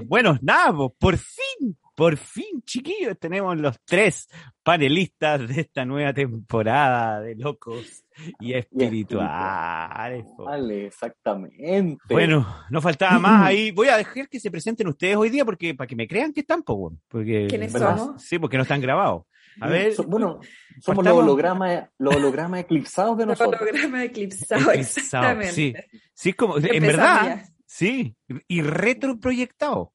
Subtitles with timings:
[0.00, 4.26] Bueno, nada, po, por fin, por fin, chiquillos, tenemos los tres
[4.62, 8.02] panelistas de esta nueva temporada de Locos
[8.40, 10.24] y Espirituales.
[10.38, 11.98] Vale, exactamente.
[12.08, 13.70] Bueno, no faltaba más ahí.
[13.70, 16.40] Voy a dejar que se presenten ustedes hoy día porque para que me crean que
[16.40, 17.98] están, po, porque ¿Quiénes ¿Verdad?
[17.98, 18.22] somos?
[18.22, 19.24] Sí, porque no están grabados.
[19.60, 20.40] A ver, So- bueno,
[20.80, 23.60] somos los hologramas, los hologramas eclipsados de Los nosotros.
[23.60, 25.52] hologramas eclipsados, Eclipsado, exactamente.
[25.52, 25.74] sí.
[26.14, 27.44] sí, es como, en verdad.
[27.72, 28.16] Sí,
[28.48, 29.92] y retroproyectado.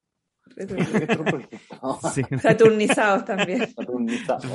[2.12, 2.22] Sí.
[2.42, 3.68] Saturnizados también.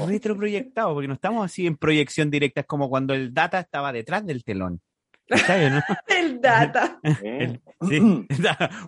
[0.07, 4.25] retroproyectado, porque no estamos así en proyección directa, es como cuando el data estaba detrás
[4.25, 4.81] del telón.
[6.07, 6.99] El data.
[7.21, 7.59] Sí.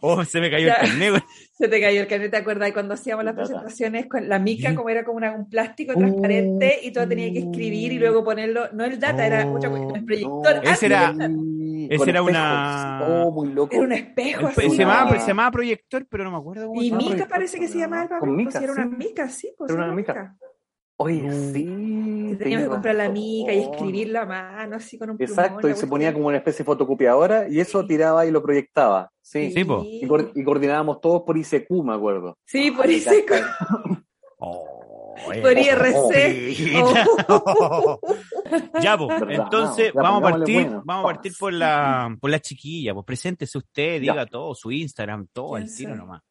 [0.02, 0.74] Oh, se me cayó Ya.
[0.76, 1.24] el carnet.
[1.58, 2.72] Se te cayó el carnet, ¿te acuerdas?
[2.74, 3.48] Cuando hacíamos las Data.
[3.48, 4.76] presentaciones con la mica, Sí.
[4.76, 6.00] como era como una- un plástico Oh.
[6.00, 9.56] transparente y todo tenía que escribir y luego ponerlo, no el data, era Oh.
[9.56, 10.56] otra cosa, el proyector.
[10.64, 11.16] Ese antes era-
[11.90, 13.74] ese era una- Oh, muy loco.
[13.74, 14.70] Era un espejo El- así.
[14.70, 17.78] se, llamaba, se llamaba proyector, pero no me acuerdo cómo Y mica parece que se
[17.80, 20.36] llamaba el Con papel, mica, pues era una mica, sí, pues Era era una mica.
[20.98, 22.36] Oye, sí.
[22.40, 23.74] Teníamos que comprar la mica y razón.
[23.74, 25.38] escribirla a mano, así con un plumón.
[25.38, 29.12] Exacto, y se ponía como una especie de fotocopiadora y eso tiraba y lo proyectaba.
[29.22, 29.52] Sí.
[29.52, 29.84] Sí, po.
[29.86, 32.38] Y, y coordinábamos todos por ICQ, me acuerdo.
[32.46, 33.12] Sí, por Ay, eso.
[33.28, 33.58] cacha.
[34.38, 35.64] Oh, Por eh.
[35.64, 36.84] IRC.
[37.30, 38.00] Oh.
[38.82, 40.84] Ya, pues, entonces ya, vamos a partir, bueno.
[40.86, 44.12] vamos a partir por la, por la chiquilla, pues preséntese usted, Ya.
[44.14, 46.22] diga todo, su Instagram, todo al ¿Quién tiro nomás.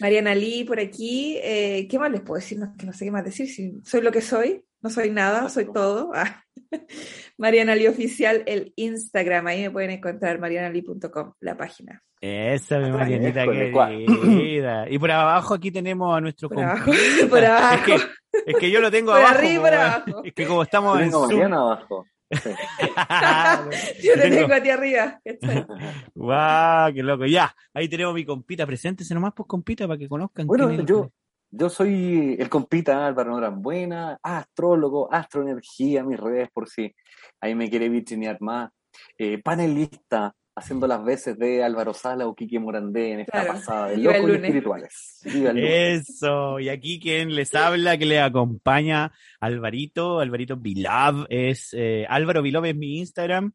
[0.00, 1.38] Mariana Lee por aquí.
[1.42, 2.58] eh, ¿Qué más les puedo decir?
[2.58, 3.48] No, que no sé qué más decir.
[3.48, 6.10] Si soy lo que soy, no soy nada, soy todo.
[6.14, 6.42] Ah.
[7.38, 9.46] Mariana Lee Oficial, el Instagram.
[9.46, 12.02] Ahí me pueden encontrar, marianalee.com, la página.
[12.20, 14.86] Esa, mi Ay, Marianita querida.
[14.90, 16.90] Y por abajo aquí tenemos a nuestro Por abajo,
[17.30, 19.38] por abajo, Es que, es que yo lo tengo por abajo.
[19.38, 20.22] arriba por abajo.
[20.24, 21.28] Es que como estamos en Zoom.
[21.28, 22.06] Mariana abajo.
[24.02, 25.20] Yo te Tengo- a ti arriba.
[26.14, 27.26] Guau, qué loco.
[27.26, 28.66] Ya, ahí tenemos a mi compita.
[28.66, 30.46] Preséntese nomás, pues, compita, para que conozcan.
[30.46, 31.10] Bueno, el- yo,
[31.50, 36.94] yo soy el compita Álvaro Norambuena, astrólogo, astroenergía, mis redes por si
[37.40, 38.70] ahí me quiere vitrinear más.
[39.18, 43.88] Eh, panelista, haciendo las veces de Álvaro Sala o Quique Morandé en esta Claro, pasada
[43.88, 45.20] de viva locos y espirituales.
[45.24, 46.08] Viva el lunes.
[46.10, 52.42] Eso, y aquí quien les habla, que le acompaña, Alvarito, Alvarito Vilab, es eh, Álvaro
[52.42, 53.52] Vilab es mi Instagram.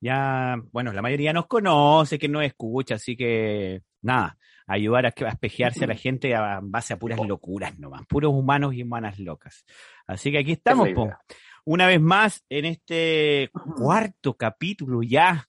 [0.00, 4.36] Ya, bueno, la mayoría nos conoce, que nos escucha, así que nada,
[4.66, 8.32] ayudar a, que- a espejearse a la gente a base a puras locuras nomás, puros
[8.32, 9.64] humanos y humanas locas.
[10.06, 11.10] Así que aquí estamos, es po.
[11.64, 15.48] una vez más en este cuarto capítulo ya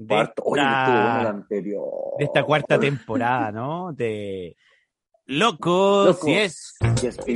[0.00, 1.88] de Oye, esta- anterior.
[2.18, 3.92] de cuarta temporada, ¿no?
[3.92, 4.56] De
[5.26, 7.34] Locos, Locos y es Y.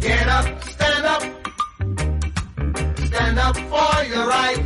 [0.00, 1.22] Get up, stand up.
[3.06, 4.62] Stand up for your right.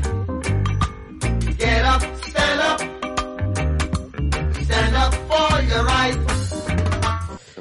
[1.56, 2.80] Get up, stand up.
[4.62, 6.18] Stand up for your right.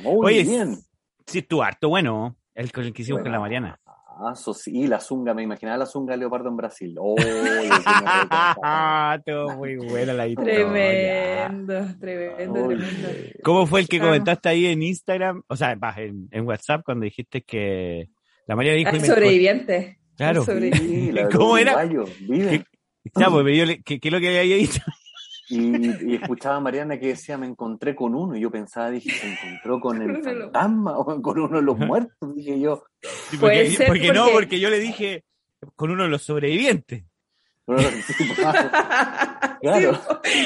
[0.03, 0.77] Muy Oye, bien.
[1.25, 3.79] Sí, estuvo harto bueno, el el que hicimos con la Mariana.
[4.23, 6.95] Ah, eso sí, la zunga, me imaginaba la zunga de leopardo en Brasil.
[6.99, 7.23] Oh, me.
[9.15, 10.53] Estuvo muy buena la historia.
[10.55, 12.77] Tremendo, tremendo, Oye.
[12.77, 13.09] tremendo.
[13.43, 14.01] ¿Cómo fue el que Ah.
[14.01, 15.41] comentaste ahí en Instagram?
[15.47, 18.09] O sea, en, en WhatsApp cuando dijiste que
[18.47, 18.89] la Mariana dijo...
[18.93, 19.97] Ah, me- sobreviviente.
[20.17, 20.41] Claro.
[20.41, 21.83] El sobre- Sí, la de ¿Cómo era?
[21.83, 22.63] vive.
[23.15, 24.81] Ya, pues, yo le- ¿qué, qué es lo que había dicho?
[25.55, 28.35] Y, y escuchaba a Mariana que decía, me encontré con uno.
[28.35, 32.35] Y yo pensaba, dije, ¿se encontró con el fantasma o con uno de los muertos?
[32.35, 32.83] Dije yo.
[33.29, 35.23] Sí, Puede porque, ser porque no, porque- yo le dije
[35.75, 37.03] con uno de los sobrevivientes.
[38.07, 38.13] Sí,
[39.61, 39.99] Claro.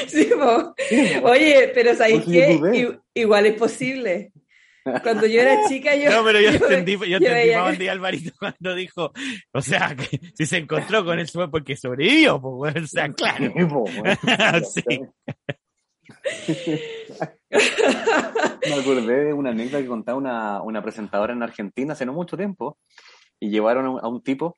[0.06, 0.74] Sí, po.
[0.88, 2.98] sí, Oye, pero ¿sabéis qué?
[3.14, 4.32] Igual es posible.
[5.02, 6.10] Cuando yo era chica, yo.
[6.16, 9.12] No, pero yo, yo- entendí, yo yo entendí más iba Alvarito cuando dijo,
[9.52, 13.52] o sea, que si se encontró con él fue porque sobrevivió, pues, o sea, claro.
[14.64, 15.00] Sí.
[18.68, 22.36] Me acordé de una anécdota que contaba una, una presentadora en Argentina hace no mucho
[22.36, 22.78] tiempo
[23.40, 24.56] y llevaron a un, a un tipo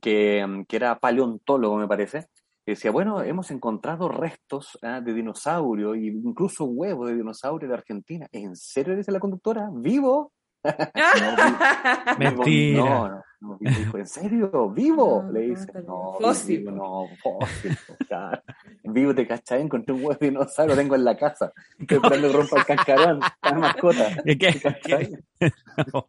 [0.00, 2.26] que, que era paleontólogo, me parece,
[2.72, 8.28] decía, bueno, hemos encontrado restos ah, de dinosaurio e incluso huevos de dinosaurio de Argentina.
[8.32, 9.70] ¿En serio dice la conductora?
[9.72, 10.33] ¿Vivo?
[12.18, 12.78] Mentira.
[12.84, 14.70] No, no, no, dijo, ¿en serio?
[14.70, 15.22] ¿Vivo?
[15.26, 15.72] No, Le no, dice.
[15.86, 16.58] No, Fósil.
[16.60, 17.76] vivo, no, fósil.
[18.08, 18.42] claro.
[18.84, 21.52] Vivo, te cachai, encontré un huevo de dinosaurio, lo tengo en la casa.
[21.78, 24.16] Estoy esperando que rompa el cascarón, la mascota.
[24.24, 25.10] ¿Qué- qué-.
[25.92, 26.06] No.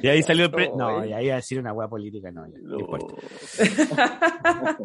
[0.00, 0.70] Y ahí salió el pre...
[0.74, 3.14] No, y ahí iba a decir una hueá política, no, ya, no importa.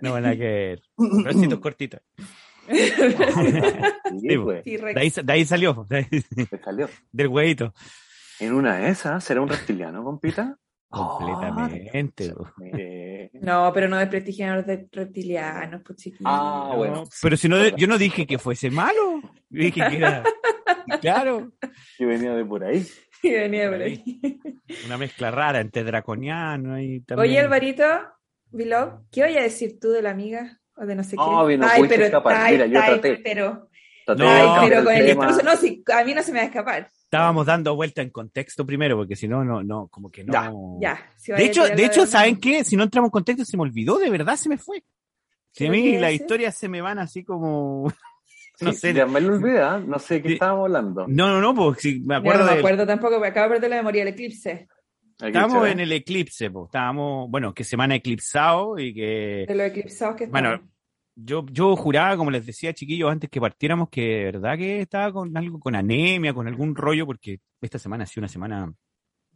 [0.00, 0.82] No van a que ver.
[1.24, 2.00] Recitos cortitos.
[4.10, 4.94] Sí, Sí, pues, T-Rex.
[4.94, 6.88] De ahí, de ahí salió, de ahí- te salió.
[7.12, 7.74] del huevito.
[8.38, 10.56] En una de esas, ¿será un reptiliano, compita?
[10.90, 12.32] Completamente.
[12.32, 12.48] po.
[12.76, 16.24] Eh, No, pero no desprestigian a los de reptilianos, pues chiquillos.
[16.26, 17.04] Ah, bueno.
[17.22, 19.20] Pero si no, yo no dije que fuese malo.
[19.50, 20.22] Yo dije que era.
[21.00, 21.52] Claro,
[21.96, 22.84] que venía de por ahí.
[23.22, 24.02] Y venía por ahí.
[24.86, 27.30] una mezcla rara entre draconiano y también.
[27.30, 27.84] Oye, Alvarito,
[28.50, 30.59] Vilov, ¿qué voy a decir tú de la amiga?
[30.80, 31.58] O de no sé No, qué.
[31.58, 32.50] no pudiste escapar.
[32.50, 33.16] Mira, yo traté.
[33.22, 33.68] pero,
[34.06, 36.44] Traté No, ay, pero con el discurso, no, si, a mí no se me va
[36.44, 36.88] a escapar.
[37.04, 40.32] Estábamos dando vuelta en contexto primero, porque si no, no, no, como que no.
[40.32, 41.12] Ya, Ya.
[41.16, 42.06] si De hecho, de hecho.
[42.06, 42.64] ¿saben qué?
[42.64, 44.82] Si no entramos en contexto, se me olvidó, de verdad se me fue.
[45.52, 47.92] Si a ¿Pero mí qué las historias se me van así como.
[48.62, 48.92] No Sí, sé.
[48.92, 49.82] Ya me lo olvidé, ¿ah?
[49.84, 50.34] no sé de qué Sí.
[50.34, 51.06] estábamos hablando.
[51.08, 53.54] No, no, no, porque si me acuerdo no me del- acuerdo tampoco, porque acabo de
[53.54, 54.68] perder la memoria del eclipse.
[55.22, 55.72] Estábamos chaval.
[55.72, 56.66] en el eclipse, po.
[56.66, 60.70] estábamos, bueno, que semana eclipsado y que De los eclipsados que Bueno, estaban.
[61.14, 65.12] yo, yo juraba, como les decía chiquillos antes que partiéramos, que de verdad que estaba
[65.12, 68.72] con algo, con anemia, con algún rollo, porque esta semana ha sido una semana,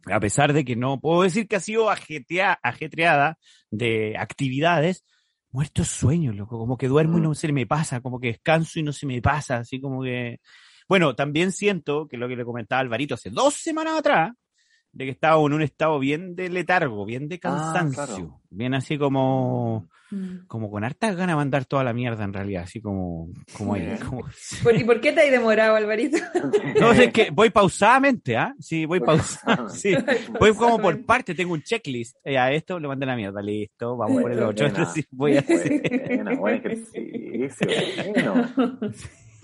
[0.05, 3.37] a pesar de que no puedo decir que ha sido ajetea- ajetreada
[3.71, 5.05] de actividades,
[5.51, 8.83] muertos sueños, loco, como que duermo y no se me pasa, como que descanso y
[8.83, 10.39] no se me pasa, así como que...
[10.87, 14.31] Bueno, también siento que lo que le comentaba Alvarito hace dos semanas atrás,
[14.95, 17.39] de que estaba en un estado bien de letargo, bien de Ah,
[17.73, 18.41] cansancio, claro.
[18.49, 20.45] bien así como Mm.
[20.47, 23.97] como con hartas ganas de mandar toda la mierda en realidad, así como, como, ahí,
[24.07, 24.23] como-
[24.63, 26.17] ¿Por, ¿Y por qué te has demorado, Alvarito?
[26.79, 28.53] No, es que voy pausadamente, ¿ah?
[28.59, 29.95] Sí, voy pausado, sí.
[30.39, 32.15] Voy como por parte, tengo un checklist.
[32.23, 34.51] Eh, a esto le mandé la mierda, listo, vamos por el Buena.
[34.51, 34.67] otro.
[34.67, 35.81] Entonces voy a hacer.
[36.07, 37.67] Buena, buen ejercicio.
[38.13, 38.51] Bueno.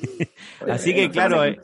[0.69, 1.59] Así que, claro, eh.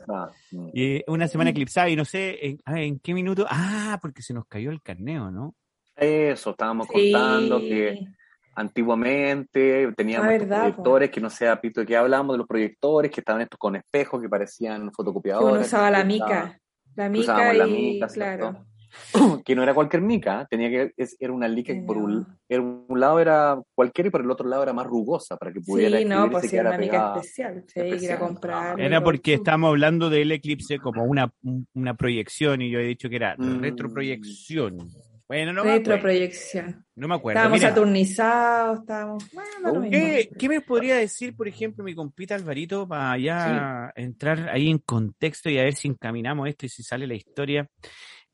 [0.50, 0.68] Mm.
[0.72, 3.46] Y una semana eclipsada y no sé en, qué minuto.
[3.48, 5.54] Ah, porque se nos cayó el carneo, ¿no?
[5.96, 7.12] Eso, estábamos Sí.
[7.12, 8.06] contando que
[8.54, 13.10] antiguamente teníamos Ah, estos proyectores, que no sé, Pito, de qué hablamos de los proyectores,
[13.10, 15.52] que estaban estos con espejos que parecían Que fotocopiadores.
[15.52, 16.60] uno usaba la que mica.
[16.94, 18.66] La que mica usábamos y, la mica, ¿cierto?
[19.44, 22.38] que no era cualquier mica, tenía que es- era una lica que por un, No.
[22.48, 25.60] era un lado era cualquiera y por el otro lado era más rugosa para que
[25.60, 27.64] pudiera Sí, no, pues era una especial.
[27.66, 28.80] Sí, ir a comprar.
[28.80, 33.08] Era porque estábamos hablando del eclipse como una, un- una proyección y yo he dicho
[33.08, 33.60] que era Mm.
[33.60, 34.90] retroproyección.
[35.28, 35.90] Bueno, no me acuerdo.
[35.92, 36.86] Retroproyección.
[36.96, 37.38] No me acuerdo.
[37.38, 39.24] Estábamos Mira, saturnizados, estábamos.
[39.32, 39.90] Bueno, lo mismo.
[39.90, 44.78] ¿qué, qué me podría decir, por ejemplo, mi compita Alvarito, para ya entrar ahí en
[44.78, 47.68] contexto y a ver si encaminamos esto y si sale la historia?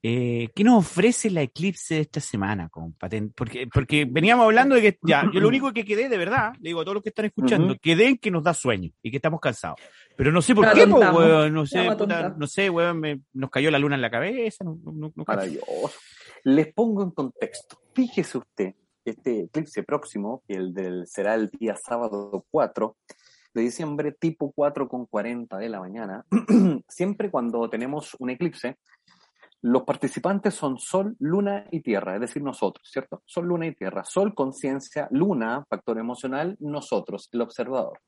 [0.06, 3.09] Eh, ¿Qué nos ofrece la eclipse de esta semana, compa?
[3.09, 6.53] Ten- Porque, porque veníamos hablando de que ya, yo lo único que quedé, de verdad,
[6.61, 7.79] le digo a todos los que están escuchando, Ujú.
[7.81, 9.81] quedé en que nos da sueño y que estamos cansados.
[10.15, 13.49] Pero no sé por qué, po, weón, no sé, puta, no sé, weón, me- nos
[13.49, 15.25] cayó la luna en la cabeza, no, no, no-.
[15.27, 15.91] Maravilloso.
[16.43, 17.79] Les pongo en contexto.
[17.95, 18.75] Fíjese usted,
[19.06, 22.99] este eclipse próximo, el del, será el día sábado 4
[23.55, 26.27] de diciembre, tipo 4 con 40 de la mañana.
[26.89, 28.77] Siempre cuando tenemos un eclipse,
[29.65, 33.23] los participantes son Sol, Luna y Tierra, es decir, nosotros, ¿cierto?
[33.25, 34.05] Sol, Luna y Tierra.
[34.05, 37.99] Sol, conciencia, Luna, factor emocional, nosotros, el observador.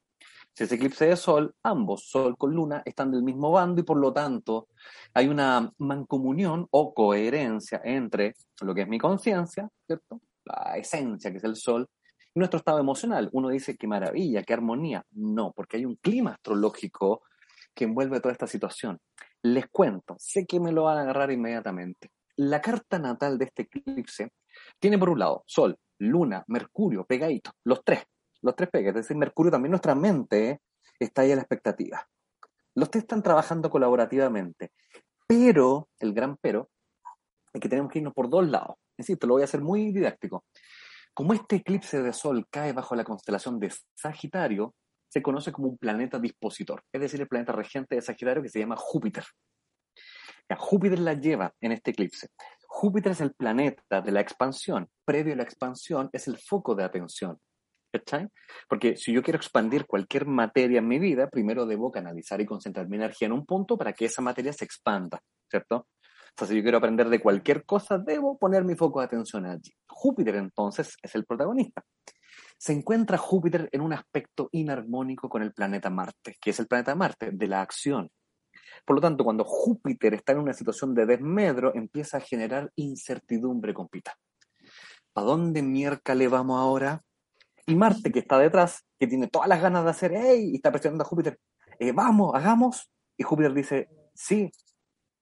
[0.53, 3.96] Si es eclipse de Sol, ambos, Sol con Luna, están del mismo bando y por
[3.96, 4.69] lo tanto
[5.15, 10.20] hay una mancomunión o coherencia entre lo que es mi conciencia, ¿cierto?
[10.44, 11.89] La esencia, que es el Sol,
[12.34, 13.31] y nuestro estado emocional.
[13.32, 15.06] Uno dice, qué maravilla, qué armonía.
[15.13, 17.22] No, porque hay un clima astrológico
[17.75, 19.01] que envuelve toda esta situación.
[19.46, 22.10] Les cuento, sé que me lo van a agarrar inmediatamente.
[22.34, 24.32] La carta natal de este eclipse
[24.81, 28.03] tiene por un lado Sol, Luna, Mercurio, pegadito, los tres,
[28.43, 30.62] los tres pegas, es decir, Mercurio también nuestra mente
[30.98, 32.05] está ahí a la expectativa.
[32.74, 34.72] Los tres están trabajando colaborativamente,
[35.29, 36.69] pero, el gran pero,
[37.53, 38.74] es que tenemos que irnos por dos lados.
[38.98, 40.44] Insisto, lo voy a hacer muy didáctico.
[41.15, 44.74] Como este eclipse de Sol cae bajo la constelación de Sagitario,
[45.17, 48.58] se conoce como un planeta dispositor, es decir, el planeta regente de Sagitario que se
[48.58, 49.25] llama Júpiter.
[50.58, 52.29] Júpiter la lleva en este eclipse.
[52.67, 54.91] Júpiter es el planeta de la expansión.
[55.06, 57.39] Previo a la expansión es el foco de atención.
[57.91, 58.29] ¿Cachai?
[58.69, 62.87] Porque si yo quiero expandir cualquier materia en mi vida, primero debo canalizar y concentrar
[62.87, 65.19] mi energía en un punto para que esa materia se expanda,
[65.49, 65.77] ¿cierto?
[65.77, 65.87] O
[66.37, 69.73] sea, si yo quiero aprender de cualquier cosa, debo poner mi foco de atención allí.
[69.87, 71.82] Júpiter entonces es el protagonista.
[72.58, 76.94] Se encuentra Júpiter en un aspecto inarmónico con el planeta Marte, que es el planeta
[76.94, 78.10] Marte de la acción.
[78.84, 83.74] Por lo tanto, cuando Júpiter está en una situación de desmedro, empieza a generar incertidumbre,
[83.74, 84.16] compita.
[85.12, 87.02] ¿Para dónde mierda le vamos ahora?
[87.66, 90.50] Y Marte, que está detrás, que tiene todas las ganas de hacer, ¡hey!
[90.52, 91.38] Y está presionando a Júpiter,
[91.78, 92.90] eh, vamos, hagamos.
[93.16, 94.50] Y Júpiter dice, sí,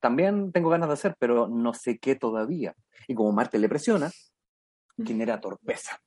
[0.01, 2.75] también tengo ganas de hacer, pero no sé qué todavía.
[3.09, 4.11] Y como Marte le presiona,
[5.03, 5.99] genera torpeza.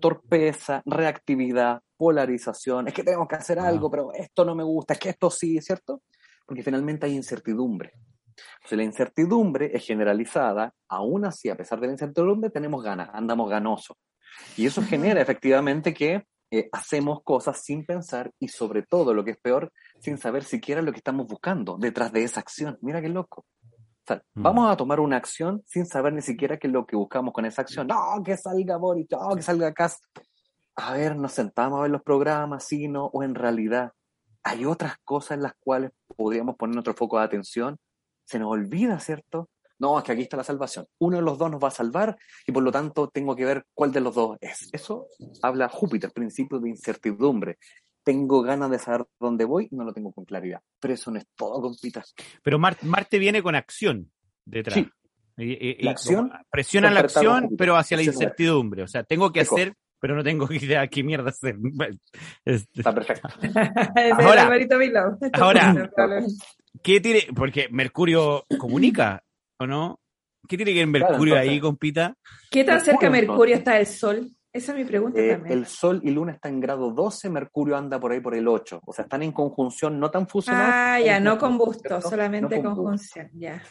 [0.00, 2.88] Torpeza, reactividad, polarización.
[2.88, 5.60] Es que tenemos que hacer algo, pero esto no me gusta, es que esto sí,
[5.60, 6.02] ¿cierto?
[6.46, 7.92] Porque finalmente hay incertidumbre.
[8.56, 13.50] Entonces, la incertidumbre es generalizada, aún así, a pesar de la incertidumbre, tenemos ganas, andamos
[13.50, 13.96] ganosos.
[14.56, 19.32] Y eso genera efectivamente que eh, hacemos cosas sin pensar y sobre todo, lo que
[19.32, 22.78] es peor, sin saber siquiera lo que estamos buscando detrás de esa acción.
[22.80, 23.44] Mira qué loco.
[24.16, 24.42] Mm.
[24.42, 27.44] vamos a tomar una acción sin saber ni siquiera qué es lo que buscamos con
[27.44, 27.86] esa acción.
[27.86, 30.04] No, que salga Boris, no, que salga Cast.
[30.76, 33.92] A ver, nos sentamos a ver los programas, sí, no, o en realidad
[34.42, 37.78] hay otras cosas en las cuales podríamos poner nuestro foco de atención.
[38.24, 39.50] Se nos olvida, ¿cierto?
[39.78, 40.86] No, es que aquí está la salvación.
[40.98, 43.64] Uno de los dos nos va a salvar y por lo tanto tengo que ver
[43.74, 44.68] cuál de los dos es.
[44.72, 45.06] Eso
[45.42, 47.58] habla Júpiter, principio de incertidumbre.
[48.02, 50.60] Tengo ganas de saber dónde voy y no lo tengo con claridad.
[50.80, 52.14] Pero eso no es todo, compitas.
[52.42, 54.10] Pero Mar- Marte viene con acción
[54.44, 54.74] detrás.
[54.76, 54.88] Sí.
[55.36, 58.82] Y- La acción presiona la acción, pero hacia la incertidumbre.
[58.82, 59.54] O sea, tengo que Eco.
[59.54, 61.56] hacer, pero no tengo idea qué mierda hacer.
[62.44, 63.28] Este, Está perfecto.
[64.18, 64.48] Ahora-
[65.32, 66.26] ahora-.
[66.82, 67.26] ¿Qué tiene?
[67.34, 69.22] Porque Mercurio comunica,
[69.58, 70.00] ¿o no?
[70.48, 72.16] ¿Qué tiene que ver Mercurio entonces- ahí, compita?
[72.50, 74.30] ¿Qué tan cerca Mercurio, Mercurio está el Sol?
[74.52, 75.58] Esa es mi pregunta Eh, también.
[75.58, 78.80] el Sol y Luna están en grado 12, Mercurio anda por ahí por el 8.
[78.84, 80.74] O sea, están en conjunción, no tan fusionados.
[80.74, 83.62] Ah, ya, no combusto, solamente No conjunción, ya.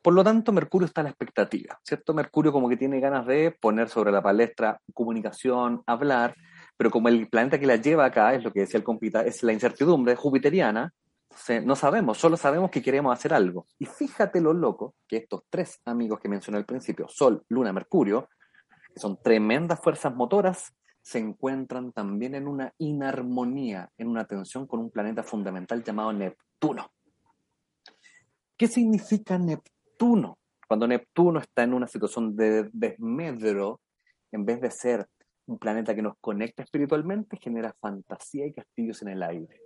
[0.00, 2.14] Por lo tanto, Mercurio está a la expectativa, ¿cierto?
[2.14, 6.34] Mercurio como que tiene ganas de poner sobre la palestra comunicación, hablar,
[6.78, 9.42] pero como el planeta que la lleva acá, es lo que decía el compita, es
[9.42, 10.92] la incertidumbre jupiteriana,
[11.64, 13.66] no sabemos, solo sabemos que queremos hacer algo.
[13.78, 18.28] Y fíjate lo loco que estos tres amigos que mencioné al principio, Sol, Luna, Mercurio,
[18.92, 24.80] que son tremendas fuerzas motoras, se encuentran también en una inarmonía, en una tensión con
[24.80, 26.92] un planeta fundamental llamado Neptuno.
[28.56, 30.38] ¿Qué significa Neptuno?
[30.68, 33.80] Cuando Neptuno está en una situación de desmedro,
[34.30, 35.08] en vez de ser
[35.46, 39.60] un planeta que nos conecta espiritualmente, genera fantasía y castillos en el aire.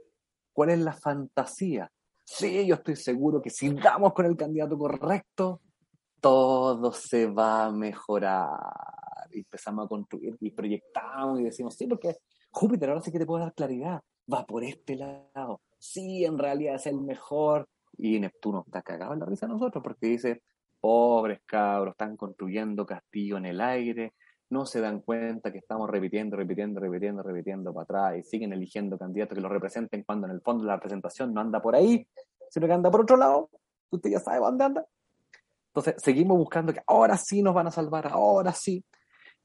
[0.52, 1.90] ¿Cuál es la fantasía?
[2.24, 5.60] Sí, yo estoy seguro que si damos con el candidato correcto,
[6.20, 8.48] todo se va a mejorar.
[9.40, 12.16] Empezamos a construir y proyectamos y decimos, sí, porque
[12.50, 14.00] Júpiter ahora sí que te puede dar claridad.
[14.32, 15.60] Va por este lado.
[15.78, 17.68] Sí, en realidad es el mejor.
[17.98, 20.42] Y Neptuno está cagado en la risa a nosotros porque dice,
[20.80, 24.14] pobres cabros, están construyendo castillo en el aire,
[24.50, 28.96] no se dan cuenta que estamos repitiendo, repitiendo, repitiendo, repitiendo para atrás y siguen eligiendo
[28.98, 32.06] candidatos que los representen cuando en el fondo la representación no anda por ahí,
[32.50, 33.50] sino que anda por otro lado.
[33.90, 34.86] Usted ya sabe dónde anda.
[35.68, 38.84] Entonces, seguimos buscando que ahora sí nos van a salvar, ahora sí.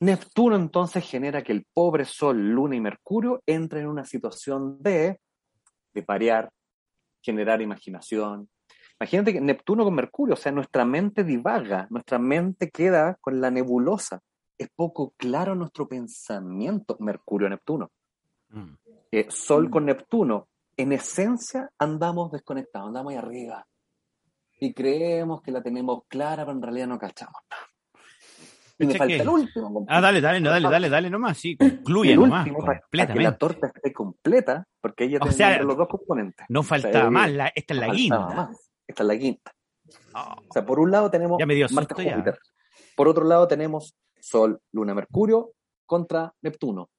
[0.01, 5.20] Neptuno entonces genera que el pobre Sol, Luna y Mercurio entren en una situación de,
[5.93, 6.51] de parear,
[7.22, 8.50] generar imaginación.
[9.00, 13.51] Imagínate que Neptuno con Mercurio, o sea, nuestra mente divaga, nuestra mente queda con la
[13.51, 14.22] nebulosa.
[14.58, 17.91] Es poco claro nuestro pensamiento, Mercurio-Neptuno.
[18.50, 18.74] Mm.
[19.12, 23.67] Eh, Sol con Neptuno, en esencia andamos desconectados, andamos ahí arriba.
[24.60, 27.70] Y creemos que la tenemos clara, pero en realidad no cachamos nada.
[28.83, 29.85] Y me falta que- el último.
[29.88, 32.79] Ah, dale, dale, no, dale, dale, dale nomás, sí, concluye el nomás, último, para, para
[32.79, 33.38] que la completamente.
[33.39, 36.45] torta esté completa, porque ella O tiene sea, los dos componentes.
[36.50, 37.93] No faltaba Sí, más, la- esta es la no
[38.35, 38.71] más.
[38.88, 39.51] Esta es la quinta.
[40.15, 42.15] Oh, O sea, por un lado tenemos Ya me dio Marte susto ya.
[42.15, 42.39] Júpiter.
[42.95, 45.51] Por otro lado tenemos Sol, Luna, Mercurio
[45.85, 46.89] contra Neptuno.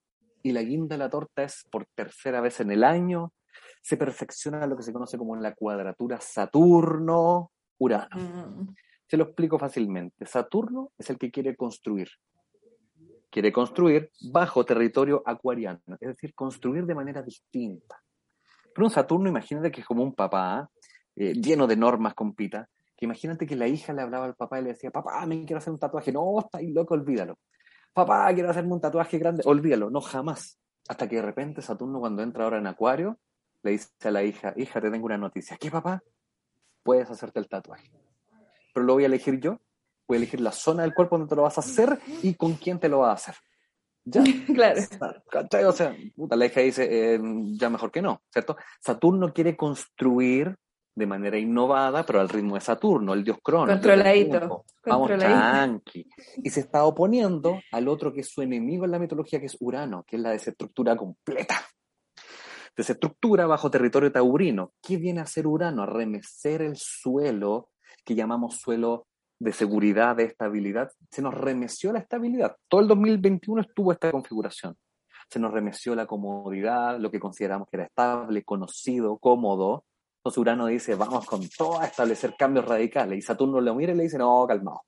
[0.42, 3.32] Y la guinda de la torta es por tercera vez en el año.
[3.82, 8.16] Se perfecciona lo que se conoce como la cuadratura Saturno-Urano.
[8.16, 8.74] Mm.
[9.12, 10.24] Se lo explico fácilmente.
[10.24, 12.08] Saturno es el que quiere construir.
[13.28, 18.02] Quiere construir bajo territorio acuariano, es decir, construir de manera distinta.
[18.74, 20.70] Pero un Saturno, imagínate que es como un papá,
[21.14, 24.62] eh, lleno de normas, compita, que imagínate que la hija le hablaba al papá y
[24.62, 26.10] le decía, papá, me quiero hacer un tatuaje.
[26.10, 27.38] No, está ahí loco, olvídalo.
[27.92, 29.42] Papá, quiero hacerme un tatuaje grande.
[29.44, 30.58] Olvídalo, no jamás.
[30.88, 33.18] Hasta que de repente Saturno, cuando entra ahora en Acuario,
[33.62, 35.58] le dice a la hija, hija, te tengo una noticia.
[35.58, 36.02] ¿Qué, papá?
[36.82, 38.01] Puedes hacerte el tatuaje.
[38.72, 39.60] Pero lo voy a elegir yo.
[40.08, 42.54] Voy a elegir la zona del cuerpo donde te lo vas a hacer y con
[42.54, 43.34] quién te lo vas a hacer.
[44.04, 44.22] ¿Ya?
[44.46, 45.68] Claro.
[45.68, 47.20] O sea, puta, la hija dice, eh,
[47.52, 48.56] ya mejor que no, ¿cierto?
[48.80, 50.56] Saturno quiere construir
[50.94, 53.68] de manera innovada, pero al ritmo de Saturno, el dios Cronos.
[53.68, 54.40] del Controladito.
[54.84, 55.40] Vamos controladito.
[55.40, 56.06] tranqui.
[56.42, 59.56] Y se está oponiendo al otro que es su enemigo en la mitología, que es
[59.60, 61.62] Urano, que es la desestructura completa.
[62.76, 64.72] Desestructura bajo territorio taurino.
[64.82, 65.82] ¿Qué viene a hacer Urano?
[65.82, 67.70] A remecer el suelo
[68.04, 69.06] que llamamos suelo
[69.38, 70.90] de seguridad, de estabilidad.
[71.10, 72.56] Se nos remeció la estabilidad.
[72.68, 74.76] Todo el 2021 estuvo esta configuración.
[75.28, 79.84] Se nos remeció la comodidad, lo que consideramos que era estable, conocido, cómodo.
[80.18, 83.18] Entonces Urano dice, vamos con todo a establecer cambios radicales.
[83.18, 84.82] Y Saturno lo mira y le dice, no, calmado.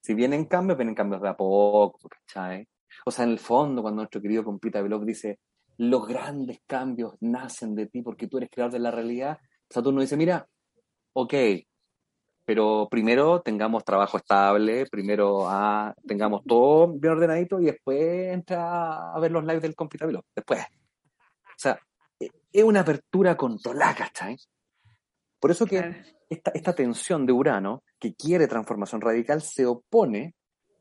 [0.00, 2.66] Si vienen cambios, vienen cambios de a poco, ¿cachai?
[3.04, 5.38] O sea, en el fondo, cuando nuestro querido compita Blog dice,
[5.78, 10.16] los grandes cambios nacen de ti porque tú eres creador de la realidad, Saturno dice,
[10.16, 10.48] mira,
[11.12, 11.34] ok,
[12.46, 19.18] pero primero tengamos trabajo estable, primero ah, tengamos todo bien ordenadito y después entra a
[19.20, 20.60] ver los lives del compita Blog, después.
[20.60, 21.78] O sea,
[22.20, 24.36] e- es una apertura controlada, ¿cachai?
[25.40, 25.94] Por eso que Claro.
[26.30, 30.36] esta, esta tensión de Urano, que quiere transformación radical, se opone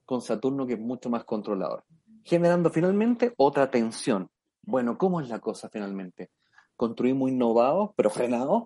[0.05, 1.84] con Saturno, que es mucho más controlador,
[2.24, 4.29] generando finalmente otra tensión.
[4.62, 6.29] Bueno, ¿cómo es la cosa finalmente?
[6.75, 8.65] ¿Construimos innovados, pero frenados?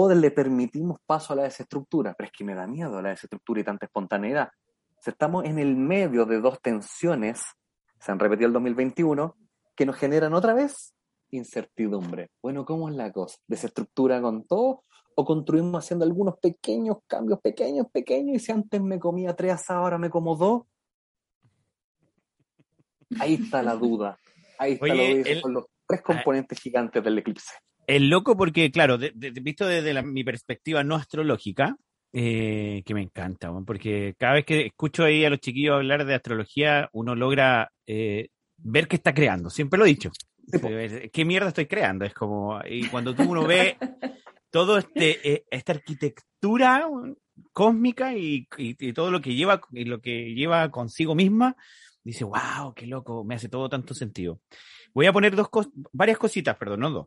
[0.00, 2.14] ¿O le permitimos paso a la desestructura?
[2.16, 4.48] Pero es que me da miedo la desestructura y tanta espontaneidad.
[5.00, 7.42] Sea, estamos en el medio de dos tensiones,
[7.98, 9.34] se han repetido el 2021,
[9.74, 10.94] que nos generan otra vez
[11.30, 12.30] incertidumbre.
[12.40, 13.38] Bueno, ¿cómo es la cosa?
[13.48, 14.84] ¿Desestructura con todo?
[15.16, 18.36] ¿O construimos haciendo algunos pequeños cambios, pequeños, pequeños?
[18.36, 20.62] Y si antes me comía tres ahora me como dos.
[23.18, 24.16] Ahí está la duda.
[24.58, 25.10] Ahí está Oye, la duda.
[25.16, 27.52] y esos el- Son los tres componentes gigantes del eclipse.
[27.88, 31.74] Es loco porque, claro, de- de- visto desde la- mi perspectiva no astrológica,
[32.12, 36.14] eh, que me encanta, porque cada vez que escucho ahí a los chiquillos hablar de
[36.14, 38.28] astrología, uno logra eh,
[38.58, 39.48] ver qué está creando.
[39.48, 40.10] Siempre lo he dicho.
[40.62, 42.04] Eh, ¿Qué mierda estoy creando?
[42.04, 43.76] Es como, y cuando tú uno ve
[44.50, 46.86] todo este, eh, esta arquitectura
[47.54, 51.56] cósmica y, y- y todo lo que lleva y lo que lleva consigo misma,
[52.04, 54.40] dice, wow, qué loco, me hace todo tanto sentido.
[54.94, 57.06] Voy a poner dos cos- varias cositas, perdón, no dos.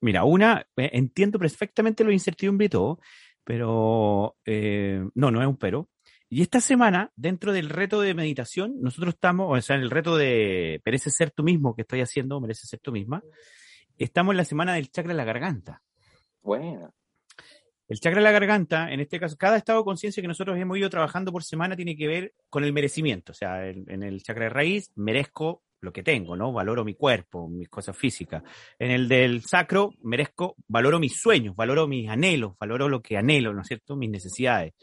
[0.00, 3.00] Mira, una, eh, entiendo perfectamente lo incertidumbre y todo,
[3.44, 5.88] pero eh, no, no es un pero.
[6.30, 10.16] Y esta semana, dentro del reto de meditación, nosotros estamos, o sea, en el reto
[10.16, 13.22] de merece ser tú mismo que estoy haciendo, merece ser tú misma,
[13.96, 15.82] estamos en la semana del chakra de la garganta.
[16.42, 16.92] Bueno,
[17.88, 20.76] El chakra de la garganta, en este caso, cada estado de conciencia que nosotros hemos
[20.76, 23.32] ido trabajando por semana tiene que ver con el merecimiento.
[23.32, 26.52] O sea, en, en el chakra de raíz merezco lo que tengo, ¿no?
[26.52, 28.42] Valoro mi cuerpo, mis cosas físicas.
[28.78, 33.54] En el del sacro merezco, valoro mis sueños, valoro mis anhelos, valoro lo que anhelo,
[33.54, 33.96] ¿no es cierto?
[33.96, 34.74] Mis necesidades.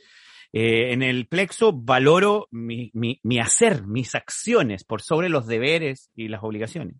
[0.57, 6.11] Eh, en el plexo valoro mi, mi, mi hacer, mis acciones por sobre los deberes
[6.15, 6.95] y las obligaciones.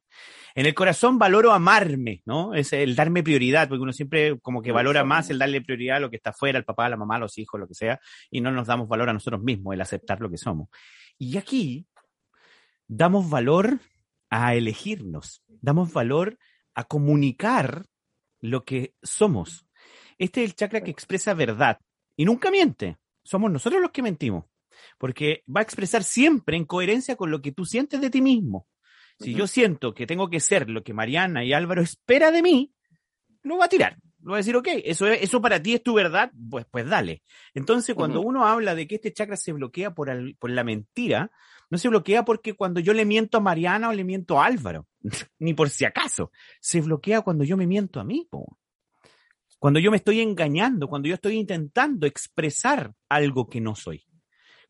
[0.55, 2.53] En el corazón valoro amarme, ¿no?
[2.53, 5.99] Es el darme prioridad, porque uno siempre como que valora más el darle prioridad a
[6.01, 7.97] lo que está afuera, al papá, a la mamá, a los hijos, lo que sea,
[8.29, 10.67] y no nos damos valor a nosotros mismos, el aceptar lo que somos.
[11.17, 11.87] Y aquí
[12.89, 13.79] damos valor
[14.29, 16.37] a elegirnos, damos valor
[16.73, 17.85] a comunicar
[18.41, 19.65] lo que somos.
[20.17, 21.79] Este es el chakra que expresa verdad
[22.17, 22.97] y nunca miente.
[23.25, 24.45] Somos nosotros los que mentimos,
[24.97, 28.67] porque va a expresar siempre en coherencia con lo que tú sientes de ti mismo.
[29.19, 32.73] Si yo siento que tengo que ser lo que Mariana y Álvaro espera de mí,
[33.43, 33.97] lo va a tirar.
[34.21, 36.87] Lo va a decir, ok, eso, es- eso para ti es tu verdad, pues, pues
[36.89, 37.21] dale.
[37.53, 41.31] Entonces, cuando uno habla de que este chakra se bloquea por, al- por la mentira,
[41.69, 44.87] no se bloquea porque cuando yo le miento a Mariana o le miento a Álvaro,
[45.39, 46.31] ni por si acaso.
[46.59, 48.27] Se bloquea cuando yo me miento a mí.
[48.29, 48.57] po.
[49.59, 54.05] Cuando yo me estoy engañando, cuando yo estoy intentando expresar algo que no soy.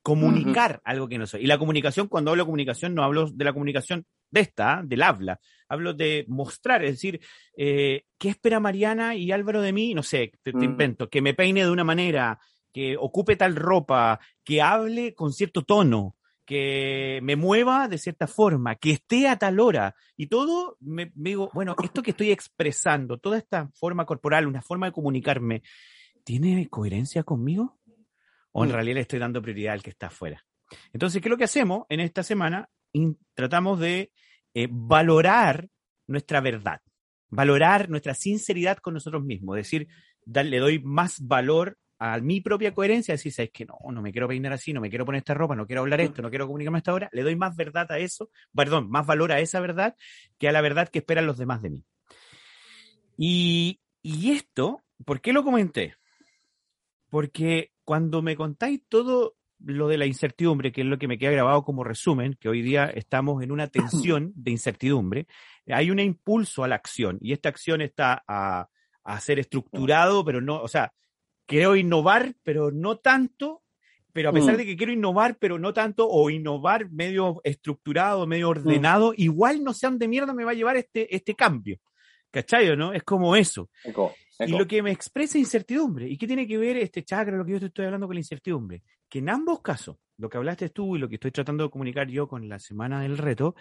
[0.01, 1.43] Comunicar algo que no soy.
[1.43, 5.01] Y la comunicación, cuando hablo de comunicación, no hablo de la comunicación de esta, del
[5.01, 5.39] habla.
[5.67, 7.19] Hablo de mostrar, es decir,
[7.57, 9.93] eh, ¿qué espera Mariana y Álvaro de mí?
[9.95, 12.39] No sé, te, te invento, que me peine de una manera,
[12.71, 16.14] que ocupe tal ropa, que hable con cierto tono,
[16.45, 19.95] que me mueva de cierta forma, que esté a tal hora.
[20.15, 24.61] Y todo, me, me digo, bueno, esto que estoy expresando, toda esta forma corporal, una
[24.61, 25.63] forma de comunicarme,
[26.23, 27.79] ¿tiene coherencia conmigo?
[28.51, 28.73] ¿O en Mm.
[28.73, 30.45] realidad le estoy dando prioridad al que está afuera?
[30.93, 32.69] Entonces, ¿qué es lo que hacemos en esta semana?
[32.93, 34.11] In- tratamos de
[34.53, 35.67] eh, valorar
[36.07, 36.79] nuestra verdad,
[37.29, 39.87] valorar nuestra sinceridad con nosotros mismos, es decir,
[40.25, 44.27] le doy más valor a mi propia coherencia, decir, sabes que no, no me quiero
[44.27, 46.77] peinar así, no me quiero poner esta ropa, no quiero hablar esto, no quiero comunicarme
[46.77, 49.95] a esta hora, le doy más verdad a eso, perdón, más valor a esa verdad
[50.37, 51.83] que a la verdad que esperan los demás de mí.
[53.17, 55.95] Y, y esto, ¿por qué lo comenté?
[57.09, 61.31] Porque cuando me contáis todo lo de la incertidumbre, que es lo que me queda
[61.31, 65.27] grabado como resumen, que hoy día estamos en una tensión de incertidumbre,
[65.67, 68.67] hay un impulso a la acción y esta acción está a,
[69.03, 70.91] a ser estructurado, pero no, o sea,
[71.45, 73.63] quiero innovar, pero no tanto,
[74.13, 74.57] pero a pesar Mm.
[74.57, 79.73] de que quiero innovar, pero no tanto, o innovar medio estructurado, medio ordenado, igual no
[79.73, 81.79] sé a dónde mierda me va a llevar este, este cambio.
[82.31, 82.91] ¿Cachai o no?
[82.93, 83.69] Es como eso.
[83.83, 86.07] Eco, Y lo que me expresa incertidumbre.
[86.09, 88.19] ¿Y qué tiene que ver este chakra, lo que yo te estoy hablando con la
[88.19, 88.83] incertidumbre?
[89.07, 92.07] Que en ambos casos, lo que hablaste tú y lo que estoy tratando de comunicar
[92.09, 93.55] yo con la semana del reto,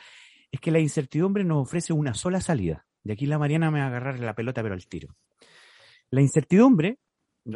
[0.50, 2.84] es que la incertidumbre nos ofrece una sola salida.
[3.04, 5.14] De aquí la Mariana me va a agarrar la pelota, pero al tiro.
[6.10, 6.98] La incertidumbre,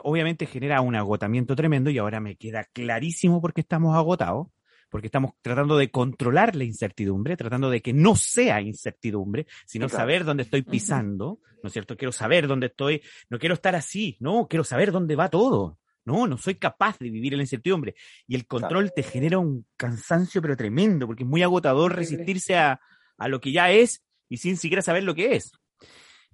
[0.03, 4.49] obviamente, genera un agotamiento tremendo y ahora me queda clarísimo por qué estamos agotados.
[4.91, 10.01] Porque estamos tratando de controlar la incertidumbre, tratando de que no sea incertidumbre, sino Claro.
[10.01, 11.95] saber dónde estoy pisando, ¿no es cierto?
[11.95, 15.79] Quiero saber dónde estoy, no quiero estar así, no, quiero saber dónde va todo.
[16.07, 17.97] No, no soy capaz de vivir en la incertidumbre.
[18.27, 22.81] Y el control te genera un cansancio, pero tremendo, porque es muy agotador resistirse a,
[23.19, 25.53] a lo que ya es y sin siquiera saber lo que es.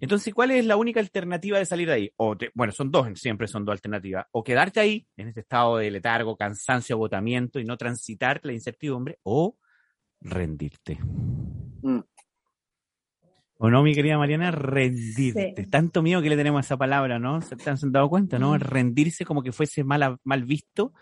[0.01, 2.11] Entonces, ¿cuál es la única alternativa de salir de ahí?
[2.17, 4.27] O te- bueno, son dos, siempre son dos alternativas.
[4.33, 9.19] O quedarte ahí, en este estado de letargo, cansancio, agotamiento y no transitar la incertidumbre,
[9.23, 9.57] o
[10.21, 10.99] rendirte.
[11.83, 12.01] Mm.
[13.59, 14.51] ¿O no, mi querida Mariana?
[14.51, 15.55] Rendirte.
[15.57, 15.67] Sí.
[15.71, 17.41] Tanto miedo que le tenemos a esa palabra, ¿no?
[17.41, 18.53] ¿Se te han dado cuenta, no?
[18.55, 18.61] Mm.
[18.61, 20.93] Rendirse como que fuese mal, mal visto.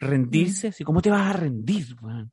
[0.00, 1.84] Rendirse, así, ¿cómo te vas a rendir?
[2.00, 2.32] weón?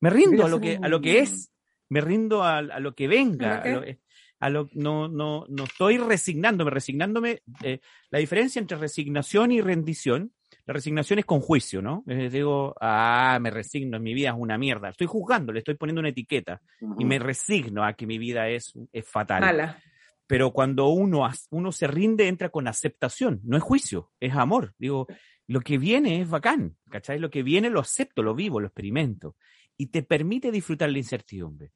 [0.00, 1.50] Me rindo a lo que, a lo que es.
[1.88, 3.54] Me rindo a, a lo que venga.
[3.54, 3.90] ¿A lo que?
[3.90, 3.98] a lo-
[4.40, 7.40] a lo- no, no, no estoy resignándome, resignándome.
[7.62, 10.32] eh, la diferencia entre resignación y rendición,
[10.66, 12.02] la resignación es con juicio, ¿no?
[12.06, 14.88] Eh, digo, ah, me resigno, mi vida es una mierda.
[14.90, 16.60] Estoy juzgando, le estoy poniendo una etiqueta
[16.98, 19.40] y me resigno a que mi vida es, es fatal.
[19.40, 19.82] Mala.
[20.28, 24.74] Pero cuando uno, uno se rinde, entra con aceptación, no es juicio, es amor.
[24.76, 25.06] Digo,
[25.46, 27.20] lo que viene es bacán, ¿cachai?
[27.20, 29.36] Lo que viene lo acepto, lo vivo, lo experimento.
[29.76, 31.70] Y te permite disfrutar la incertidumbre.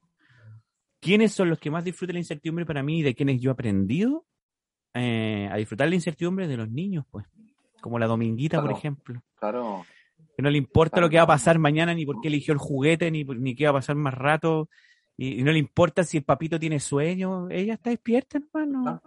[1.00, 3.52] ¿Quiénes son los que más disfrutan la incertidumbre para mí y de quienes yo he
[3.52, 4.26] aprendido
[4.94, 7.26] eh, a disfrutar la incertidumbre de los niños, pues?
[7.80, 9.22] Como la Dominguita, por ejemplo.
[9.36, 9.84] Claro.
[10.36, 12.58] Que no le importa lo que va a pasar mañana, ni por qué eligió el
[12.58, 14.68] juguete, ni, ni qué va a pasar más rato.
[15.16, 17.48] Y, y no le importa si el papito tiene sueño.
[17.50, 19.00] Ella está despierta, hermano.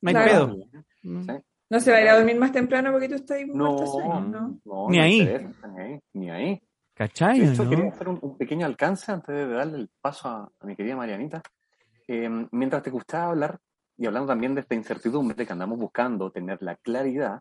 [0.00, 0.56] No hay Claro.
[0.56, 0.82] pedo.
[1.02, 1.22] Mm.
[1.24, 1.32] Sí.
[1.70, 3.86] No se va a ir a dormir más temprano porque tú estás No, muerto de
[3.88, 4.60] sueño, ¿no?
[4.64, 5.20] no, Ni no ahí.
[5.20, 6.00] interesa, Ni ahí.
[6.14, 6.62] Ni ahí.
[7.00, 7.40] ¿Cachai?
[7.40, 7.70] De hecho, no?
[7.70, 10.96] quería hacer un, un pequeño alcance antes de darle el paso a, a mi querida
[10.96, 11.40] Marianita.
[12.06, 13.58] Eh, mientras te gustaba hablar,
[13.96, 17.40] y hablando también de esta incertidumbre que andamos buscando, tener la claridad,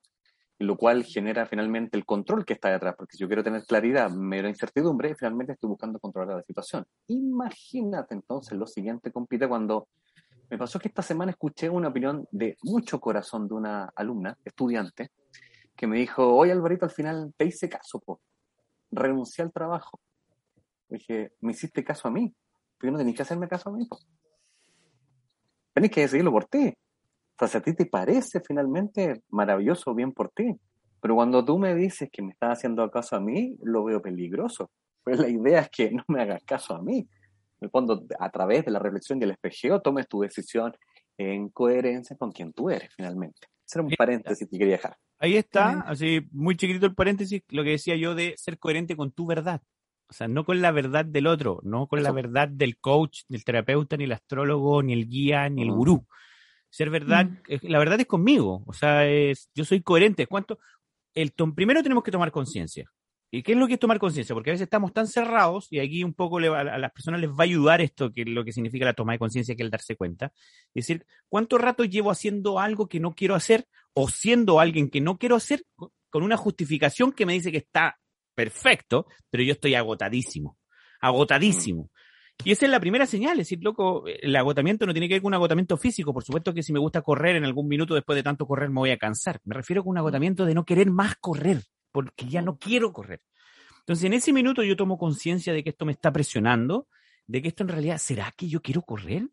[0.60, 4.10] lo cual genera finalmente el control que está detrás, porque si yo quiero tener claridad,
[4.12, 6.86] mero incertidumbre, finalmente estoy buscando controlar la situación.
[7.08, 9.90] Imagínate entonces lo siguiente, compite, cuando
[10.50, 15.12] me pasó que esta semana escuché una opinión de mucho corazón de una alumna, estudiante,
[15.76, 18.22] que me dijo, oye Alvarito, al final te hice caso, po.
[18.92, 20.00] Renuncié al trabajo.
[20.90, 22.34] Dije, me hiciste caso a mí,
[22.78, 23.86] pero no tenés que hacerme caso a mí.
[23.86, 24.00] po.
[25.74, 26.68] Tenés que decidirlo por ti.
[26.68, 30.60] O sea, si a ti te parece finalmente maravilloso, bien por ti.
[31.02, 34.72] Pero cuando tú me dices que me estás haciendo caso a mí, lo veo peligroso.
[35.04, 37.00] Pues la idea es que no me hagas caso a mí.
[37.62, 40.74] En el fondo, a través de la reflexión y el espejeo, tomes tu decisión
[41.18, 43.48] en coherencia con quien tú eres, finalmente.
[43.66, 44.98] Ese era un paréntesis que quería dejar.
[45.20, 49.12] Ahí está, así muy chiquitito el paréntesis, lo que decía yo de ser coherente con
[49.12, 49.62] tu verdad.
[50.10, 53.44] O sea, no con la verdad del otro, no con la verdad del coach, del
[53.44, 56.06] terapeuta, ni el astrólogo, ni el guía, ni el gurú.
[56.72, 57.38] Ser verdad, Mm.
[57.64, 58.64] la verdad es conmigo.
[58.66, 60.26] O sea, es, yo soy coherente.
[60.26, 60.58] ¿Cuánto?
[61.14, 62.90] El primero tenemos que tomar conciencia.
[63.32, 64.34] ¿Y qué es lo que es tomar conciencia?
[64.34, 67.22] Porque a veces estamos tan cerrados y aquí un poco le va- a las personas
[67.22, 69.62] les va a ayudar esto, que es lo que significa la toma de conciencia, que
[69.62, 70.32] es el darse cuenta.
[70.74, 75.02] Es decir, ¿cuánto rato llevo haciendo algo que no quiero hacer o siendo alguien que
[75.02, 78.00] no quiero hacer co- con una justificación que me dice que está
[78.34, 80.58] perfecto, pero yo estoy agotadísimo,
[81.02, 81.92] agotadísimo.
[82.44, 85.22] Y esa es la primera señal, es decir, loco, el agotamiento no tiene que ver
[85.22, 88.16] con un agotamiento físico, por supuesto que si me gusta correr en algún minuto después
[88.16, 90.90] de tanto correr me voy a cansar, me refiero con un agotamiento de no querer
[90.90, 93.22] más correr, porque ya no quiero correr.
[93.80, 96.88] Entonces en ese minuto yo tomo conciencia de que esto me está presionando,
[97.28, 99.28] de que esto en realidad, ¿será que yo quiero correr?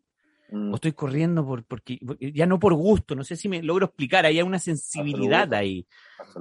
[0.49, 3.87] Mm, o estoy corriendo por, porque, ya no por gusto, no sé si me logro
[3.87, 5.85] explicar, hay una sensibilidad ahí.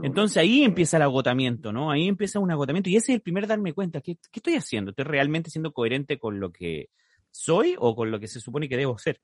[0.02, 1.90] Entonces ahí empieza el agotamiento, ¿no?
[1.90, 4.90] Ahí empieza un agotamiento y ese es el primer darme cuenta, ¿qué, qué estoy haciendo?
[4.90, 6.90] ¿Estoy realmente siendo coherente con lo que
[7.30, 9.20] soy o con lo que se supone que debo ser?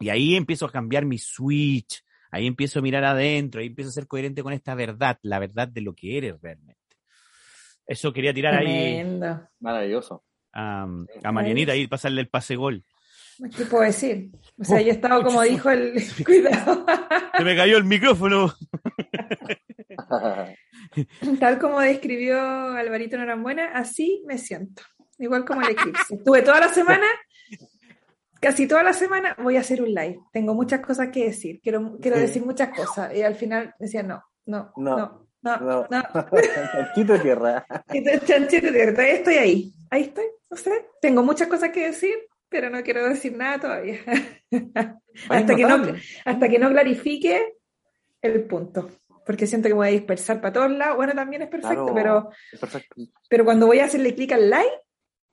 [0.00, 3.92] Y ahí empiezo a cambiar mi switch, ahí empiezo a mirar adentro, ahí empiezo a
[3.92, 6.76] ser coherente con esta verdad, la verdad de lo que eres realmente.
[7.86, 9.48] Eso quería tirar ahí Tremendo.
[9.60, 10.24] Maravilloso.
[10.52, 10.86] a,
[11.24, 12.84] a Marianita, ahí pasarle el pase gol.
[13.56, 14.30] ¿Qué puedo decir?
[14.58, 15.94] O sea, Oh, yo he estado como dijo el...
[16.24, 16.84] Cuidado.
[17.36, 18.54] Se me cayó el micrófono.
[21.40, 24.82] Tal como describió Alvarito Norambuena, así me siento.
[25.18, 26.14] Igual como el eclipse.
[26.16, 27.06] Estuve toda la semana,
[28.40, 30.20] casi toda la semana, voy a hacer un live.
[30.32, 31.60] Tengo muchas cosas que decir.
[31.62, 32.22] Quiero, quiero Sí.
[32.22, 33.14] decir muchas cosas.
[33.14, 34.96] Y al final decía, no, no, No.
[34.96, 35.86] no, no, No.
[35.90, 36.02] no.
[36.72, 37.66] Chanchito tierra.
[38.26, 39.72] Chanchito, verdad, estoy ahí.
[39.90, 40.86] Ahí estoy, no sé.
[41.00, 42.14] Tengo muchas cosas que decir.
[42.48, 44.00] pero no quiero decir nada todavía.
[45.28, 45.82] Hasta, que no,
[46.24, 47.54] hasta que no clarifique
[48.22, 48.90] el punto.
[49.24, 50.96] Porque siento que me voy a dispersar para todos lados.
[50.96, 52.96] Bueno, también es perfecto, Claro, pero, es perfecto.
[53.28, 54.80] pero cuando voy a hacerle clic al like,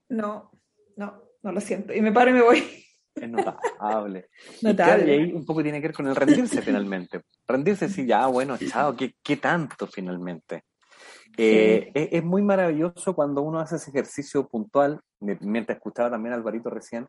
[0.09, 0.51] no,
[0.95, 1.91] no, no lo siento.
[1.93, 2.63] Y me paro y me voy.
[3.21, 4.29] Es notable.
[4.61, 4.75] Y Notable.
[4.75, 7.21] claro, y ahí un poco tiene que ver con el rendirse finalmente.
[7.47, 10.63] Rendirse, sí, ya, bueno, chao, ¿qué, qué tanto finalmente?
[11.37, 16.33] Eh, es, es muy maravilloso cuando uno hace ese ejercicio puntual, me- mientras escuchaba también
[16.33, 17.07] a Alvarito recién,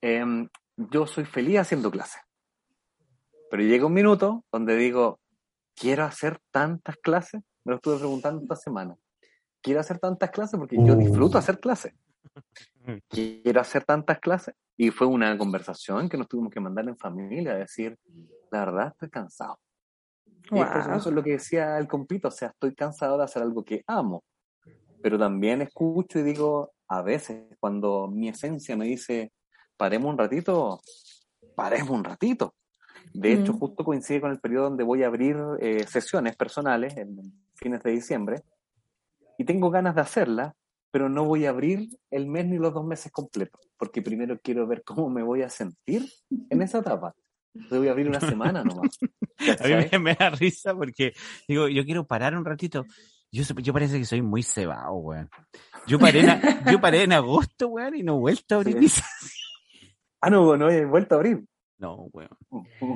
[0.00, 2.20] em, yo soy feliz haciendo clases.
[3.50, 5.20] Pero llega un minuto donde digo,
[5.76, 8.96] quiero hacer tantas clases, me lo estuve preguntando esta semana.
[9.62, 11.94] Quiero hacer tantas clases porque yo disfruto hacer clases.
[13.08, 14.54] Quiero hacer tantas clases.
[14.76, 17.96] Y fue una conversación que nos tuvimos que mandar en familia, decir,
[18.50, 19.58] la verdad estoy cansado.
[20.50, 20.98] Y es por eso- Wow.
[20.98, 24.24] es lo que decía el compito, o sea, estoy cansado de hacer algo que amo.
[25.00, 29.32] Pero también escucho y digo, a veces, cuando mi esencia me dice,
[29.76, 30.80] paremos un ratito,
[31.54, 32.54] paremos un ratito.
[33.12, 33.58] De hecho, Mm.
[33.58, 37.16] justo coincide con el periodo donde voy a abrir eh, sesiones personales en
[37.54, 38.42] fines de diciembre
[39.38, 40.52] y tengo ganas de hacerlas,
[40.94, 44.64] pero no voy a abrir el mes ni los dos meses completos, porque primero quiero
[44.64, 47.16] ver cómo me voy a sentir en esa etapa.
[47.52, 48.96] Entonces voy a abrir una semana nomás.
[49.60, 51.12] A mí me, me da risa porque
[51.48, 52.86] digo, yo quiero parar un ratito.
[53.32, 55.28] Yo, yo parece que soy muy cebado, weón.
[55.88, 56.28] Yo paré en,
[56.70, 59.02] yo paré en agosto, weón, y no he vuelto a abrir Sí.
[60.20, 61.44] Ah, no, no he vuelto a abrir.
[61.76, 62.30] No, weón.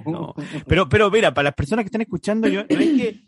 [0.07, 0.37] No.
[0.69, 3.28] Pero, pero mira, para las personas que están escuchando, yo no es que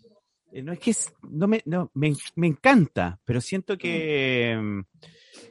[0.53, 4.81] no es que es- no me, no, me, me encanta, pero siento que mm,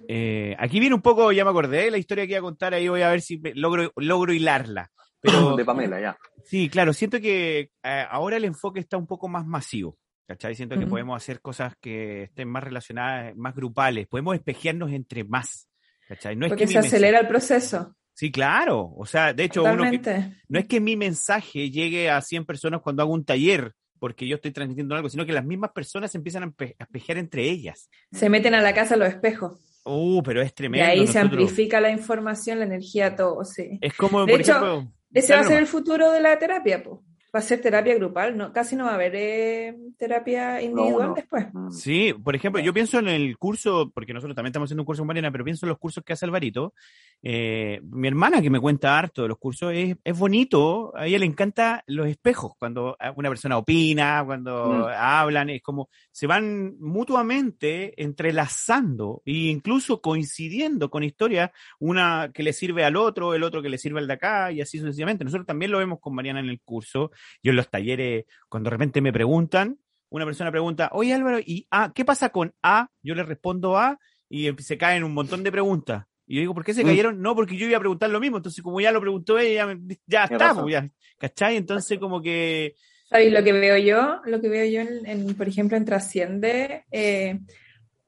[0.07, 2.73] eh, aquí viene un poco, ya me acordé de la historia que iba a contar,
[2.73, 4.91] ahí voy a ver si me- logro, logro hilarla.
[5.21, 6.17] Pero de Pamela, ya.
[6.43, 9.97] sí, claro, siento que eh, ahora el enfoque está un poco más masivo.
[10.27, 10.53] ¿Cachai?
[10.53, 15.67] Siento que podemos hacer cosas que estén más relacionadas, más grupales, podemos espejearnos entre más.
[16.07, 16.35] ¿Cachai?
[16.35, 17.95] No es Porque que se mensaje- acelera el proceso.
[18.13, 18.93] Sí, claro.
[18.95, 22.81] O sea, de hecho, uno que, no es que mi mensaje llegue a 100 personas
[22.81, 26.17] cuando hago un taller, porque yo estoy transmitiendo algo, sino que las mismas personas se
[26.17, 27.89] empiezan a, espejear entre ellas.
[28.11, 29.59] Se meten a la casa los espejos.
[29.85, 30.87] Uh, pero es Y tremendo.
[30.87, 33.77] ahí se amplifica la información, la energía, todo, sí.
[33.81, 34.91] Es como, De por hecho, ejemplo.
[35.13, 36.99] Ese va a ser el futuro de la terapia, pues.
[37.33, 41.13] Va a ser terapia grupal, no, casi no va a haber eh, terapia individual no.
[41.13, 41.45] después.
[41.53, 41.69] Mm.
[41.69, 45.01] Sí, por ejemplo, yo pienso en el curso, porque nosotros también estamos haciendo un curso
[45.01, 46.73] con Mariana, pero pienso en los cursos que hace Alvarito.
[47.21, 50.93] Eh, mi hermana, que me cuenta harto de los cursos, es, es bonito.
[50.95, 54.93] A ella le encanta los espejos, cuando una persona opina, cuando Mm.
[54.95, 62.53] hablan, es como se van mutuamente entrelazando e incluso coincidiendo con historias, una que le
[62.53, 65.23] sirve al otro, el otro que le sirve al de acá, y así sucesivamente.
[65.23, 67.11] Nosotros también lo vemos con Mariana en el curso.
[67.43, 69.77] Yo en los talleres, cuando de repente me preguntan,
[70.09, 71.91] una persona pregunta, oye Álvaro, ¿y A?
[71.93, 72.89] ¿Qué pasa con A?
[73.03, 76.05] Yo le respondo A y se caen un montón de preguntas.
[76.29, 76.87] Y yo digo, ¿por qué se Mm.
[76.87, 77.21] cayeron?
[77.21, 78.37] No, porque yo iba a preguntar lo mismo.
[78.37, 80.63] Entonces, como ya lo preguntó ella, me- ya razón.
[80.65, 80.89] pues, ya.
[81.17, 81.57] ¿Cachai?
[81.57, 82.75] Entonces, como que.
[83.09, 84.21] ¿Sabéis lo que veo yo?
[84.25, 87.39] Lo que veo yo, en, en, por ejemplo, en Trasciende, eh,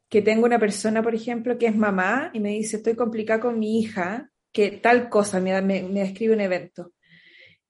[0.07, 3.57] que tengo una persona, por ejemplo, que es mamá y me dice, estoy complicada con
[3.57, 6.91] mi hija, que tal cosa, me, da- me, me describe un evento.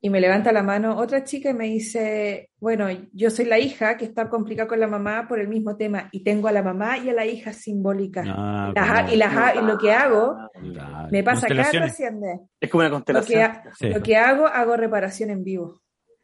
[0.03, 3.97] Y me levanta la mano otra chica y me dice, bueno, yo soy la hija
[3.97, 6.97] que está complicada con la mamá por el mismo tema y tengo a la mamá
[6.97, 8.23] y a la hija simbólica.
[8.25, 8.71] Ah,
[9.11, 10.37] Y, como- y, lo que hago,
[10.73, 11.07] Claro.
[11.11, 11.95] me pasa Constelaciones.
[11.95, 12.39] Trasciende.
[12.59, 13.73] Es como una Lo que, constelación.
[13.77, 13.89] Sí.
[13.89, 15.81] lo que hago, hago reparación en vivo,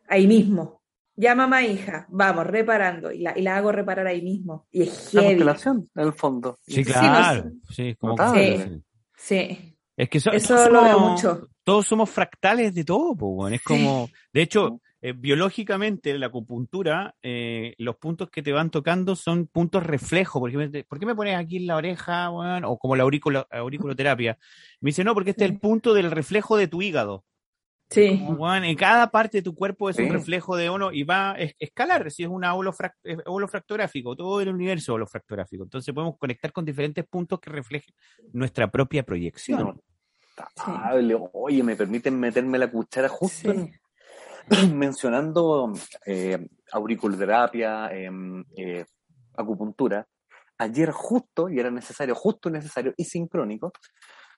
[0.07, 0.81] ahí mismo.
[1.15, 3.11] Ya mamá, hija, vamos, reparando.
[3.11, 4.65] Y la, y la hago reparar ahí mismo.
[4.71, 5.25] Y es heavy.
[5.27, 6.57] constelación, en el fondo.
[6.63, 7.51] Sí, Sí, claro.
[7.69, 8.57] Sí, como Notable.
[8.57, 8.83] sí.
[9.15, 11.47] Sí, Es que so- eso todos lo veo mucho.
[11.67, 13.53] Todos somos fractales de todo, po, weón.
[13.53, 19.17] es como, de hecho, eh, biológicamente la acupuntura, eh, los puntos que te van tocando
[19.17, 20.39] son puntos reflejo.
[20.39, 22.63] Por ejemplo, ¿por qué me pones aquí en la oreja, weón?
[22.63, 24.37] O como la auriculoterapia.
[24.79, 27.25] Me dice, no, porque este es el punto del reflejo de tu hígado.
[27.89, 31.03] Sí, Como, weón, en cada parte de tu cuerpo es un reflejo de uno y
[31.03, 35.65] va a es- escalar, si es eh, holofractográfico, todo el universo holofractográfico.
[35.65, 37.93] Entonces podemos conectar con diferentes puntos que reflejen
[38.31, 39.81] nuestra propia proyección.
[41.33, 43.57] Oye, me permiten meterme la cuchara justo sí.
[43.57, 43.71] en-
[44.77, 45.73] mencionando
[46.05, 48.85] eh, auriculoterapia, em, eh,
[49.35, 50.05] acupuntura.
[50.59, 53.71] Ayer justo, y era necesario, justo necesario y sincrónico,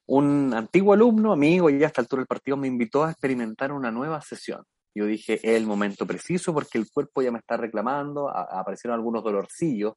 [0.08, 3.72] un antiguo alumno, amigo, y ya a esta altura del partido me invitó a experimentar
[3.72, 4.64] una nueva sesión.
[4.96, 8.96] Yo dije, es el momento preciso porque el cuerpo ya me está reclamando, a- aparecieron
[8.96, 9.94] algunos dolorcillos,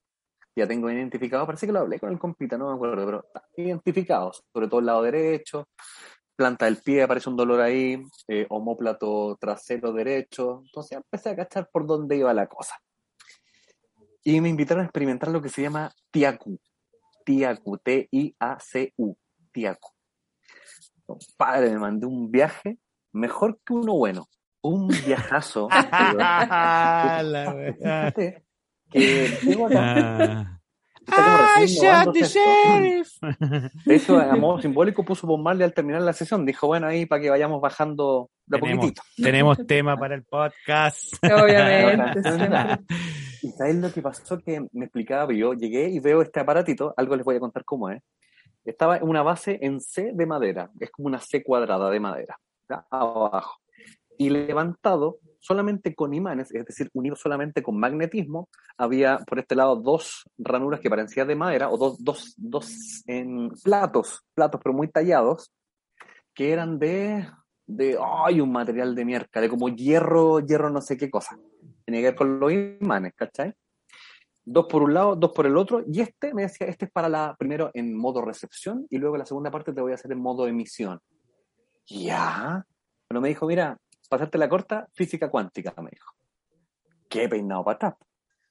[0.54, 3.42] ya tengo identificado, parece que lo hablé con el compita, no me acuerdo, pero está
[3.56, 5.68] identificado, sobre todo el lado derecho,
[6.36, 11.68] planta del pie, aparece un dolor ahí, eh, homóplato trasero derecho, entonces empecé a cachar
[11.70, 12.76] por dónde iba la cosa.
[14.24, 16.58] Y me invitaron a experimentar lo que se llama Tiaku,
[17.24, 19.16] Tiaku, T-I-A-C-U,
[19.52, 19.88] Tiaku.
[21.36, 22.78] Padre, me mandé un viaje
[23.12, 24.28] mejor que uno bueno.
[24.62, 25.68] Un viajazo.
[26.16, 28.12] La
[28.92, 30.58] que tengo acá-
[31.08, 31.56] Ah.
[31.66, 32.40] shot the innovándose esto.
[32.40, 33.08] sheriff.
[33.86, 36.46] De hecho, a modo simbólico puso Bob Marley al terminar la sesión.
[36.46, 39.02] Dijo, bueno, ahí para que vayamos bajando de Tenemos, poquitito.
[39.16, 41.12] tenemos tema para el podcast.
[41.24, 42.20] Obviamente.
[43.42, 44.38] ¿Y sabes lo que pasó?
[44.38, 47.90] Que me explicaba, yo llegué y veo este aparatito, algo les voy a contar cómo
[47.90, 48.00] es.
[48.64, 52.38] Estaba en una base en C de madera, es como una C cuadrada de madera,
[52.70, 52.86] ¿ya?
[52.90, 53.58] abajo.
[54.16, 59.74] Y levantado solamente con imanes, es decir, unido solamente con magnetismo, había por este lado
[59.76, 64.88] dos ranuras que parecían de madera, o dos, dos, dos en platos, platos pero muy
[64.88, 65.52] tallados,
[66.32, 67.28] que eran de,
[67.66, 71.36] de, ay, un material de mierda, de como hierro, hierro no sé qué cosa.
[71.84, 73.52] Tenía que ver con los imanes, ¿cachai?
[74.44, 77.08] Dos por un lado, dos por el otro, y este me decía, este es para
[77.08, 80.20] la, primero en modo recepción, y luego la segunda parte te voy a hacer en
[80.20, 81.00] modo emisión.
[81.86, 82.64] Ya.
[83.08, 83.76] Pero me dijo, mira,
[84.12, 86.12] pasarte la corta, física cuántica, me dijo.
[87.08, 87.94] Qué peinado para atrás.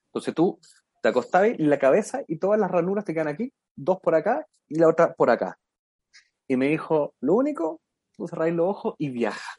[0.08, 0.60] Entonces tú
[1.04, 4.48] te acostabas y la cabeza y todas las ranuras te quedan aquí, dos por acá
[4.68, 5.60] y la otra por acá.
[6.48, 7.80] Y me dijo, lo único,
[8.18, 9.54] tú cerráis los ojos y viaja.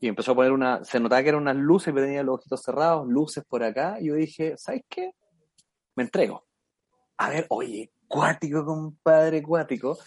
[0.00, 2.62] Y empezó a poner una, se notaba que eran unas luces, pero tenía los ojitos
[2.62, 5.12] cerrados, luces por acá, y yo dije, ¿sabes qué?
[5.94, 6.46] Me entrego.
[7.18, 9.98] A ver, oye, cuático, compadre, cuático.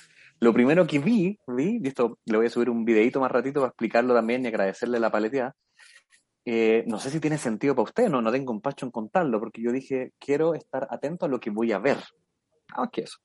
[0.42, 3.60] Lo primero que vi, vi, y esto le voy a subir un videito más ratito
[3.60, 5.56] para explicarlo también y agradecerle la paleteada.
[6.46, 9.62] Eh, no sé si tiene sentido para usted, no, no tengo empacho en contarlo, porque
[9.62, 11.98] yo dije, quiero estar atento a lo que voy a ver.
[12.70, 13.18] Nada más que eso.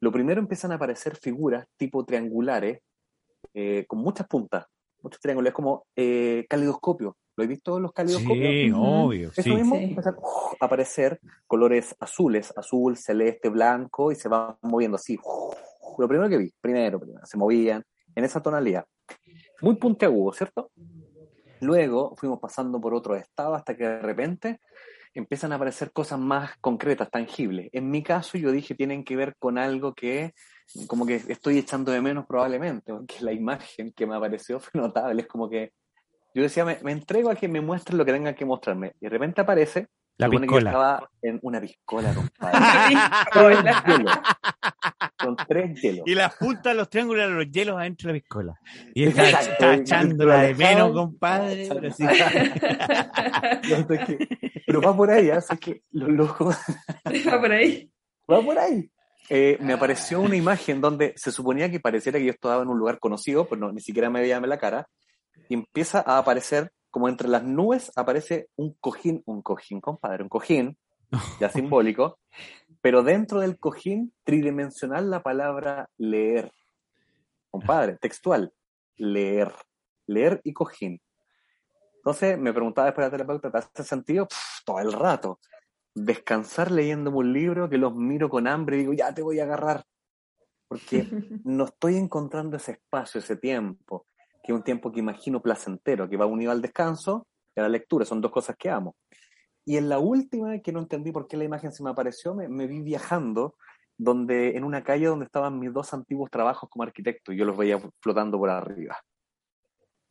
[0.00, 2.80] Lo primero empiezan a aparecer figuras tipo triangulares,
[3.54, 4.66] eh, con muchas puntas,
[5.02, 7.16] muchos triángulos, es como eh, calidoscopio.
[7.36, 8.50] ¿Lo he visto los calidoscopios?
[8.50, 9.28] Sí, obvio.
[9.28, 9.54] Eso Sí.
[9.54, 9.94] mismo Sí.
[10.60, 15.18] a aparecer colores azules, azul, celeste, blanco, y se van moviendo así.
[15.22, 15.54] ¡uf!
[15.98, 17.82] Lo primero que vi, primero, primero, se movían
[18.14, 18.84] en esa tonalidad.
[19.62, 20.70] Muy puntiagudo, ¿cierto?
[21.60, 24.60] Luego fuimos pasando por otro estado hasta que de repente
[25.14, 27.70] empiezan a aparecer cosas más concretas, tangibles.
[27.72, 30.34] En mi caso, yo dije tienen que ver con algo que
[30.88, 35.22] como que estoy echando de menos probablemente, porque la imagen que me apareció fue notable.
[35.22, 35.72] Es como que
[36.34, 38.92] yo decía, me, me entrego a que me muestren lo que tengan que mostrarme.
[39.00, 40.70] Y de repente aparece, La piscola.
[40.70, 42.96] estaba en una piscola, compadre.
[43.34, 43.82] Hola.
[43.84, 44.18] Tres hielos.
[45.18, 46.02] Con tres hielos.
[46.06, 48.60] Y las puntas de los triángulos eran los hielos adentro de la piscola.
[48.94, 51.68] Y está, está echándola de menos, compadre.
[51.68, 52.04] pero sí.
[52.04, 52.10] No,
[53.94, 54.28] es que-
[54.66, 56.46] pero va por ahí, así que lo loco
[57.28, 57.90] Va por ahí.
[58.30, 58.90] va por ahí.
[59.28, 62.78] Eh, me apareció una imagen donde se suponía que pareciera que yo estaba en un
[62.78, 64.88] lugar conocido, pero no, ni siquiera me veía la cara,
[65.48, 70.30] y empieza a aparecer, como entre las nubes, aparece un cojín, un cojín, compadre, un
[70.30, 70.78] cojín,
[71.40, 72.20] ya simbólico,
[72.80, 76.50] pero dentro del cojín tridimensional la palabra leer.
[77.50, 78.50] Compadre, textual,
[78.96, 79.52] leer,
[80.06, 80.98] leer y cojín.
[81.96, 84.26] Entonces me preguntaba después la terapeuta, ¿te hace sentido?
[84.26, 85.38] Pff, todo el rato.
[85.94, 89.42] Descansar leyéndome un libro que los miro con hambre y digo, ya te voy a
[89.42, 89.84] agarrar.
[90.66, 91.06] Porque
[91.44, 94.06] no estoy encontrando ese espacio, ese tiempo,
[94.46, 97.68] que es un tiempo que imagino placentero, que va unido al descanso y a la
[97.68, 98.04] lectura.
[98.04, 98.94] Son dos cosas que amo.
[99.64, 102.48] Y en la última, que no entendí por qué la imagen se me apareció, me,
[102.48, 103.56] me vi viajando
[103.98, 107.56] donde, en una calle donde estaban mis dos antiguos trabajos como arquitecto y yo los
[107.56, 108.96] veía flotando por arriba.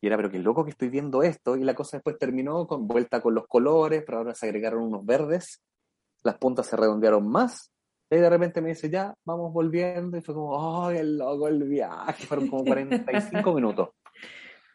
[0.02, 1.56] Y era, pero qué loco que estoy viendo esto.
[1.56, 5.06] Y la cosa después terminó con vuelta con los colores, pero ahora se agregaron unos
[5.06, 5.62] verdes,
[6.22, 7.72] las puntas se redondearon más.
[8.10, 10.18] Y de repente me dice, ya, vamos volviendo.
[10.18, 12.26] Y fue como, oh, qué loco el viaje.
[12.26, 13.88] Fueron como 45 minutos.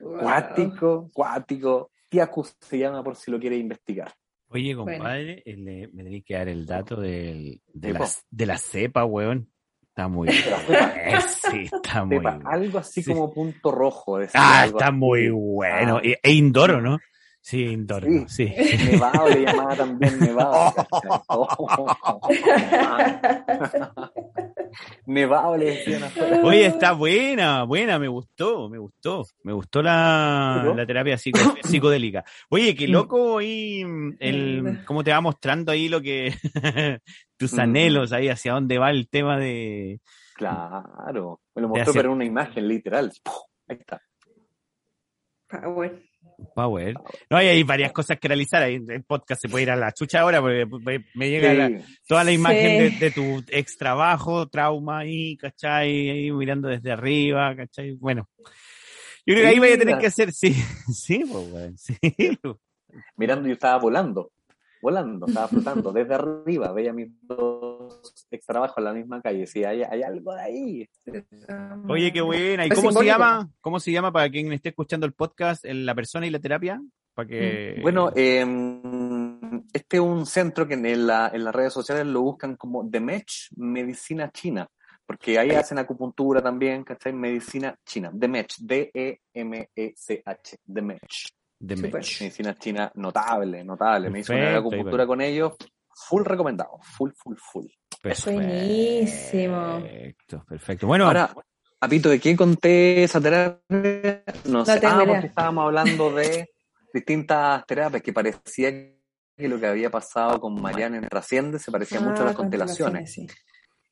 [0.02, 0.20] Wow.
[0.20, 1.92] Cuático, cuático.
[2.10, 4.12] Tiacus se llama por si lo quiere investigar.
[4.50, 4.98] Oye, Bueno.
[4.98, 8.28] compadre, eh, le- me tenéis que dar el dato del, de, la, Cepa.
[8.32, 9.48] de la cepa, weón.
[9.82, 10.94] Está muy cepa.
[10.98, 12.42] Eh, sí, está muy bueno.
[12.50, 13.14] algo así Sí.
[13.14, 14.18] como punto rojo.
[14.20, 14.96] decía, Ah, está así.
[14.96, 15.98] muy bueno.
[15.98, 16.02] Ah.
[16.04, 16.98] E, e Indoro, ¿no?
[17.44, 18.46] Sí, Indoro, sí.
[18.92, 20.72] Nevado le llamaba también Nevado.
[25.06, 26.40] Nevado le decían afuera.
[26.44, 32.24] Oye, está buena, buena, me gustó, me gustó, me gustó la, la terapia psico- psicodélica.
[32.50, 32.92] Oye, qué Mm.
[32.92, 33.82] loco ahí,
[34.20, 36.34] el, cómo te va mostrando ahí lo que,
[37.38, 37.60] tus Mm.
[37.60, 40.00] anhelos ahí, hacia dónde va el tema de,
[40.36, 41.42] Claro.
[41.56, 43.12] Me lo mostró, hacer- pero en una imagen literal.
[43.68, 44.02] Ahí está.
[45.50, 46.02] Power.
[46.56, 46.96] Power.
[47.30, 48.64] No, hay, hay varias cosas que realizar.
[48.64, 51.82] Ahí el podcast se puede ir a la chucha ahora porque me, me llega la-
[52.08, 52.98] toda la imagen Sí.
[53.00, 56.10] de, de tu ex trabajo, trauma ahí, ¿cachai?
[56.10, 57.94] Ahí mirando desde arriba, ¿cachai?
[57.94, 58.28] Bueno.
[59.26, 60.52] Yo creo que ahí vaya a tener que hacer, sí,
[60.94, 61.96] sí, pues, sí.
[63.16, 64.32] Mirando, yo estaba volando.
[64.82, 66.74] Volando, estaba flotando desde arriba.
[66.74, 69.46] Veía mis dos dos extra trabajos en la misma calle.
[69.48, 70.90] Sí, hay, hay algo de ahí.
[71.88, 72.66] Oye, qué buena.
[72.66, 73.50] ¿Y Es cómo se llama?
[73.62, 76.82] ¿Cómo se llama para quien esté escuchando el podcast, el- la persona y la terapia?
[77.14, 78.46] Para que Bueno, eh,
[79.74, 83.00] este es un centro que en, la- en las redes sociales lo buscan como The
[83.02, 84.68] Match Medicina China,
[85.06, 87.12] porque ahí hacen acupuntura también, ¿cachai?
[87.12, 88.56] Medicina China, The Match,
[89.34, 91.26] D-E-M-E-C-H, The Match.
[91.60, 94.10] Medicina China notable, notable.
[94.10, 95.54] Me hizo una acupuntura con ellos,
[96.08, 97.66] full recomendado, full, full, full.
[98.04, 99.80] Buenísimo.
[99.82, 100.88] Perfecto, perfecto.
[100.88, 101.34] Bueno, Ahora,
[101.80, 104.24] Apito, ¿de qué conté esa terapia?
[104.46, 104.80] No sé.
[104.86, 106.50] Ah, porque estábamos hablando de
[106.94, 112.00] distintas terapias que parecía que lo que había pasado con Mariana en Trasciende se parecía
[112.00, 113.12] mucho a las Ah, constelaciones.
[113.14, 113.28] sí.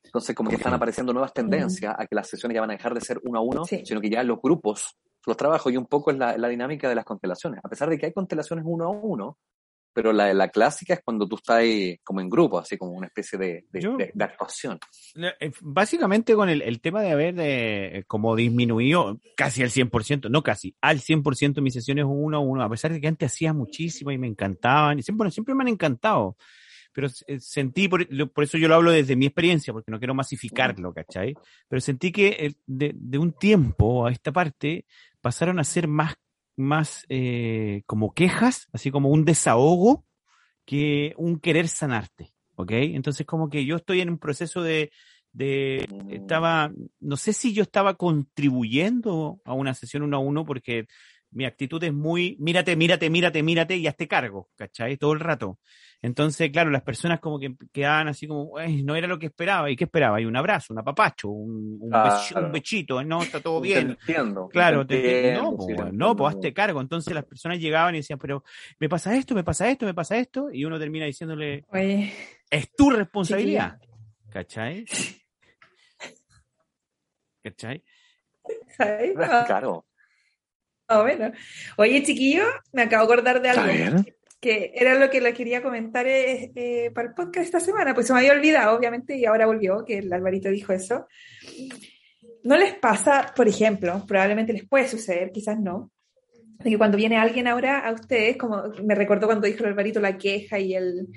[0.04, 2.94] Entonces, como que están apareciendo nuevas tendencias a que las sesiones ya van a dejar
[2.94, 3.82] de ser uno a uno, Sí.
[3.84, 4.96] sino que ya los grupos,
[5.26, 7.60] los trabajos y un poco es la, la dinámica de las constelaciones.
[7.62, 9.38] A pesar de que hay constelaciones uno a uno,
[9.92, 13.06] pero la, la clásica es cuando tú estás ahí como en grupo, así como una
[13.08, 14.78] especie de, de- Yo- de- de actuación.
[15.40, 20.42] Eh, Básicamente con el, el tema de haber eh, como disminuido casi al 100%, no
[20.42, 24.10] casi, al 100% mis sesiones uno a uno, a pesar de que antes hacía muchísimo
[24.10, 26.36] y me encantaban, y siempre, bueno, siempre me han encantado,
[26.92, 30.14] pero eh, sentí, por, por eso yo lo hablo desde mi experiencia, porque no quiero
[30.14, 31.34] masificarlo, ¿cachai?
[31.68, 34.86] Pero sentí que de, de un tiempo a esta parte
[35.20, 36.14] pasaron a ser más,
[36.56, 40.04] más eh, como quejas, así como un desahogo,
[40.64, 42.72] que un querer sanarte, ¿ok?
[42.72, 44.92] Entonces como que yo estoy en un proceso de,
[45.32, 50.86] de estaba, no sé si yo estaba contribuyendo a una sesión uno a uno porque
[51.30, 54.96] mi actitud es muy, mírate, mírate, mírate, mírate y hazte cargo, ¿cachai?
[54.96, 55.58] Todo el rato.
[56.02, 59.70] Entonces, claro, las personas como que quedaban así como, "Ay, no era lo que esperaba.
[59.70, 60.18] ¿Y qué esperaba?
[60.20, 63.90] Y un abrazo, un apapacho, un, un, bech- un bechito, no, está todo Te bien.
[63.90, 64.48] entiendo.
[64.48, 66.80] Claro, te te- te- entiendo, no, sí, weón, no, pues hazte cargo.
[66.80, 68.42] Entonces las personas llegaban y decían, pero
[68.78, 72.12] me pasa esto, me pasa esto, me pasa esto, y uno termina diciéndole, Oye,
[72.50, 73.78] es tu responsabilidad.
[74.30, 74.86] ¿Cachai?
[77.42, 77.82] ¿Cachai?
[78.76, 79.12] ¿sabes?
[79.46, 79.86] Claro.
[80.88, 81.30] Ah, bueno.
[81.76, 84.02] Oye, chiquillo, me acabo de acordar de A algo.
[84.40, 88.06] Que era lo que le quería comentar eh, eh, para el podcast esta semana, pues
[88.06, 91.06] se me había olvidado, obviamente, y ahora volvió, que el Alvarito dijo eso.
[92.42, 95.90] ¿No les pasa, por ejemplo, probablemente les puede suceder, quizás no,
[96.58, 100.00] de que cuando viene alguien ahora a ustedes, como me recordó cuando dijo el Alvarito
[100.00, 101.08] la queja y el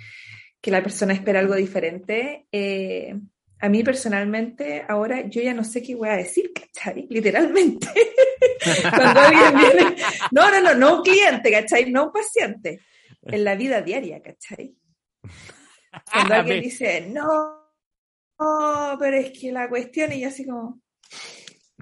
[0.59, 3.15] que la persona espera algo diferente, eh,
[3.59, 7.07] a mí personalmente ahora yo ya no sé qué voy a decir, ¿cachai?
[7.09, 7.87] Literalmente.
[8.89, 9.95] cuando alguien viene,
[10.31, 11.89] no, no, no, no un cliente, ¿cachai?
[11.89, 12.81] No un paciente
[13.25, 14.75] en la vida diaria, ¿cachai?
[16.11, 17.63] Cuando alguien dice, no,
[18.39, 20.81] no, pero es que la cuestión, y yo así como,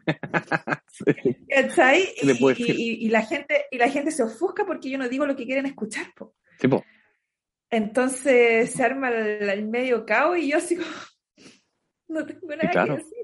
[1.50, 2.14] ¿cachai?
[2.20, 4.98] ¿Qué le puedo Y, y- y la gente, y la gente se ofusca porque yo
[4.98, 6.36] no digo lo que quieren escuchar, po.
[7.70, 10.90] Entonces se arma el, el medio caos y yo así como,
[12.10, 12.98] no tengo nada claro.
[12.98, 13.18] que decir.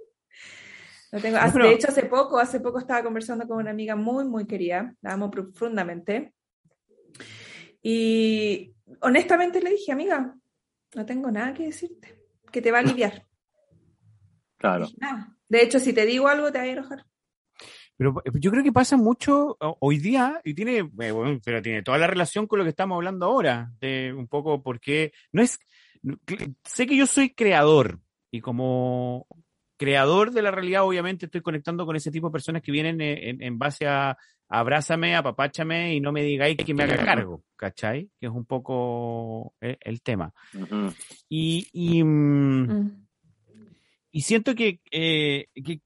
[1.11, 3.95] No tengo, hace- pero- De hecho, hace poco, hace poco estaba conversando con una amiga
[3.95, 6.33] muy, muy querida, la amo profundamente.
[7.81, 10.35] Y honestamente le dije, amiga,
[10.95, 12.15] no tengo nada que decirte,
[12.51, 13.25] que te va a aliviar.
[14.57, 14.85] claro.
[14.85, 15.37] Dije, "Nada.
[15.49, 17.05] De hecho, si te digo algo, te va a enojar.
[17.97, 21.83] Pero eh, yo creo que pasa mucho hoy día y tiene, eh, bueno, pero tiene
[21.83, 25.59] toda la relación con lo que estamos hablando ahora, de un poco porque no es,
[26.63, 27.99] sé que yo soy creador
[28.29, 29.25] y como
[29.77, 33.29] creador de la realidad obviamente estoy conectando con ese tipo de personas que vienen eh,
[33.29, 34.17] en, en base a
[34.49, 38.09] abrázame, apapáchame y no me digáis que me haga cargo, ¿cachai?
[38.19, 40.33] Que es un poco el, el tema.
[40.53, 40.93] Ujú.
[41.29, 43.07] Y, y, mm, Mm.
[44.11, 45.81] y siento que, eh, que,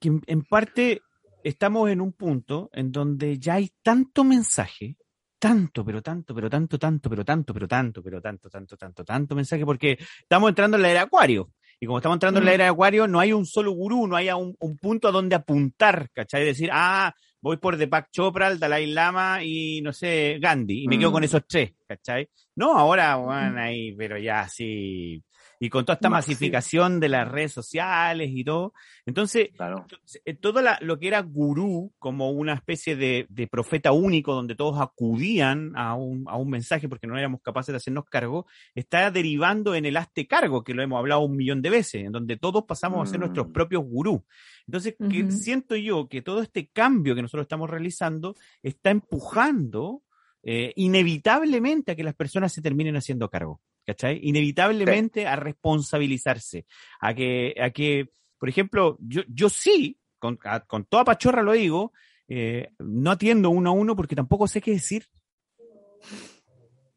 [0.00, 1.00] que en- en parte
[1.44, 4.96] estamos en un punto en donde ya hay tanto mensaje,
[5.38, 9.34] tanto, pero tanto, pero tanto, tanto, pero tanto, pero tanto, pero tanto, tanto, tanto, tanto
[9.34, 11.50] mensaje, porque estamos entrando en la era Acuario.
[11.80, 12.54] Y como estamos entrando en la Mm.
[12.54, 15.34] era de Acuario, no hay un solo gurú, no hay un, un punto a donde
[15.34, 16.44] apuntar, ¿cachai?
[16.44, 20.98] Decir, ah, voy por Deepak Chopra, el Dalai Lama y, no sé, Gandhi, y me
[20.98, 21.12] quedo Mm.
[21.14, 22.28] con esos tres, ¿cachai?
[22.56, 25.22] No, ahora, bueno, ahí, pero ya sí.
[25.62, 28.72] Y con toda esta masificación de las redes sociales y todo.
[29.04, 29.84] Entonces, Claro.
[30.24, 34.54] eh, todo la- lo que era gurú como una especie de, de profeta único donde
[34.56, 39.10] todos acudían a un, a un mensaje porque no éramos capaces de hacernos cargo, está
[39.10, 42.38] derivando en el hazte cargo, que lo hemos hablado un millón de veces, en donde
[42.38, 43.24] todos pasamos a ser Mm.
[43.24, 44.24] nuestros propios gurú.
[44.66, 50.02] Entonces, que siento yo que todo este cambio que nosotros estamos realizando está empujando
[50.42, 53.60] eh, inevitablemente a que las personas se terminen haciendo cargo.
[53.90, 54.20] ¿Cachai?
[54.22, 56.64] Inevitablemente a responsabilizarse,
[57.00, 61.52] a que, a que, por ejemplo, yo, yo sí, con, a- con toda pachorra lo
[61.52, 61.92] digo,
[62.28, 65.06] eh, no atiendo uno a uno porque tampoco sé qué decir.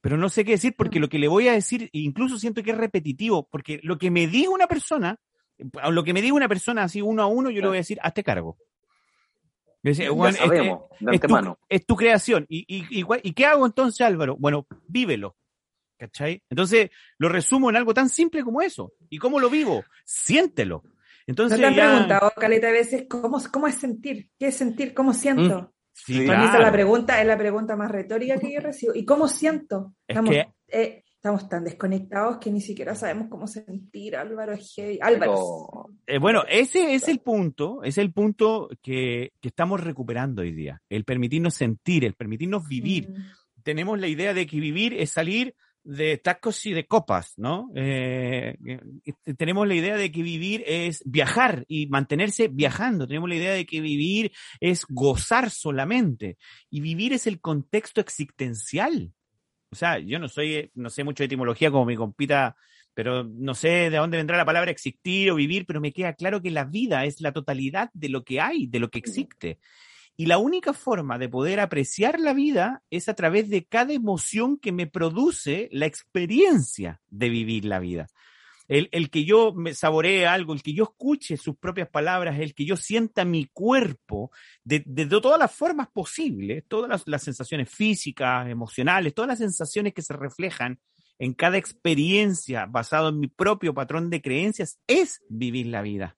[0.01, 2.71] pero no sé qué decir porque lo que le voy a decir, incluso siento que
[2.71, 5.17] es repetitivo, porque lo que me diga una persona,
[5.81, 7.79] a lo que me diga una persona así uno a uno, yo le voy a
[7.79, 8.57] decir, hazte cargo.
[9.81, 11.59] Yo decía, Ya "Juan, este- sabemos, de es tu, antemano.
[11.69, 12.45] es tu creación.
[12.49, 14.35] ¿Y, y, y, ¿Y qué hago entonces, Álvaro?
[14.37, 15.35] Bueno, vívelo.
[15.97, 16.41] ¿Cachai?
[16.49, 18.93] Entonces, lo resumo en algo tan simple como eso.
[19.09, 19.83] ¿Y cómo lo vivo?
[20.05, 20.81] Siéntelo.
[20.85, 20.91] ¿No
[21.27, 24.29] Entonces, te han ya- preguntado, Caleta, a veces, ¿cómo, cómo es sentir?
[24.37, 24.93] ¿Qué es sentir?
[24.93, 25.73] ¿Cómo siento?
[25.93, 28.59] Sí, Sí, Para mí esa es la pregunta, es la pregunta más retórica que yo
[28.59, 28.93] recibo.
[28.95, 29.93] ¿Y cómo siento?
[30.07, 34.97] Es Estamos, que- eh, estamos tan desconectados que ni siquiera sabemos cómo sentir, Álvaro heavy.
[35.01, 35.85] Álvaro.
[36.07, 40.81] Eh, bueno, ese es el punto, es el punto que, que estamos recuperando hoy día.
[40.89, 43.09] El permitirnos sentir, el permitirnos vivir.
[43.11, 43.23] Mm.
[43.63, 47.69] tenemos la idea de que vivir es salir de tacos y de copas, ¿no?
[47.75, 53.07] Eh, eh, tenemos la idea de que vivir es viajar y mantenerse viajando.
[53.07, 56.38] Tenemos la idea de que vivir es gozar solamente.
[56.69, 59.11] Y vivir es el contexto existencial.
[59.71, 62.55] O sea, yo no soy, no sé mucho de etimología como mi compita,
[62.93, 66.41] pero no sé de dónde vendrá la palabra existir o vivir, pero me queda claro
[66.41, 69.59] que la vida es la totalidad de lo que hay, de lo que existe.
[70.16, 74.57] Y la única forma de poder apreciar la vida es a través de cada emoción
[74.57, 78.07] que me produce la experiencia de vivir la vida.
[78.68, 82.53] El, el que yo me saboree algo, el que yo escuche sus propias palabras, el
[82.53, 84.32] que yo sienta mi cuerpo
[84.64, 84.80] de,
[85.22, 90.14] todas las formas posibles, todas las, las sensaciones físicas, emocionales, todas las sensaciones que se
[90.14, 90.80] reflejan
[91.20, 96.18] en cada experiencia basado en mi propio patrón de creencias, es vivir la vida.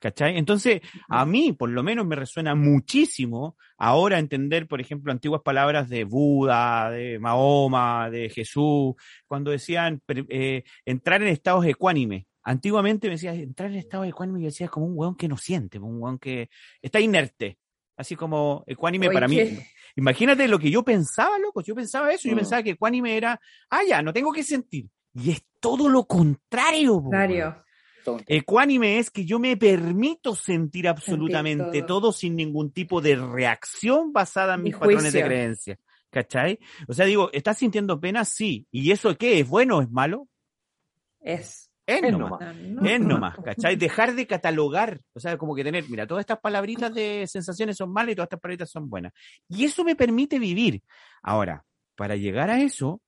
[0.00, 0.38] ¿Cachai?
[0.38, 5.90] Entonces, a mí, por lo menos, me resuena muchísimo ahora entender, por ejemplo, antiguas palabras
[5.90, 8.94] de Buda, de Mahoma, de Jesús,
[9.26, 12.26] cuando decían eh, entrar en estados ecuánime.
[12.42, 15.36] Antiguamente me decía, entrar en estados ecuánime, yo decía, es como un weón que no
[15.36, 16.48] siente, un weón que
[16.80, 17.58] está inerte.
[17.94, 19.38] Así como ecuánime Oye, para mí.
[19.96, 21.60] Imagínate lo que yo pensaba, loco.
[21.60, 22.26] Yo pensaba eso.
[22.26, 22.38] Yo Mm.
[22.38, 23.38] pensaba que ecuánime era,
[23.68, 24.88] ah, ya, no tengo que sentir.
[25.12, 26.04] Y es todo lo.
[26.04, 27.02] Contrario.
[28.26, 32.00] Ecuánime es que yo me permito sentir absolutamente todo.
[32.00, 32.12] todo.
[32.12, 35.78] sin ningún tipo de reacción basada en mis patrones de creencia.
[36.10, 36.58] ¿Cachai?
[36.88, 38.24] O sea, digo, ¿estás sintiendo pena?
[38.24, 38.66] Sí.
[38.70, 39.40] ¿Y eso qué?
[39.40, 40.28] ¿Es bueno o es malo?
[41.20, 41.70] Es.
[41.86, 42.30] Es, Es nomás.
[42.40, 42.56] nomás.
[42.56, 42.88] No, no.
[42.88, 43.76] Es nomás, ¿cachai?
[43.76, 47.92] Dejar de catalogar, o sea, como que tener, mira, todas estas palabritas de sensaciones son
[47.92, 49.12] malas y todas estas palabritas son buenas.
[49.48, 50.82] Y eso me permite vivir.
[51.22, 51.64] Ahora,
[51.96, 53.02] para llegar a eso,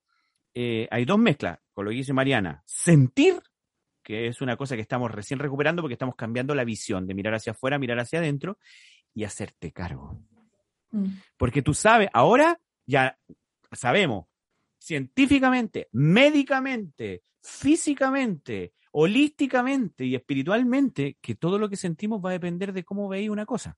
[0.55, 2.63] eh, hay dos mezclas, con lo que dice Mariana.
[2.67, 3.41] Sentir,
[4.03, 7.35] que es una cosa que estamos recién recuperando porque estamos cambiando la visión de mirar
[7.35, 8.59] hacia afuera, mirar hacia adentro,
[9.15, 10.19] y hacerte cargo.
[10.91, 11.07] Mm.
[11.37, 13.19] Porque tú sabes, ahora ya
[13.73, 14.27] sabemos
[14.79, 22.85] científicamente, médicamente, físicamente, holísticamente y espiritualmente que todo lo que sentimos va a depender de
[22.85, 23.77] cómo veis una cosa.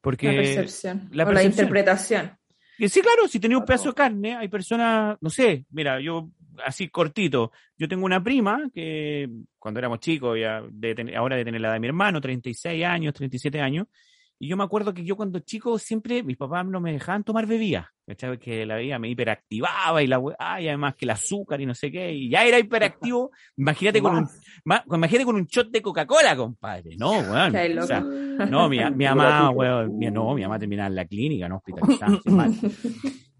[0.00, 1.08] Porque La percepción.
[1.12, 1.52] la o la percepción.
[1.52, 2.38] interpretación.
[2.78, 6.28] y sí, claro, si tenía un pedazo de carne, hay personas, no sé, mira, yo
[6.64, 9.28] así cortito, yo tengo una prima que
[9.58, 13.14] cuando éramos chicos, ya de ahora de tener la edad de mi hermano, 36 años,
[13.14, 13.86] 37 años,
[14.38, 17.46] y yo me acuerdo que yo cuando chico siempre, mis papás no me dejaban tomar
[17.46, 18.36] bebidas, ¿cachai?
[18.36, 20.20] Que la bebida me hiperactivaba y la
[20.60, 24.16] y además que el azúcar y no sé qué, y ya era hiperactivo, imagínate con
[24.16, 24.28] un,
[24.64, 27.52] ma- imagínate con un shot de Coca-Cola, compadre, no, weón.
[27.84, 31.48] O sea, no, mi, mi mamá, weón, mi, no, mi mamá terminaba en la clínica,
[31.48, 32.52] no hospitalizada, mal.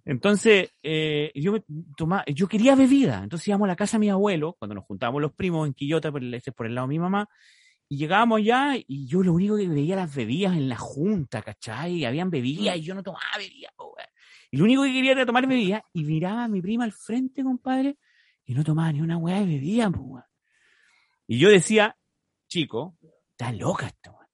[0.05, 1.63] Entonces, eh, yo, me
[1.97, 3.23] tomaba, yo quería bebida.
[3.23, 6.13] Entonces íbamos a la casa de mi abuelo, cuando nos juntábamos los primos en Quillota,
[6.13, 7.29] por el, este, por el lado de mi mamá,
[7.89, 12.05] y llegábamos allá y yo lo único que veía las bebidas en la junta, ¿cachai?
[12.05, 13.95] Habían bebidas y yo no tomaba bebidas, po.
[14.51, 17.43] Y lo único que quería era tomar bebidas y miraba a mi prima al frente,
[17.43, 17.97] compadre,
[18.45, 20.23] y no tomaba ni una weá de bebida, po.
[21.27, 21.97] Y yo decía,
[22.49, 22.97] chico,
[23.31, 24.27] está loca weón.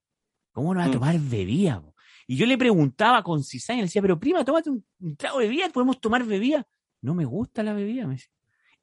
[0.53, 0.93] ¿Cómo no va a Mm.
[0.93, 1.83] tomar bebida?
[2.31, 5.49] Y yo le preguntaba con cizaña, le decía, pero prima, tómate un, un trago de
[5.49, 6.65] bebida, podemos tomar bebida.
[7.01, 8.31] No me gusta la bebida, me decía.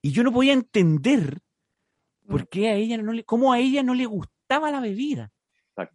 [0.02, 1.40] Y yo no podía entender
[2.28, 5.32] por qué a ella no le, cómo a ella no le gustaba la bebida.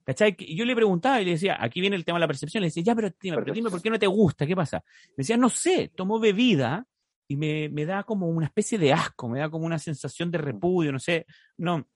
[0.02, 0.34] ¿Cachai?
[0.38, 2.68] Y yo le preguntaba y le decía, aquí viene el tema de la percepción, le
[2.68, 4.82] decía, ya, pero dime, pero dime por qué no te gusta, ¿qué pasa?
[5.08, 6.86] Me decía, no sé, tomo bebida
[7.28, 10.38] y me, me da como una especie de asco, me da como una sensación de
[10.38, 11.26] repudio, no sé,
[11.58, 11.86] no,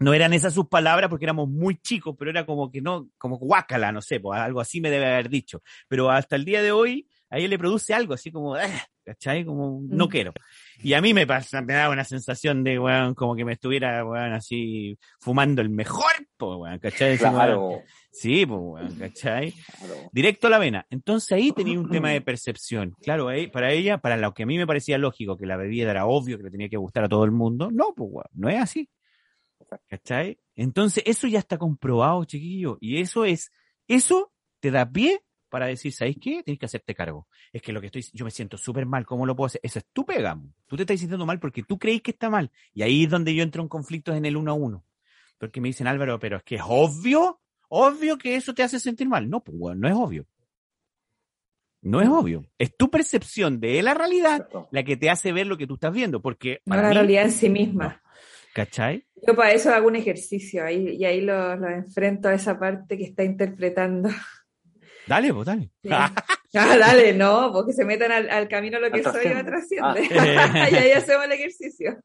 [0.00, 3.36] no eran esas sus palabras porque éramos muy chicos, pero era como que no, como
[3.38, 5.62] guácala, no sé, pues algo así me debe haber dicho.
[5.88, 8.66] Pero hasta el día de hoy, a ella le produce algo así como, "Ah",
[9.04, 9.44] ¿cachai?
[9.44, 10.08] Como, no Mm.
[10.08, 10.32] quiero.
[10.82, 14.04] Y a mí me pasa, me da una sensación de, weón, como que me estuviera,
[14.04, 17.16] weón, así, fumando el mejor, pues, weón, ¿cachai?
[17.18, 17.82] Weón,
[18.12, 19.52] Sí, pues, weón, ¿cachai?
[19.78, 19.94] claro.
[20.12, 20.86] Directo a la vena.
[20.90, 22.94] Entonces ahí tenía un tema de percepción.
[23.02, 25.90] Claro, ahí, para ella, para lo que a mí me parecía lógico, que la bebida
[25.90, 28.48] era obvio, que le tenía que gustar a todo el mundo, no, pues, weón, no
[28.48, 28.88] es así.
[29.88, 30.38] ¿Cachai?
[30.56, 32.78] Entonces eso ya está comprobado, chiquillo.
[32.80, 33.52] Y eso es,
[33.88, 36.42] eso te da pie para decir, ¿sabéis qué?
[36.44, 37.26] Tienes que hacerte cargo.
[37.52, 39.60] Es que lo que estoy, yo me siento súper mal, ¿cómo lo puedo hacer?
[39.64, 40.38] Eso es tu pega.
[40.66, 42.50] Tú te estás sintiendo mal porque tú crees que está mal.
[42.72, 44.84] Y ahí es donde yo entro en conflictos en el uno a uno.
[45.38, 49.08] Porque me dicen, Álvaro, pero es que es obvio, obvio que eso te hace sentir
[49.08, 49.28] mal.
[49.28, 50.26] No, pues bueno, no es obvio.
[51.82, 52.44] No es obvio.
[52.58, 54.68] Es tu percepción de la realidad Exacto.
[54.70, 56.20] la que te hace ver lo que tú estás viendo.
[56.20, 57.84] Porque No para la mí- realidad en sí misma.
[58.04, 58.10] No.
[58.52, 59.06] ¿Cachai?
[59.26, 62.96] Yo para eso hago un ejercicio ahí, y ahí lo, lo enfrento a esa parte
[62.96, 64.08] que está interpretando.
[65.06, 65.70] Dale, pues dale.
[65.82, 65.90] Sí.
[65.92, 66.14] Ah,
[66.52, 70.08] dale, no, porque se metan al, al camino lo que soy y va trasciende.
[70.08, 70.70] trasciende.
[70.72, 71.98] y ahí hacemos el ejercicio.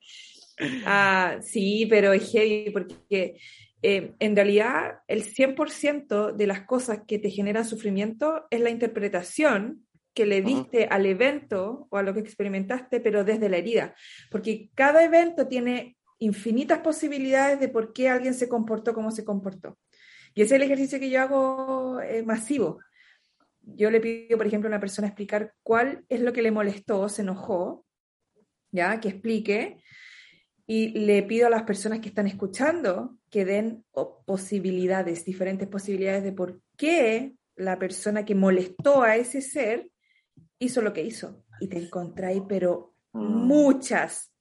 [0.86, 3.38] Ah, sí, pero es heavy porque
[3.82, 9.86] eh, en realidad el 100% de las cosas que te generan sufrimiento es la interpretación
[10.13, 13.95] que le diste al evento o a lo que experimentaste, pero desde la herida.
[14.32, 19.78] Porque cada evento tiene infinitas posibilidades de por qué alguien se comportó como se comportó.
[20.34, 22.80] Y ese es el ejercicio que yo hago eh, masivo.
[23.61, 27.09] Yo le pido, por ejemplo, a una persona explicar cuál es lo que le molestó,
[27.09, 27.86] se enojó,
[28.72, 29.78] ya, que explique.
[30.68, 33.86] Y le pido a las personas que están escuchando que den
[34.26, 39.89] posibilidades, diferentes posibilidades de por qué la persona que molestó a ese ser
[40.59, 41.43] hizo lo que hizo.
[41.59, 43.47] Y te encontráis, pero Mm.
[43.47, 44.32] muchas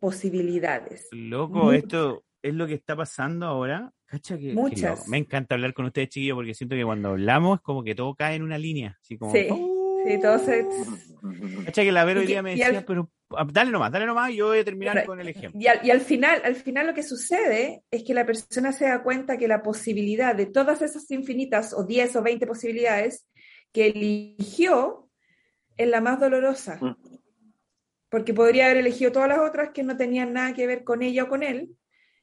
[0.00, 1.08] posibilidades.
[1.12, 1.82] Loco, Muchas.
[1.82, 3.92] esto es lo que está pasando ahora.
[4.06, 5.06] Cacha que, Muchas.
[5.06, 8.14] Me encanta hablar con ustedes, chiquillos, porque siento que cuando hablamos es como que todo
[8.14, 8.98] cae en una línea.
[9.00, 9.98] Así como, Sí, ¡uh!
[10.06, 10.66] sí, todo se-
[11.66, 14.06] Cacha que la Vero Y hoy día me al- decía, pero ah, dale nomás, dale
[14.06, 15.60] nomás, y yo voy a terminar Pero- con el ejemplo.
[15.60, 18.86] Y al, y al final, al final lo que sucede es que la persona se
[18.86, 23.26] da cuenta que la posibilidad de todas esas infinitas o 10 o 20 posibilidades
[23.72, 25.08] que eligió
[25.76, 26.80] es la más dolorosa.
[28.10, 31.24] Porque podría haber elegido todas las otras que no tenían nada que ver con ella
[31.24, 31.70] o con él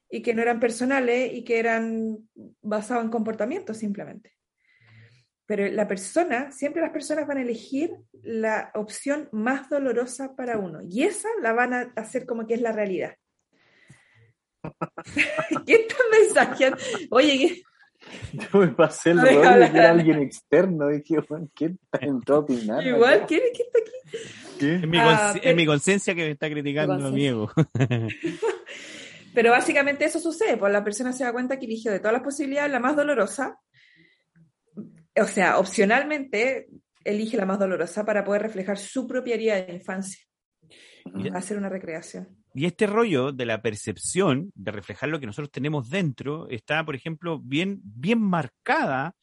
[0.10, 2.18] y que no eran personales y que eran
[2.62, 4.34] basados en comportamientos simplemente.
[5.46, 10.80] Pero la persona, siempre las personas van a elegir la opción más dolorosa para uno.
[10.82, 13.16] Y esa la van a hacer como que es la realidad.
[15.66, 16.78] ¿Qué están mensajeando?
[17.12, 17.64] Oye, ¿qué-
[18.34, 20.88] Yo me pasé el Deja rol de que era alguien externo.
[20.90, 22.86] Dije, "Juan, ¿quién entró a opinar?
[22.86, 23.26] igual?
[23.28, 23.92] ¿quién, quién está aquí?
[24.60, 24.76] ¿Qué?
[24.76, 27.52] Es mi, Ah, pero- mi conciencia que me está criticando mi ego.
[29.34, 32.24] Pero básicamente eso sucede, pues la persona se da cuenta que eligió de todas las
[32.24, 33.60] posibilidades la más dolorosa,
[35.16, 36.68] o sea, opcionalmente
[37.04, 40.26] elige la más dolorosa para poder reflejar su propia herida de infancia,
[41.36, 42.28] hacer una recreación.
[42.58, 46.96] Y este rollo de la percepción, de reflejar lo que nosotros tenemos dentro, está, por
[46.96, 49.14] ejemplo, bien, bien marcada.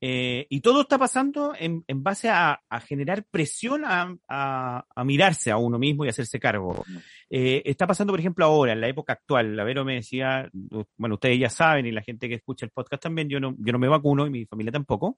[0.00, 5.50] eh, y todo está pasando en, en base a, generar presión a, a- a mirarse
[5.50, 6.84] a uno mismo y hacerse cargo.
[7.30, 9.56] Eh, está pasando, por ejemplo, ahora, en la época actual.
[9.56, 10.48] La Vero me decía,
[10.98, 13.72] bueno, ustedes ya saben, y la gente que escucha el podcast también, yo no, yo
[13.72, 15.16] no me vacuno y mi familia tampoco.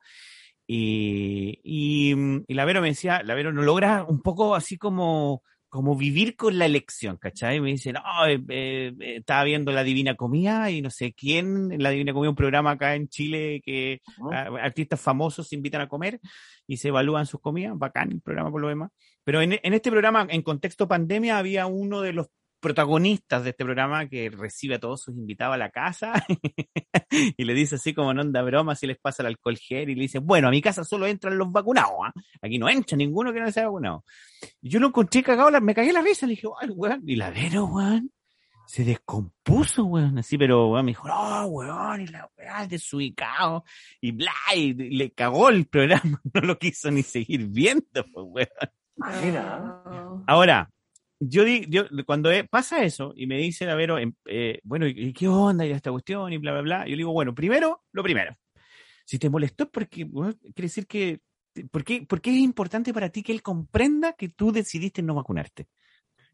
[0.66, 2.14] Y, y,
[2.46, 6.34] y la Vero me decía, la Vero no logra un poco así como, como vivir
[6.36, 7.60] con la elección, ¿cachai?
[7.60, 12.12] Me dice, no, eh, estaba viendo La Divina Comida y no sé quién, La Divina
[12.12, 14.32] Comida, un programa acá en Chile que Ujú.
[14.32, 16.20] a- artistas famosos se invitan a comer
[16.66, 18.90] y se evalúan sus comidas, bacán el programa por lo demás.
[19.24, 22.28] Pero en, en este programa, en contexto pandemia, había uno de los
[22.61, 26.12] protagonistas de este programa que recibe a todos sus invitados a la casa
[27.36, 29.94] y le dice así como en onda broma si les pasa el alcohol gel y
[29.94, 32.12] le dice, bueno, a mi casa solo entran los vacunados, ¿ah?
[32.42, 34.04] aquí no entra ninguno que no sea vacunado.
[34.61, 37.30] Y yo lo encontré cagado, me cagué la risa, le dije, ay, weón, y la
[37.30, 38.12] Vero, weón,
[38.66, 43.64] se descompuso, weón, así, pero weón, me dijo, no, weón, y la weá, desubicado,
[44.00, 49.22] y bla, y le cagó el programa, no lo quiso ni seguir viendo, pues, weón.
[49.22, 49.59] Mira.
[49.86, 50.24] No.
[50.26, 50.68] Ahora,
[51.20, 55.12] yo, yo cuando eh, pasa eso y me dice la Vero, em, eh, bueno, ¿y,
[55.12, 56.78] qué onda y esta cuestión y bla, bla, bla?
[56.84, 58.32] Yo le digo, bueno, primero, lo primero.
[59.04, 61.20] Si te molestó es porque, quiere decir que,
[61.70, 65.14] ¿por qué, por qué es importante para ti que él comprenda que tú decidiste no
[65.14, 65.66] vacunarte?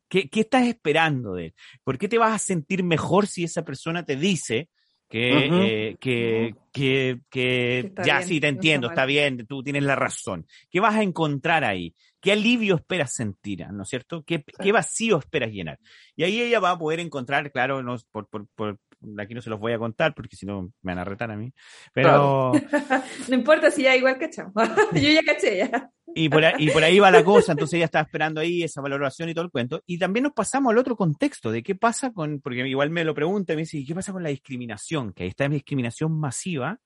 [0.09, 1.55] ¿Qué, ¿Qué estás esperando de él?
[1.83, 4.69] ¿Por qué te vas a sentir mejor si esa persona te dice
[5.09, 8.95] que, eh, que, que, que ya bien, sí te no está entiendo, mal.
[8.95, 10.47] está bien, tú tienes la razón?
[10.71, 11.95] ¿Qué vas a encontrar ahí?
[12.21, 13.67] ¿Qué alivio esperas sentir?
[13.71, 14.23] ¿No es cierto?
[14.25, 15.79] ¿Qué, qué vacío esperas llenar?
[16.17, 18.79] Y ahí ella va a poder encontrar, claro, no, por, por, por-
[19.19, 21.37] aquí no se los voy a contar porque si no me van a retar a
[21.37, 21.53] mí,
[21.93, 22.53] pero
[23.29, 24.55] No importa si ya igual cachamos.
[24.95, 25.91] Yo ya caché ya.
[26.15, 28.81] Y, por ahí, y por ahí va la cosa, entonces ella estaba esperando ahí esa
[28.81, 29.83] valoración y todo el cuento.
[29.87, 33.15] Y también nos pasamos al otro contexto de qué pasa con, porque igual me lo
[33.15, 35.13] pregunta y me dice, ¿y qué pasa con la discriminación?
[35.13, 36.79] Que ahí está la discriminación masiva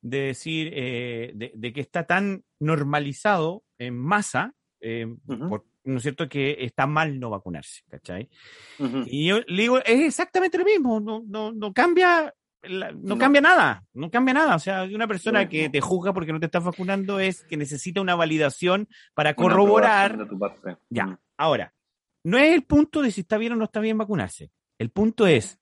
[0.00, 5.06] de decir, eh, de, de que está tan normalizado en masa, eh,
[5.48, 8.28] por- ¿no es cierto?, que está mal no vacunarse, ¿cachai?
[9.06, 12.34] Y yo le digo, es exactamente lo mismo, no, no, no cambia
[12.68, 13.18] la- no, No.
[13.18, 14.56] cambia nada, no cambia nada.
[14.56, 15.70] O sea, una persona No, que no.
[15.72, 20.12] te juzga porque no te estás vacunando es que necesita una validación para corroborar.
[20.12, 20.82] aprobación de tu parte.
[20.90, 21.06] Ya.
[21.06, 21.18] Mm.
[21.36, 21.74] Ahora,
[22.24, 24.50] no es el punto de si está bien o no está bien vacunarse.
[24.78, 25.58] El punto es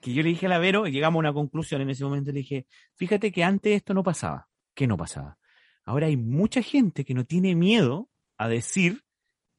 [0.00, 2.32] que yo le dije a la Vero y llegamos a una conclusión en ese momento.
[2.32, 4.48] Le dije, fíjate que antes esto no pasaba.
[4.74, 5.38] ¿Qué no pasaba?
[5.84, 9.02] Ahora hay mucha gente que no tiene miedo a decir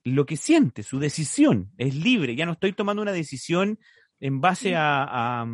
[0.04, 2.36] lo que siente, su decisión es libre.
[2.36, 3.78] Ya no estoy tomando una decisión
[4.20, 5.46] en base a, a,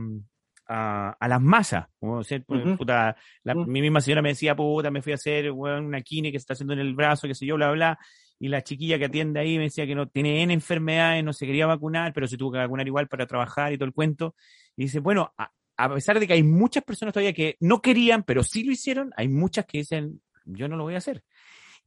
[0.68, 1.88] a- a las masas.
[1.99, 2.78] Como ser, pues, Ujú.
[2.78, 3.65] puta, la- Ujú.
[3.70, 6.43] Mi misma señora me decía, puta, me fui a hacer weón, una quine que se
[6.43, 7.99] está haciendo en el brazo, qué sé yo, bla, bla.
[8.39, 11.45] Y la chiquilla que atiende ahí me decía que no tiene N enfermedades, no se
[11.47, 14.36] quería vacunar, pero se tuvo que vacunar igual para trabajar y todo el cuento.
[14.76, 18.24] Y dice, bueno, a, a pesar de que hay muchas personas todavía que no querían,
[18.24, 21.24] pero sí lo hicieron, hay muchas que dicen, yo no lo voy a hacer.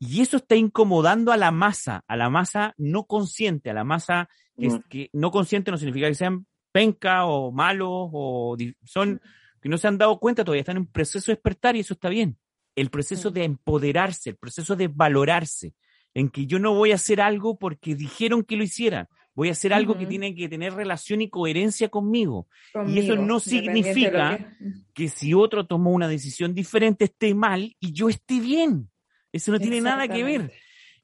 [0.01, 4.28] Y eso está incomodando a la masa, a la masa no consciente, a la masa
[4.59, 4.83] que, es- Mm.
[4.89, 9.21] que no consciente no significa que sean penca o malos o son
[9.61, 11.95] que no se han dado cuenta todavía, están en un proceso de despertar y eso
[11.95, 12.39] está bien.
[12.77, 13.35] El proceso Mm.
[13.35, 15.75] de empoderarse, el proceso de valorarse,
[16.14, 19.53] en que yo no voy a hacer algo porque dijeron que lo hicieran, voy a
[19.53, 22.49] hacer algo que tiene que tener relación y coherencia conmigo.
[22.73, 27.93] Conmigo, eso no significa que- Que si otro tomó una decisión diferente esté mal y
[27.93, 28.91] yo esté bien.
[29.33, 30.53] Eso no tiene nada que ver.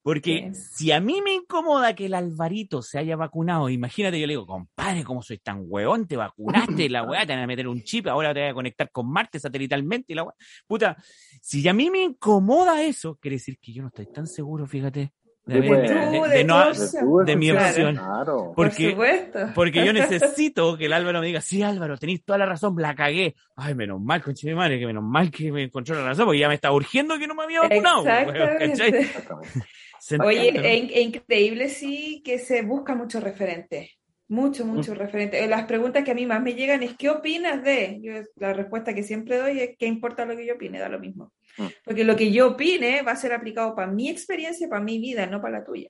[0.07, 4.35] Porque si a mí me incomoda que el Alvarito se haya vacunado, imagínate, yo le
[4.35, 6.07] digo, compadre, ¿cómo soy tan hueón?
[6.07, 8.89] Te vacunaste, la weá, te van a meter un chip, ahora te voy a conectar
[8.93, 10.35] con Marte satelitalmente, y la weá.
[10.65, 10.97] Puta,
[11.43, 15.13] si a mí me incomoda eso, quiere decir que yo no estoy tan seguro, fíjate,
[15.47, 15.83] de, pues.
[15.89, 17.67] de- de- Tú, de de no- de mi claro.
[17.69, 17.95] opción.
[17.97, 18.53] Claro.
[18.55, 19.39] Porque- Por supuesto.
[19.55, 22.95] porque yo necesito que el Álvaro me diga, sí, Álvaro, tenéis toda la razón, la
[22.95, 23.35] cagué.
[23.57, 26.41] Ay, menos mal, conche de madre, que menos mal que me encontró la razón, porque
[26.41, 28.05] ya me está urgiendo que no me había vacunado.
[28.05, 28.25] ¿cachai?
[28.71, 28.99] Exactamente.
[29.01, 29.49] Exactamente.
[29.99, 33.93] ¿Se Oye, es, es increíble sí que se busca mucho referente.
[34.29, 35.43] Mucho, mucho referente.
[35.45, 38.01] Eh, Las preguntas que a mí más me llegan es ¿qué opinas de?
[38.03, 40.81] Yo, la respuesta que siempre doy es ¿qué importa lo que yo opine?
[40.81, 41.33] Da lo mismo.
[41.59, 41.67] Mm.
[41.85, 45.27] Porque lo que yo opine va a ser aplicado para mi experiencia, para mi vida,
[45.27, 45.89] no para la tuya.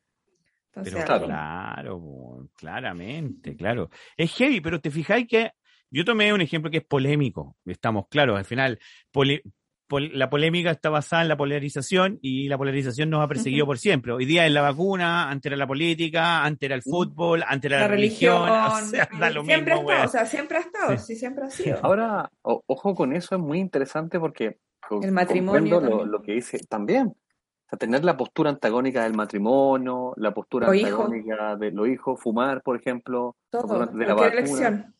[0.68, 1.24] Entonces, Pero Claro.
[1.26, 3.90] claro, claramente, claro.
[4.16, 5.50] Es heavy, pero te fijáis que
[5.90, 8.78] yo tomé un ejemplo que es polémico, estamos claros, al final
[9.12, 9.42] pole-
[9.88, 13.78] pol- la polémica está basada en la polarización y la polarización nos ha perseguido por
[13.78, 14.12] siempre.
[14.12, 17.80] Hoy día es la vacuna, antes era la política, antes era el fútbol, antes era
[17.80, 20.98] la religión, o sea, da lo siempre mismo, ha estado, o sea, siempre ha estado,
[20.98, 21.04] Sí.
[21.06, 21.78] sí, siempre ha sido.
[21.82, 24.58] Ahora, o- ojo con eso, es muy interesante porque
[25.02, 27.08] El matrimonio lo, que dice también.
[27.08, 32.62] O sea, tener la postura antagónica del matrimonio, la postura antagónica de los hijos, fumar,
[32.62, 34.32] por ejemplo, Todo, de la vacuna.
[34.32, 34.94] elección.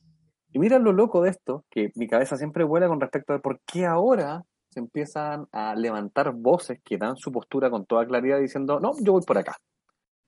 [0.52, 3.60] Y mira lo loco de esto, que mi cabeza siempre vuela con respecto a por
[3.66, 8.80] qué ahora se empiezan a levantar voces que dan su postura con toda claridad diciendo,
[8.80, 9.56] no, yo voy por acá.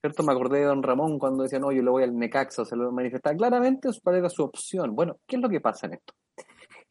[0.01, 0.23] ¿Cierto?
[0.23, 2.91] Me acordé de don Ramón cuando decía, no, yo le voy al Necaxa, se lo
[2.91, 4.95] manifestaba claramente, cuál era su opción.
[4.95, 6.13] Bueno, ¿qué es lo que pasa en esto?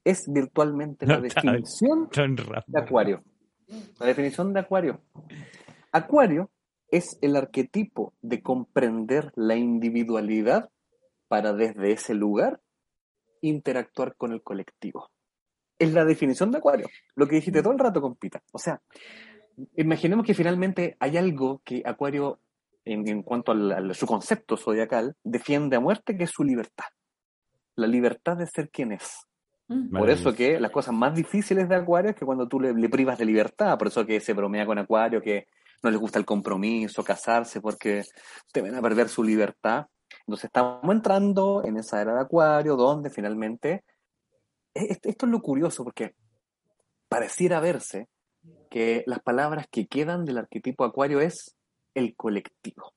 [0.09, 2.09] Es virtualmente la definición
[2.67, 3.23] de Acuario.
[3.99, 5.03] La definición de Acuario.
[5.93, 6.51] Acuario
[6.91, 10.71] es el arquetipo de comprender la individualidad
[11.29, 12.61] para desde ese lugar
[13.43, 15.11] interactuar con el colectivo.
[15.79, 16.87] Es la definición de Acuario.
[17.15, 18.43] Lo que dijiste todo el rato, compita.
[18.53, 18.81] O sea,
[19.77, 22.41] imaginemos que finalmente hay algo que Acuario,
[22.87, 26.87] en, en cuanto al- a su concepto zodiacal, defiende a muerte, que es su libertad.
[27.77, 29.28] La libertad de ser quien es.
[29.69, 29.97] Mm.
[29.97, 32.89] Por eso que las cosas más difíciles de Acuario es que cuando tú le, le
[32.89, 35.47] privas de libertad, por eso que se bromea con Acuario, que
[35.83, 38.03] no les gusta el compromiso, casarse, porque
[38.53, 39.87] te van a perder su libertad.
[40.21, 43.85] Entonces estamos entrando en esa era de Acuario, donde finalmente,
[44.75, 46.15] e- esto es lo curioso, porque
[47.09, 48.09] pareciera verse
[48.71, 51.57] que las palabras que quedan del arquetipo Acuario es
[51.95, 52.93] el colectivo.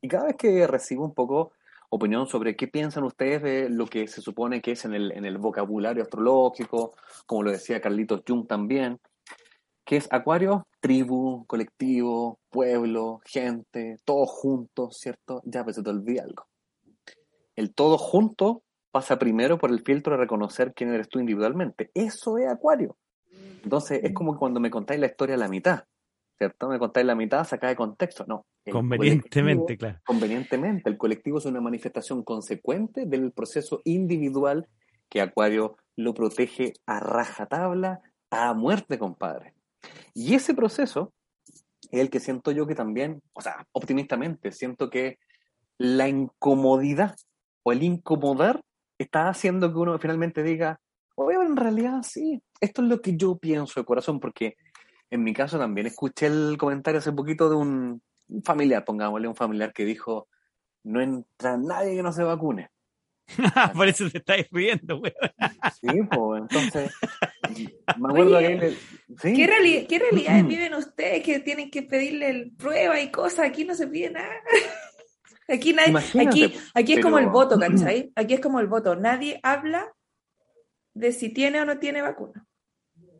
[0.00, 1.52] Y cada vez que recibo un poco
[1.94, 5.26] opinión sobre qué piensan ustedes de lo que se supone que es en el, en
[5.26, 6.94] el vocabulario astrológico,
[7.26, 8.98] como lo decía Carlitos Jung también,
[9.84, 15.42] que es Acuario, tribu, colectivo, pueblo, gente, todos juntos, ¿cierto?
[15.44, 16.46] Ya, pues se te olvida algo.
[17.56, 21.90] El todo junto pasa primero por el filtro de reconocer quién eres tú individualmente.
[21.92, 22.96] Eso es Acuario.
[23.62, 25.84] Entonces, es como cuando me contáis la historia a la mitad,
[26.42, 26.68] ¿cierto?
[26.68, 28.24] Me contáis la mitad, sacada de contexto.
[28.26, 28.46] No.
[28.68, 30.00] Convenientemente, claro.
[30.04, 30.90] convenientemente.
[30.90, 34.66] El colectivo es una manifestación consecuente del proceso individual
[35.08, 39.54] que Acuario lo protege a rajatabla, a muerte, compadre.
[40.14, 41.12] Y ese proceso
[41.92, 45.18] es el que siento yo que también, o sea, optimistamente, siento que
[45.78, 47.14] la incomodidad
[47.62, 48.64] o el incomodar
[48.98, 50.80] está haciendo que uno finalmente diga,
[51.14, 54.56] oye, en realidad sí, esto es lo que yo pienso de corazón, porque
[55.12, 59.36] en mi caso también escuché el comentario hace poquito de un un familiar, pongámosle un
[59.36, 60.28] familiar que dijo,
[60.84, 62.70] no entra nadie que no se vacune.
[63.76, 65.14] Por eso te estáis riendo, weón.
[65.80, 66.92] Sí, pues, entonces,
[67.98, 68.70] me acuerdo Oye, que
[69.18, 73.40] sí, ¿Qué, reali- qué realidades viven ustedes que tienen que pedirle el prueba y cosas?
[73.46, 74.32] Aquí no se pide nada.
[75.48, 78.12] Aquí, nadie, aquí, aquí es como el voto, ¿cachai?
[78.16, 78.96] Aquí es como el voto.
[78.96, 79.92] Nadie habla
[80.94, 82.46] de si tiene o no tiene vacuna.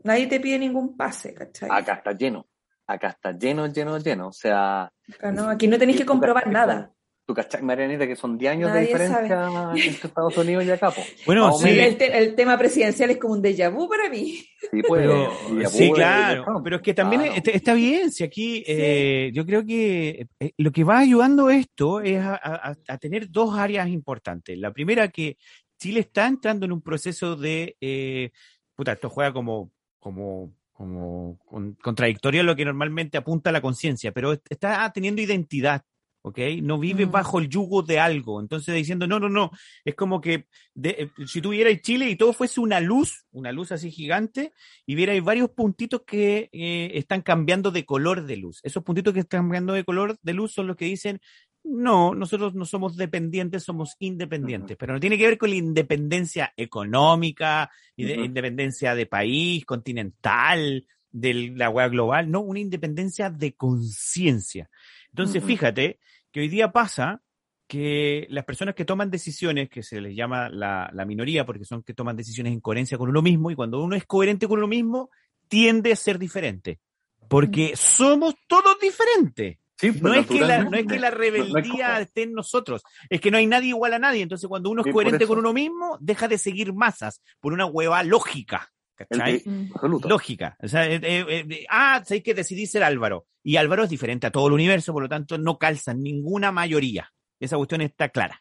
[0.05, 1.69] Nadie te pide ningún pase, ¿cachai?
[1.71, 2.47] acá está lleno,
[2.87, 6.13] acá está lleno, lleno, lleno, o sea, Acá no, aquí no tenéis que ¿Y tú
[6.13, 6.53] comprobar cachai?
[6.55, 6.93] nada.
[7.25, 10.91] tú cachai, Marianita, que son 10 años Nadie de diferencia entre Estados Unidos y acá,
[10.91, 11.03] po.
[11.25, 11.69] Bueno, sí.
[11.71, 14.45] El, te- tema presidencial es como un déjà vu para mí.
[14.71, 15.31] Sí, pues, Pero,
[15.71, 17.37] sí, claro, pero es que también Claro.
[17.37, 22.01] está, está bien, si aquí eh, yo creo que eh, lo que va ayudando esto
[22.01, 24.59] es a, a- a tener dos áreas importantes.
[24.59, 25.37] La primera que
[25.79, 28.31] Chile está entrando en un proceso de, eh,
[28.75, 29.71] puta, esto juega como,
[30.03, 35.23] como, como con- contradictorio a lo que normalmente apunta a la conciencia, pero está teniendo
[35.23, 35.83] identidad.
[36.25, 36.39] ¿Ok?
[36.63, 37.11] No vive Mm.
[37.11, 38.41] bajo el yugo de algo.
[38.41, 39.51] Entonces diciendo, no, no, no.
[39.85, 43.73] Es como que de- eh, si tuvierais Chile y todo fuese una luz, una luz
[43.73, 44.53] así gigante,
[44.87, 48.61] y vierais varios puntitos que eh, están cambiando de color de luz.
[48.63, 51.19] Esos puntitos que están cambiando de color de luz son los que dicen,
[51.65, 56.53] no, nosotros no somos dependientes, somos independientes, pero no tiene que ver con la independencia
[56.57, 58.25] económica, y de- Ujú.
[58.25, 64.71] independencia de país, continental, de la web global, no, una independencia de conciencia.
[65.11, 66.01] Entonces, fíjate
[66.31, 67.23] que hoy día pasa
[67.69, 71.83] que las personas que toman decisiones, que se les llama la, la minoría, porque son
[71.83, 74.69] que toman decisiones en coherencia con uno mismo, y cuando uno es coherente con uno
[74.69, 75.11] mismo,
[75.49, 76.81] tiende a ser diferente.
[77.29, 79.59] Porque somos todos diferentes.
[79.83, 82.33] Sí, No es, que la, no es que la No- no es rebeldía esté en
[82.33, 84.23] nosotros, es que no hay nadie igual a nadie.
[84.23, 87.67] Entonces, cuando uno es Sí, coherente con uno mismo, deja de seguir masas por una
[87.67, 88.69] hueva lógica.
[88.95, 89.43] ¿Cachai?
[89.75, 90.09] absoluto.
[90.09, 90.57] lógica.
[90.63, 93.27] O sea, eh, eh, eh, ah, sé que decidí ser Álvaro.
[93.43, 97.11] Y Álvaro es diferente a todo el universo, por lo tanto no calza ninguna mayoría.
[97.41, 98.41] Esa cuestión está clara.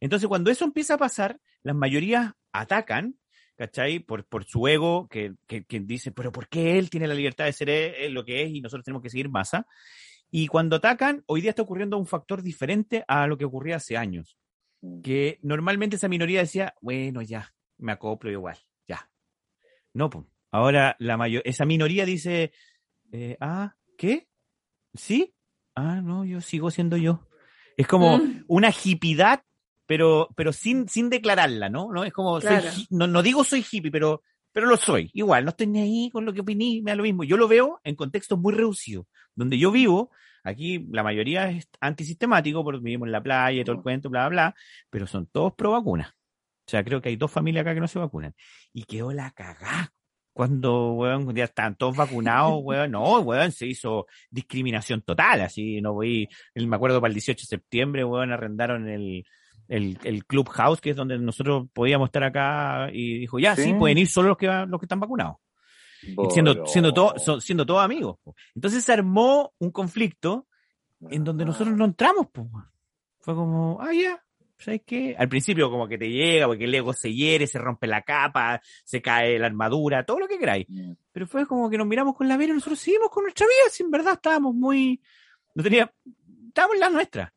[0.00, 3.14] Entonces, cuando eso empieza a pasar, las mayorías atacan,
[3.56, 4.00] ¿cachai?
[4.00, 7.46] Por, por su ego, que, que, que dice, pero ¿por qué él tiene la libertad
[7.46, 9.66] de ser él, él lo que es y nosotros tenemos que seguir masa?
[10.30, 13.96] Y cuando atacan, hoy día está ocurriendo un factor diferente a lo que ocurría hace
[13.96, 14.36] años.
[15.02, 19.08] Que normalmente esa minoría decía, bueno, ya, me acoplo igual, ya.
[19.94, 20.26] No, pues.
[20.50, 22.52] Ahora la mayor, esa minoría dice,
[23.12, 24.28] eh, ah, ¿qué?
[24.92, 25.34] ¿Sí?
[25.74, 27.26] Ah, no, yo sigo siendo yo.
[27.76, 28.44] Es como Mm.
[28.48, 29.42] una hipidad,
[29.86, 31.90] pero, pero sin, sin declararla, ¿no?
[31.92, 32.04] ¿No?
[32.04, 32.70] Es como, soy Claro.
[32.90, 34.22] no, no digo soy hippie, pero,
[34.54, 35.10] pero lo soy.
[35.12, 37.24] Igual, no estoy ni ahí con lo que opiné, me da lo mismo.
[37.24, 39.06] Yo lo veo en contextos muy reducidos.
[39.34, 40.12] Donde yo vivo,
[40.44, 44.28] aquí la mayoría es antisistemático, porque vivimos en la playa y todo el cuento, bla,
[44.28, 44.54] bla, bla,
[44.90, 46.10] pero son todos pro vacunas.
[46.10, 48.32] O sea, creo que hay dos familias acá que no se vacunan.
[48.72, 49.92] Y quedó la cagá.
[50.32, 55.94] Cuando, weón, ya están todos vacunados, weón, no, weón, se hizo discriminación total, así, no
[55.94, 59.24] voy, me acuerdo para el 18 de septiembre, weón, arrendaron el,
[59.68, 63.74] el, el Clubhouse, que es donde nosotros podíamos estar acá, y dijo, ya, sí, Sí.
[63.74, 65.36] pueden ir solo los que, los que están vacunados.
[66.30, 68.18] Siendo, siendo, todo, siendo todos amigos.
[68.22, 68.34] po.
[68.54, 70.46] Entonces se armó un conflicto
[71.10, 72.46] en donde nosotros no entramos, pues.
[73.20, 74.22] Fue como, ah, ya,
[74.58, 75.16] ¿sabes qué?
[75.18, 78.60] Al principio como que te llega, porque el ego se hiere, se rompe la capa,
[78.84, 80.66] se cae la armadura, todo lo que queráis.
[81.10, 83.70] Pero fue como que nos miramos con la vera y nosotros seguimos con nuestra vida,
[83.70, 85.00] si en verdad estábamos muy,
[85.54, 85.90] no tenía,
[86.48, 87.33] estábamos en la nuestra.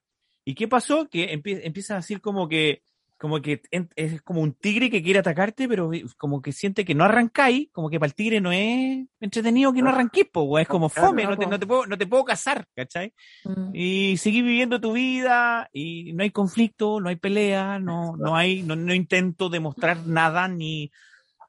[0.48, 1.10] ¿Y qué pasó?
[1.10, 2.82] Que empie- empieza a decir como que,
[3.18, 3.62] como que
[3.98, 7.89] es como un tigre que quiere atacarte, pero como que siente que no arrancáis, como
[7.89, 11.38] que para el tigre no es entretenido que no arranquís, weón, es como fome, no
[11.38, 11.52] te, po.
[11.52, 13.14] no te puedo, no te puedo casar, ¿cachai?
[13.43, 13.72] Mm.
[13.74, 18.64] y seguir viviendo tu vida y no hay conflicto, no hay pelea, no, no hay,
[18.64, 20.89] no, no intento demostrar nada ni,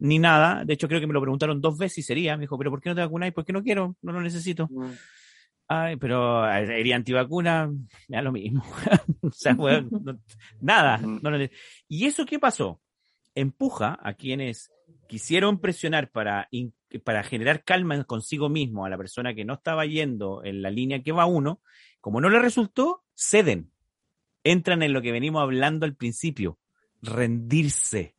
[0.01, 0.64] ni nada.
[0.64, 2.36] De hecho, creo que me lo preguntaron dos veces y sería.
[2.36, 3.32] Me dijo, pero ¿por qué no te vacunáis?
[3.32, 4.66] Porque no quiero, no lo necesito.
[4.72, 4.90] Mm.
[5.68, 7.70] Ay, pero eh, iría antivacuna,
[8.08, 8.64] da lo mismo.
[9.22, 10.18] o sea, no-
[10.62, 10.96] nada.
[10.96, 11.30] no
[11.86, 12.80] ¿Y eso qué pasó?
[13.34, 14.72] Empuja a quienes
[15.08, 16.48] quisieron presionar para,
[17.04, 21.02] para generar calma consigo mismo a la persona que no estaba yendo en la línea
[21.02, 21.60] que va uno.
[22.00, 23.70] Como no le resultó, ceden.
[24.44, 26.58] Entran en lo que venimos hablando al principio,
[27.02, 28.14] rendirse.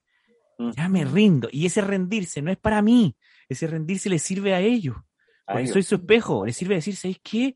[0.75, 1.49] Ya me rindo.
[1.51, 3.15] Y ese rendirse no es para mí.
[3.47, 4.97] Ese rendirse le sirve a ellos.
[5.51, 6.45] Porque soy su espejo.
[6.45, 7.55] Le sirve decir, ¿sabes qué?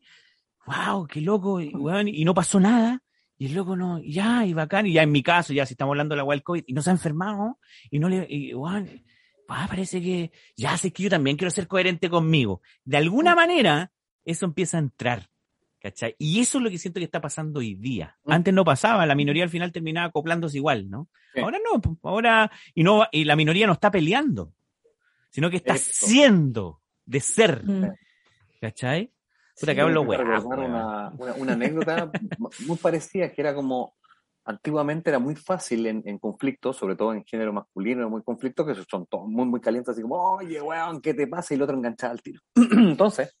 [0.66, 1.06] ¡Wow!
[1.06, 1.60] ¡Qué loco!
[1.60, 3.02] Y, weón, y no pasó nada.
[3.36, 4.86] Y el loco no, ya, y bacán.
[4.86, 6.82] Y ya en mi caso, ya si estamos hablando de la wild COVID, y no
[6.82, 7.58] se ha enfermado,
[7.90, 9.04] y no le, y, weón,
[9.48, 12.62] ah, parece que, ya sé que yo también quiero ser coherente conmigo.
[12.84, 13.92] De alguna manera,
[14.24, 15.30] eso empieza a entrar.
[15.80, 16.16] ¿Cachai?
[16.18, 18.16] Y eso es lo que siento que está pasando hoy día.
[18.24, 18.32] Mm.
[18.32, 21.10] Antes no pasaba, la minoría al final terminaba acoplándose igual, ¿no?
[21.34, 21.40] Sí.
[21.40, 24.54] Ahora no, po, ahora, y no, y la minoría no está peleando,
[25.28, 26.06] sino que está Eso.
[26.06, 27.92] siendo, de ser, Mm.
[28.60, 29.06] ¿cachai?
[29.60, 32.10] Puta Sí, que hablo weá, una, una, una anécdota
[32.66, 33.94] muy parecida que era como
[34.46, 38.66] antiguamente era muy fácil en, en conflictos, sobre todo en género masculino, era muy conflictos
[38.66, 41.54] que son todos muy, muy calientes, así como, oye, weón, ¿qué te pasa?
[41.54, 42.40] Y el otro enganchaba al tiro.
[42.54, 43.34] Entonces,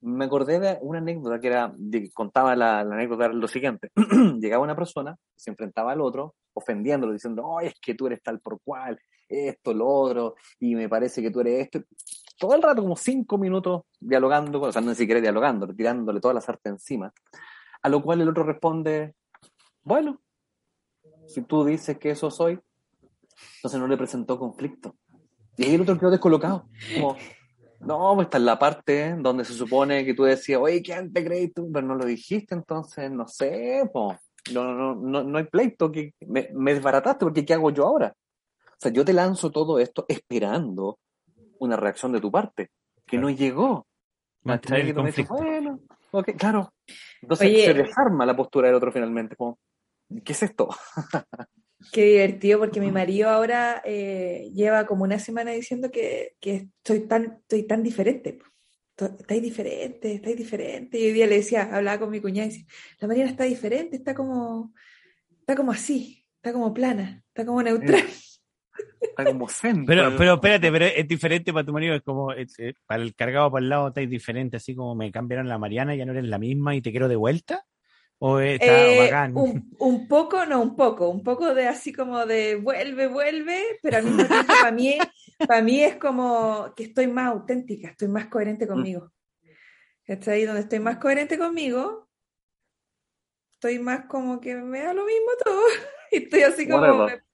[0.00, 3.90] me acordé de una anécdota que era, de contaba la, la anécdota lo siguiente.
[4.40, 8.40] Llegaba una persona, se enfrentaba al otro, ofendiéndolo, diciendo, oye, es que tú eres tal
[8.40, 8.98] por cual,
[9.28, 11.80] esto, lo otro, y me parece que tú eres esto.
[12.38, 16.34] Todo el rato, como cinco minutos dialogando, o sea, no ni siquiera dialogando, tirándole toda
[16.34, 17.12] la sarta encima.
[17.82, 19.14] A lo cual el otro responde,
[19.82, 20.20] bueno,
[21.26, 22.58] si tú dices que eso soy,
[23.56, 24.96] entonces no le presentó conflicto.
[25.56, 26.68] Y ahí el otro quedó descolocado.
[26.94, 27.16] Como,
[27.80, 31.24] no, pues esta es la parte donde se supone que tú decías, oye, ¿quién te
[31.24, 31.70] crees tú?
[31.72, 34.16] Pero no lo dijiste, entonces no sé, po.
[34.52, 38.14] No, no, no, no hay pleito, que me, me desbarataste porque ¿qué hago yo ahora?
[38.78, 40.98] O sea, yo te lanzo todo esto esperando
[41.58, 42.70] una reacción de tu parte,
[43.06, 43.86] que no llegó.
[44.44, 45.34] Mantener el dices, conflicto.
[45.34, 45.80] bueno,
[46.38, 46.72] claro.
[47.20, 47.64] Entonces Oye.
[47.64, 49.58] se desarma la postura del otro finalmente, como,
[50.24, 50.68] ¿qué es esto?
[51.92, 57.06] Qué divertido, porque mi marido ahora eh, lleva como una semana diciendo que, que estoy
[57.06, 58.38] tan, estoy tan diferente.
[59.06, 60.98] Estáis diferente, estáis diferente.
[60.98, 62.66] Y hoy día le decía, hablaba con mi cuñada y decía,
[63.00, 64.72] la Mariana está diferente, está como,
[65.40, 68.04] está como así, está como plana, está como neutral.
[69.00, 69.84] Está como zen.
[69.86, 73.14] Pero, pero espérate, pero es diferente para tu marido, es como, es- es- para el
[73.14, 76.24] cargado para el lado estáis diferente, así como me cambiaron la Mariana, ya no eres
[76.24, 77.64] la misma y te quiero de vuelta.
[78.18, 79.32] ¿O está Eh, bacán?
[79.34, 83.98] un, un poco, no un poco, un poco de así como de vuelve, vuelve, pero
[83.98, 84.98] al mismo tiempo para mí,
[85.46, 89.12] para mí es como que estoy más auténtica, estoy más coherente conmigo.
[90.04, 92.08] Está ahí donde estoy más coherente conmigo,
[93.54, 95.62] estoy más como que me da lo mismo todo.
[96.10, 97.24] Y estoy así como, Whatever.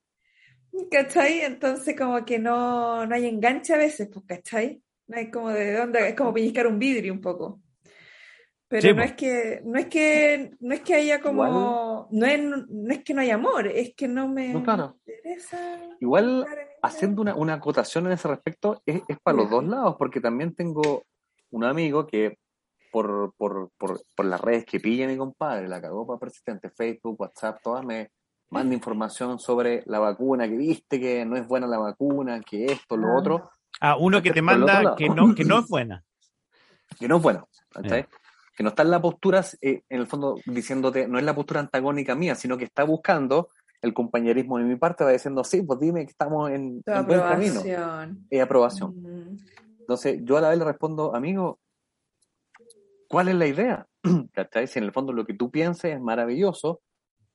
[0.91, 1.43] ¿cachai?
[1.43, 4.83] Entonces como que no, no hay enganche a veces, pues, ¿cachai?
[5.07, 7.63] No hay como de dónde, es como pellizcar un vidrio un poco.
[8.75, 12.43] Pero Sí, no es que, no es que, no es que haya como, no es,
[12.43, 14.97] no es que no haya amor, es que no me No, claro.
[15.07, 15.79] interesa.
[16.01, 16.45] Igual,
[16.83, 20.57] haciendo una, una acotación en ese respecto, es, es para los dos lados, porque también
[20.57, 21.05] tengo
[21.53, 22.37] un amigo que
[22.91, 27.21] por, por, por, por las redes que pilla mi compadre, la cagó para persistente, Facebook,
[27.21, 28.11] WhatsApp, todas me
[28.51, 32.97] manda información sobre la vacuna, que viste que no es buena la vacuna, que esto,
[32.97, 33.19] lo Ah.
[33.19, 33.51] otro,
[33.81, 36.03] Ah, uno que te manda que no, que no es buena.
[36.99, 37.23] que no es
[37.71, 38.07] ¿cachai?
[38.55, 41.61] Que no está en la postura, eh, en el fondo, diciéndote, no es la postura
[41.61, 43.51] antagónica mía, sino que está buscando
[43.83, 47.61] el compañerismo de mi parte, va diciendo, sí, pues dime que estamos en, buen camino,
[48.43, 48.95] aprobación.
[48.97, 49.39] Mm.
[49.81, 51.59] Entonces, yo a la vez le respondo, amigo,
[53.09, 53.87] ¿cuál es la idea?
[54.33, 54.67] ¿Cachai?
[54.67, 56.81] Si en el fondo lo que tú pienses es maravilloso,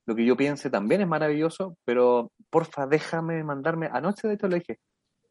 [0.07, 3.87] lo que yo piense también es maravilloso, pero porfa, déjame mandarme.
[3.91, 4.79] Anoche, de hecho, le dije,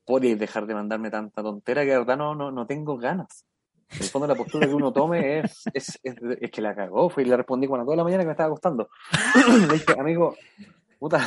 [0.05, 3.45] podéis dejar de mandarme tanta tontera que de verdad no, no, no tengo ganas.
[3.91, 7.11] En el fondo, la postura que uno tome es, es, es, es que la cagó.
[7.16, 8.89] Y le respondí cuando toda la mañana que me estaba acostando.
[9.68, 10.36] le dije, amigo,
[10.99, 11.26] puta.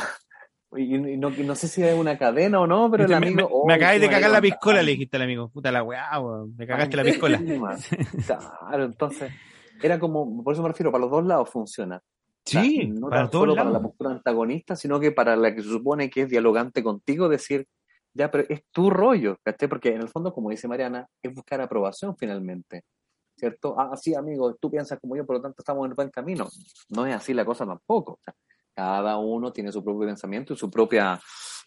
[0.76, 3.34] Y, y no, y no sé si es una cadena o no, pero el amigo.
[3.34, 5.48] me, oh, me acabáis de cagar la piscola, le dijiste al amigo.
[5.48, 6.54] Puta la weá, weón.
[6.56, 7.40] Me cagaste la piscola.
[8.26, 9.32] Claro, entonces,
[9.82, 11.96] era como, por eso me refiero, para los dos lados funciona.
[11.96, 15.36] O sea, Sí, no para tan todos solo para la postura antagonista, sino que para
[15.36, 17.66] la que se supone que es dialogante contigo, decir,
[18.14, 19.68] ya, pero es tu rollo, ¿cachai?
[19.68, 22.84] Porque en el fondo, como dice Mariana, es buscar aprobación finalmente,
[23.36, 23.74] ¿cierto?
[23.78, 26.48] Ah, sí, amigo, tú piensas como yo, por lo tanto estamos en el buen camino.
[26.90, 28.12] No es así la cosa tampoco.
[28.12, 28.34] O sea,
[28.74, 31.20] cada uno tiene su propio pensamiento y su propia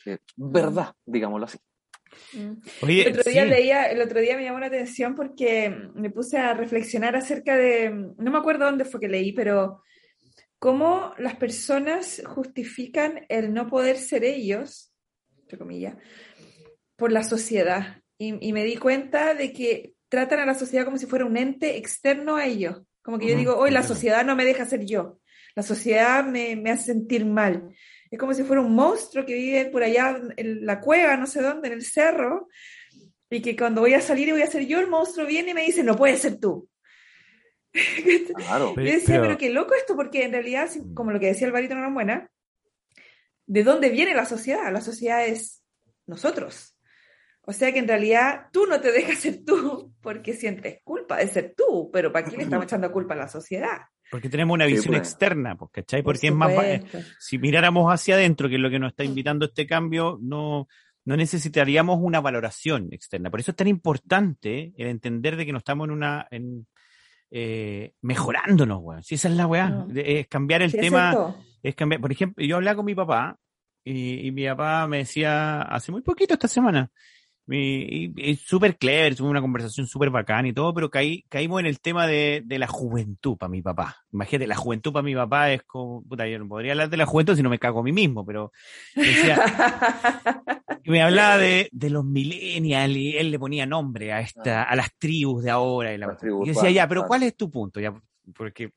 [0.06, 1.58] eh, verdad, digámoslo así.
[2.34, 2.54] Mm.
[2.84, 3.50] Oye, El otro, día sí.
[3.50, 7.90] leía, el otro día me llamó la atención porque me puse a reflexionar acerca de,
[7.90, 9.82] no me acuerdo dónde fue que leí, pero
[10.60, 14.94] cómo las personas justifican el no poder ser ellos,
[15.42, 15.96] entre comillas,
[16.96, 18.02] por la sociedad.
[18.18, 21.36] Y, y me di cuenta de que tratan a la sociedad como si fuera un
[21.38, 22.82] ente externo a ellos.
[23.02, 25.20] Como que yo digo, hoy la sociedad no me deja ser yo.
[25.56, 27.70] La sociedad me, me hace sentir mal.
[28.10, 31.42] Es como si fuera un monstruo que vive por allá en la cueva, no sé
[31.42, 32.48] dónde, en el cerro,
[33.30, 35.54] y que cuando voy a salir y voy a ser yo, el monstruo viene y
[35.54, 36.70] me dice, no puedes ser tú.
[38.36, 38.70] Claro.
[38.70, 41.28] Yo Pero- decía, pero- pero qué loco esto, porque en realidad, si- como lo que
[41.28, 42.30] decía Alvarito Norambuena,
[43.48, 44.72] ¿de dónde viene la sociedad?
[44.72, 45.64] La sociedad es
[46.08, 46.75] nosotros.
[47.48, 51.28] O sea que en realidad tú no te dejas ser tú porque sientes culpa de
[51.28, 53.78] ser tú, pero ¿para qué le estamos echando culpa a la sociedad?
[54.12, 55.08] Porque tenemos una Sí, visión pues.
[55.08, 56.02] externa, pues, ¿cachai?
[56.04, 57.00] Por Porque es más, supuesto.
[57.20, 60.68] si miráramos hacia adentro, que es lo que nos está invitando este cambio, no,
[61.06, 63.30] no necesitaríamos una valoración externa.
[63.32, 66.68] Por eso es tan importante el entender de que no estamos en una, en,
[67.32, 69.04] eh, mejorándonos, weón.
[69.04, 69.88] Si esa es la weá, No.
[69.96, 73.38] es cambiar el Sí, tema, es cambiar, por ejemplo, yo hablaba con mi papá
[73.84, 76.90] y, y mi papá me decía hace muy poquito esta semana,
[77.48, 81.68] Mi, y- y súper clever, una conversación súper bacán y todo, pero caí, caímos en
[81.68, 83.98] el tema de, de la juventud para mi papá.
[84.12, 87.06] Imagínate, la juventud para mi papá es como, puta, yo no podría hablar de la
[87.06, 88.52] juventud si no me cago a mí mismo, pero
[88.96, 89.36] decía,
[90.84, 94.76] y me hablaba de, de los millennials y él le ponía nombre a esta, a
[94.76, 95.94] las tribus de ahora.
[95.94, 97.06] Y, la tribus y decía, ya, pero.
[97.06, 97.80] ¿cuál es tu punto?
[97.80, 97.94] Ya,
[98.36, 98.72] porque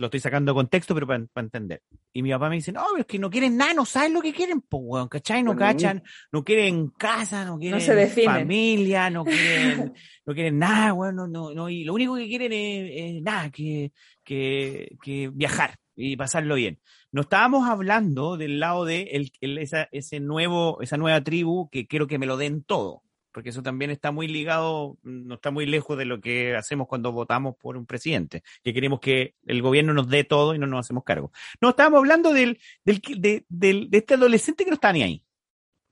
[0.00, 1.82] lo estoy sacando de contexto, pero para entender.
[2.12, 4.22] Y mi papá me dice, no, pero es que no quieren nada, no saben lo
[4.22, 5.42] que quieren, pues, weón, ¿cachai?
[5.42, 7.92] No cachan, no quieren casa, no quieren se
[8.40, 9.92] familia, no quieren,
[10.26, 13.50] no quieren nada, weón, no, no, no, y lo único que quieren es, es nada,
[13.50, 13.92] que,
[14.24, 16.78] que, que viajar y pasarlo bien.
[17.12, 21.86] No estábamos hablando del lado de el, el- esa, ese nuevo, esa nueva tribu que
[21.86, 23.02] quiero que me lo den todo,
[23.32, 27.12] porque eso también está muy ligado, no está muy lejos de lo que hacemos cuando
[27.12, 30.80] votamos por un presidente, que queremos que el gobierno nos dé todo y no nos
[30.80, 31.32] hacemos cargo.
[31.60, 35.22] No, estábamos hablando del, del, de, del- de este adolescente que no está ni ahí,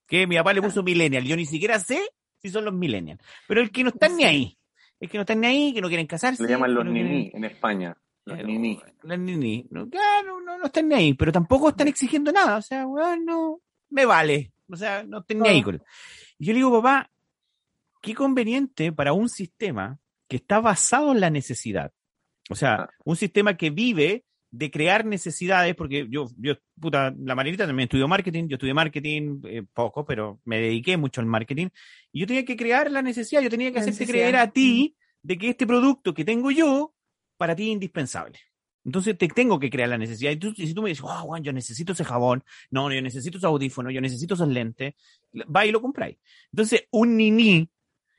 [0.07, 2.01] que mi papá le puso millennial, yo ni siquiera sé
[2.43, 4.59] si son los millennials, pero el que no están ni ahí,
[5.01, 6.43] el que no están ni ahí, que no quieren casarse.
[6.43, 7.97] Le llaman los no quieren- nini en España.
[8.25, 8.79] Los eh, nini.
[9.05, 9.67] Las nini.
[9.71, 12.59] No, claro, no, no están ni ahí, pero tampoco están exigiendo nada.
[12.59, 14.53] O sea, bueno, me vale.
[14.71, 15.83] O sea, no estén ni ahí con
[16.39, 17.11] Y yo le digo, papá,
[18.01, 21.93] qué conveniente para un sistema que está basado en la necesidad.
[22.51, 22.91] O sea, Ah.
[23.05, 28.09] un sistema que vive de crear necesidades, porque yo, yo, puta, la Marinita también estudió
[28.09, 31.69] marketing, yo estudié marketing eh, poco, pero me dediqué mucho al marketing,
[32.13, 34.13] y yo tenía que crear la necesidad, yo tenía que La hacerte necesidad.
[34.31, 36.95] creer a ti de que este producto que tengo yo,
[37.37, 38.39] para ti es indispensable.
[38.85, 40.31] Entonces te tengo que crear la necesidad.
[40.31, 42.95] Y, tú, y si tú me dices, oh, Juan, yo necesito ese jabón, no, no,
[42.95, 44.95] yo necesito esos audífonos, yo necesito esos lentes,
[45.55, 46.17] va y lo compráis.
[46.53, 47.69] Entonces, un niní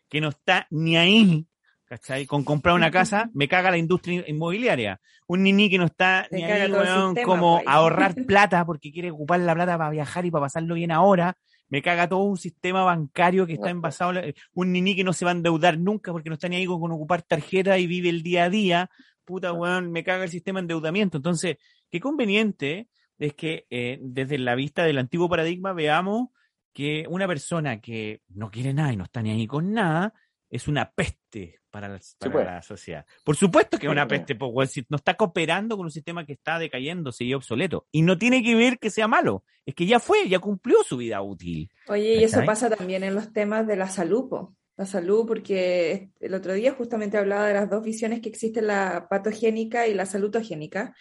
[0.10, 1.46] que no está ni ahí,
[1.86, 2.26] ¿cachai?
[2.26, 5.00] Con comprar una casa, me caga la industria inmobiliaria.
[5.28, 7.68] Un niní que no está ni ahí, weón, sistema, como pues.
[7.68, 11.36] ahorrar plata porque quiere ocupar la plata para viajar y para pasarlo bien ahora.
[11.72, 15.14] Me caga todo un sistema bancario que está envasado, en la- un niní que no
[15.14, 17.86] se va a endeudar nunca porque no está ni ahí con, con ocupar tarjeta y
[17.86, 18.90] vive el día a día.
[19.24, 21.18] Puta, weón, me caga el sistema de endeudamiento.
[21.18, 21.58] Entonces,
[21.92, 22.88] qué conveniente
[23.20, 26.30] es que eh, desde la vista del antiguo paradigma veamos
[26.74, 30.14] que una persona que no quiere nada y no está ni ahí con nada
[30.50, 32.46] es una peste para la, para pues.
[32.46, 33.06] la sociedad.
[33.24, 34.22] Por supuesto que es una pues.
[34.22, 37.88] peste, weón, si no está cooperando con un sistema que está decayéndose y obsoleto.
[37.92, 40.98] Y no tiene que ver que sea malo, es que ya fue, ya cumplió su
[40.98, 41.70] vida útil.
[41.88, 44.56] Oye, y eso pasa también en los temas de la salud, po.
[44.76, 49.08] La salud, porque el otro día justamente hablaba de las dos visiones que existen, la
[49.10, 50.96] patogénica y la salutogénica.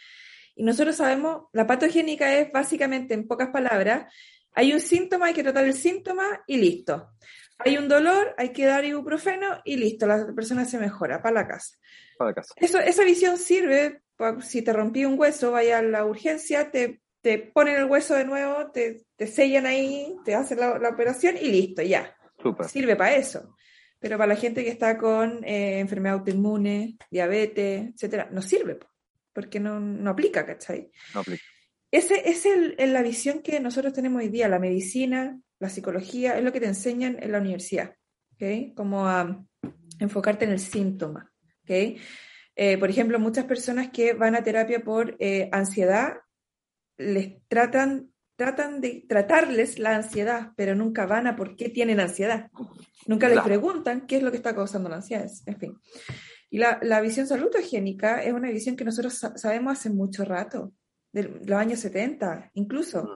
[0.56, 4.12] Y nosotros sabemos, la patogénica es básicamente, en pocas palabras,
[4.58, 7.12] hay un síntoma, hay que tratar el síntoma y listo.
[7.58, 11.46] Hay un dolor, hay que dar ibuprofeno y listo, la persona se mejora para la
[11.46, 11.76] casa.
[12.18, 12.54] Para casa.
[12.56, 14.02] Eso, esa visión sirve,
[14.42, 18.24] si te rompí un hueso, vaya a la urgencia, te, te ponen el hueso de
[18.24, 22.12] nuevo, te, te sellan ahí, te hacen la, la operación y listo, ya.
[22.42, 22.68] Súper.
[22.68, 23.54] Sirve para eso.
[24.00, 28.88] Pero para la gente que está con eh, enfermedad autoinmune, diabetes, etcétera, no sirve, po,
[29.32, 30.90] porque no, no aplica, ¿cachai?
[31.14, 31.44] No aplica.
[31.90, 36.36] Ese es el- el- la visión que nosotros tenemos hoy día, la medicina, la psicología,
[36.38, 37.94] es lo que te enseñan en la universidad,
[38.34, 38.74] ¿ok?
[38.74, 39.44] Como a
[39.98, 41.32] enfocarte en el síntoma,
[41.64, 41.98] ¿ok?
[42.56, 46.14] Eh, por ejemplo, muchas personas que van a terapia por eh, ansiedad,
[46.98, 52.50] les tratan, tratan de tratarles la ansiedad, pero nunca van a por qué tienen ansiedad.
[53.06, 53.48] Nunca les Claro.
[53.48, 55.78] preguntan qué es lo que está causando la ansiedad, en fin.
[56.50, 60.72] Y la, la visión salutogénica es una visión que nosotros sa- sabemos hace mucho rato,
[61.12, 63.08] de los años 70 incluso, Mm.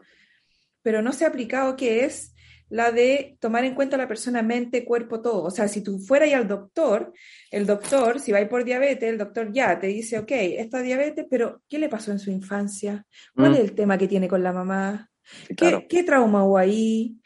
[0.82, 2.34] pero no se ha aplicado que es
[2.68, 5.42] la de tomar en cuenta la persona mente, cuerpo, todo.
[5.44, 7.12] O sea, si tú fueras al doctor,
[7.50, 11.60] el doctor, si vais por diabetes, el doctor ya te dice, ok, esta diabetes, pero
[11.68, 13.04] ¿qué le pasó en su infancia?
[13.34, 13.54] ¿Cuál Mm.
[13.54, 15.10] es el tema que tiene con la mamá?
[15.22, 15.84] Sí, ¿Qué, claro.
[15.86, 17.18] qué trauma hubo ahí?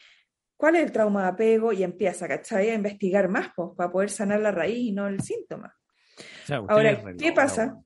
[0.57, 1.73] ¿Cuál es el trauma de apego?
[1.73, 2.71] Y empieza, ¿cachai?
[2.71, 5.73] A investigar más, pues, para poder sanar la raíz y no el síntoma.
[6.19, 7.77] O sea, usted Ahora, ¿qué pasa?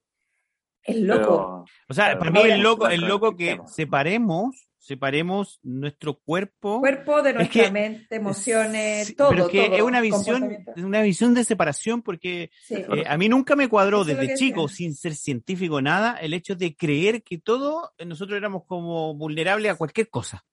[0.82, 1.20] Es loco.
[1.24, 6.80] Pero- O sea, para mí el loco, el loco que separemos, separemos nuestro cuerpo.
[6.80, 9.28] Cuerpo de Es nuestra que- mente, emociones, Sí, todo.
[9.30, 12.76] pero que todo, es una visión, una visión de separación porque Sí.
[12.76, 16.54] eh, a mí nunca me cuadró Eso desde chico, sin ser científico nada, el hecho
[16.56, 20.44] de creer que todo eh, nosotros éramos como vulnerables a cualquier cosa.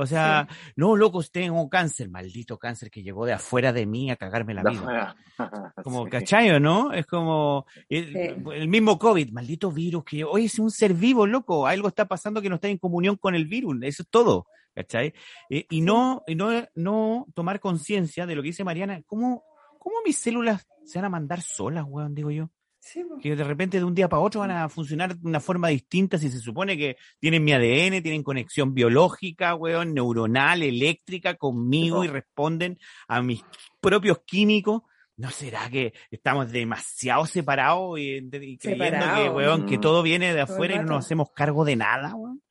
[0.00, 4.16] O sea, no, locos, tengo cáncer, maldito cáncer que llegó de afuera de mí a
[4.16, 5.14] cagarme la vida.
[5.84, 6.10] Como, Sí.
[6.10, 6.92] ¿cachayo, no?
[6.92, 8.42] Es como el, Sí.
[8.54, 12.40] el mismo COVID, maldito virus, que hoy es un ser vivo, loco, algo está pasando
[12.40, 15.12] que no está en comunión con el virus, eso es todo, ¿cachai?
[15.50, 19.44] Eh, y no, y no, no tomar conciencia de lo que dice Mariana, ¿cómo,
[19.78, 22.14] ¿cómo mis células se van a mandar solas, weón?
[22.14, 22.50] Digo yo.
[22.82, 25.68] Sí, que de repente de un día para otro van a funcionar de una forma
[25.68, 32.02] distinta si se supone que tienen mi ADN, tienen conexión biológica, weón, neuronal, eléctrica conmigo
[32.04, 33.44] y responden a mis
[33.80, 34.82] propios químicos.
[35.16, 38.58] ¿No será que estamos demasiado separados y, y creyendo que,
[38.90, 39.36] Separados.
[39.36, 39.80] weón, que Mm.
[39.82, 42.42] todo viene de afuera y no nos hacemos cargo de nada, weón?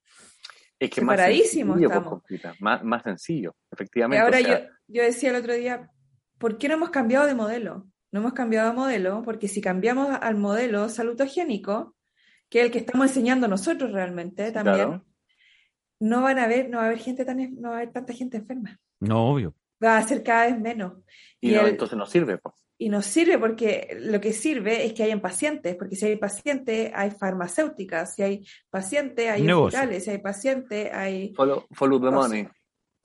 [0.77, 2.59] Es que más sencillo, pues, estamos.
[2.61, 4.21] Más, más sencillo, Y efectivamente.
[4.23, 5.89] ahora o sea, yo, yo decía el otro día,
[6.37, 7.87] ¿por qué no hemos cambiado de modelo?
[8.11, 11.95] No hemos cambiado de modelo porque si cambiamos al modelo salutogénico,
[12.49, 15.05] que es el que estamos enseñando nosotros realmente también, Claro.
[15.99, 18.13] no van a haber, no va a haber gente tan, no va a haber tanta
[18.13, 18.79] gente enferma.
[18.99, 19.53] No, obvio.
[19.83, 20.93] Va a ser cada vez menos.
[21.39, 22.37] y y no, el- entonces no sirve.
[22.37, 22.55] pues.
[22.81, 26.89] Y nos sirve porque lo que sirve es que hayan pacientes, porque si hay pacientes,
[26.95, 29.77] hay farmacéuticas, si hay pacientes, hay Negocio.
[29.79, 31.33] hospitales, si hay pacientes, hay...
[31.35, 32.29] Follow, follow the Cosas.
[32.29, 32.47] money.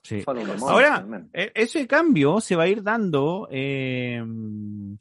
[0.05, 0.23] Sí.
[0.61, 1.05] Ahora.
[1.33, 4.21] E- Ese cambio se va a ir dando, eh,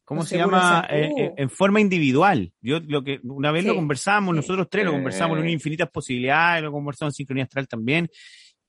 [0.04, 0.86] ¿cómo se llama?
[0.88, 2.52] Eh, eh, en forma individual.
[2.62, 4.36] Yo lo que una vez lo Sí, conversamos, sí.
[4.36, 8.08] nosotros tres lo conversamos en infinitas posibilidades, lo conversamos en sincronía astral también.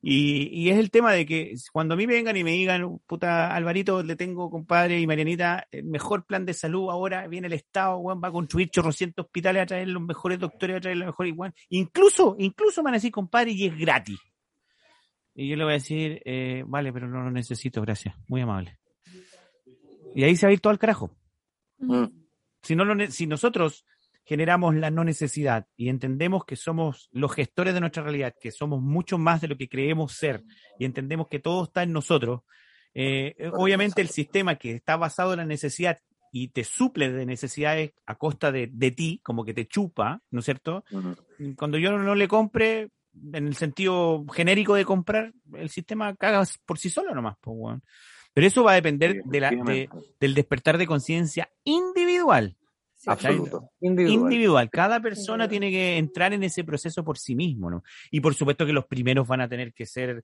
[0.07, 3.56] Y, y es el tema de que cuando a mí vengan y me digan, puta,
[3.56, 7.98] Alvarito, le tengo, compadre y Marianita, el mejor plan de salud ahora, viene el Estado,
[7.98, 11.32] weón, va a construir chorrocientos hospitales, a traer los mejores doctores, a traer los mejores,
[11.34, 11.53] igual.
[11.70, 14.20] Incluso, incluso me van a decir, compadre, y es gratis.
[15.36, 18.80] Y yo le voy a decir, eh, vale, pero no lo necesito, gracias, muy amable.
[20.16, 21.12] Y ahí se va a ir todo al carajo.
[21.78, 22.06] Mm.
[22.62, 23.86] Si, no lo si nosotros
[24.24, 28.82] generamos la no necesidad y entendemos que somos los gestores de nuestra realidad, que somos
[28.82, 30.44] mucho más de lo que creemos ser
[30.80, 32.41] y entendemos que todo está en nosotros,
[32.94, 35.99] eh, eh, obviamente el sistema que está basado en la necesidad
[36.32, 40.40] y te suple de necesidades a costa de, de ti, como que te chupa, ¿no
[40.40, 40.84] es cierto?
[41.56, 42.90] Cuando yo no le compre,
[43.33, 47.79] en el sentido genérico de comprar, el sistema caga por sí solo nomás, pues.
[48.33, 49.89] Pero eso va a depender Sí, de la, de-
[50.19, 52.57] del despertar de conciencia individual.
[52.95, 53.09] Sí.
[53.09, 53.69] Absoluto.
[53.81, 54.23] Individual.
[54.31, 54.69] Individual.
[54.69, 55.49] Cada persona Individual.
[55.49, 57.83] tiene que entrar en ese proceso por sí mismo, ¿no?
[58.11, 60.23] Y por supuesto que los primeros van a tener que ser,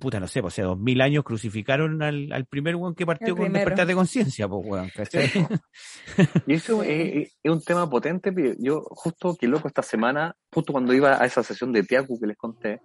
[0.00, 3.06] puta, no sé, pues, o sea, dos mil años crucificaron al, al primer weón que
[3.06, 5.24] partió con despertar de conciencia, pues, weón, ¿cachai?
[6.46, 8.32] Y eso es, un tema potente.
[8.32, 12.18] pero Yo, justo que loco, esta semana, justo cuando iba a esa sesión de Tiaku
[12.18, 12.80] que les conté,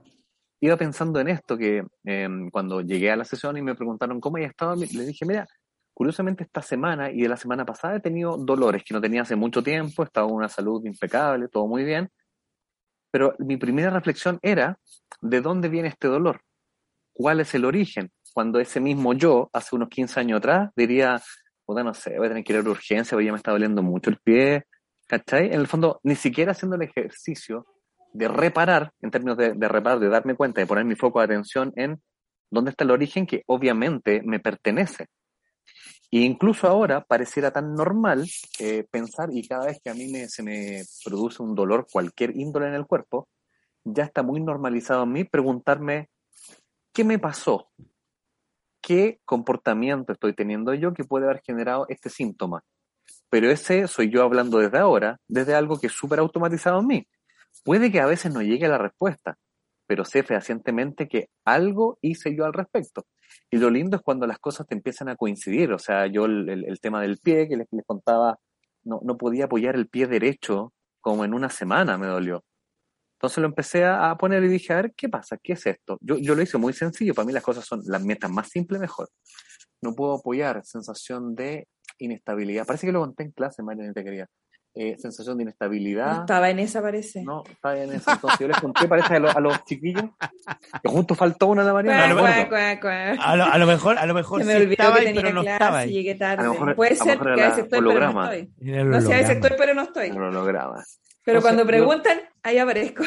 [0.62, 4.38] iba pensando en esto, que eh, cuando llegué a la sesión y me preguntaron cómo
[4.38, 5.48] había estado, le dije, mira,
[5.94, 9.36] curiosamente esta semana y de la semana pasada he tenido dolores que no tenía hace
[9.36, 12.10] mucho tiempo, estaba con una salud impecable, todo muy bien,
[13.12, 14.78] pero mi primera reflexión era,
[15.22, 16.42] ¿de dónde viene este dolor?
[17.18, 18.12] ¿Cuál es el origen?
[18.32, 21.20] Cuando ese mismo yo, hace unos 15 años atrás, diría,
[21.66, 23.52] puta, no sé, voy a tener que ir a la urgencia, porque ya me está
[23.52, 24.66] doliendo mucho el pie,
[25.08, 25.48] ¿cachai?
[25.48, 27.66] En el fondo, ni siquiera haciendo el ejercicio
[28.14, 31.26] de reparar, en términos de, de reparar, de darme cuenta, de poner mi foco de
[31.26, 32.00] atención en
[32.52, 35.08] dónde está el origen que obviamente me pertenece.
[36.12, 38.30] E incluso ahora pareciera tan normal
[38.60, 42.68] eh, pensar, y cada vez que a mí se me produce un dolor, cualquier índole
[42.68, 43.28] en el cuerpo,
[43.84, 46.10] ya está muy normalizado en mí preguntarme,
[46.98, 47.70] ¿qué me pasó?
[48.82, 52.64] ¿Qué comportamiento estoy teniendo yo que puede haber generado este síntoma?
[53.30, 57.08] Pero ese soy yo hablando desde ahora, desde algo que es súper automatizado en mí.
[57.64, 59.38] Puede que a veces no llegue la respuesta,
[59.86, 63.06] pero sé fehacientemente que algo hice yo al respecto.
[63.52, 65.74] Y lo lindo es cuando las cosas te empiezan a coincidir.
[65.74, 68.40] O sea, yo el, tema del pie que les, les contaba,
[68.84, 72.44] no, no podía apoyar el pie derecho como en una semana me dolió.
[73.18, 75.38] Entonces lo empecé a, a poner y dije, a ver, ¿qué pasa?
[75.42, 75.98] ¿Qué es esto?
[76.02, 77.14] Yo, yo lo hice muy sencillo.
[77.16, 79.10] Para mí las cosas son las metas más simples, mejor.
[79.82, 81.68] No puedo apoyar sensación de
[81.98, 82.66] inestabilidad.
[82.66, 84.28] Parece que lo conté en clase, María, te quería.
[84.80, 86.20] Eh, sensación de No inestabilidad.
[86.20, 87.24] estaba en esa, parece.
[87.24, 88.12] No, está bien eso.
[88.12, 90.04] Entonces yo les conté, parece, a, los- a los chiquillos,
[90.84, 91.72] que justo faltó una a la
[92.80, 93.12] cuá.
[93.20, 95.06] A lo, a lo mejor, a lo mejor Se me sí olvidó estaba que ahí,
[95.08, 96.44] tenía pero no clase estaba y llegué tarde.
[96.44, 98.52] A lo mejor- Puede a lo ser mejor que a veces estoy, pero no estoy.
[98.60, 100.12] No sé, a veces estoy, pero no estoy.
[100.12, 100.84] No lo lograba.
[101.26, 103.04] Pero Entonces, cuando preguntan, ahí aparezco.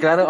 [0.00, 0.28] Claro.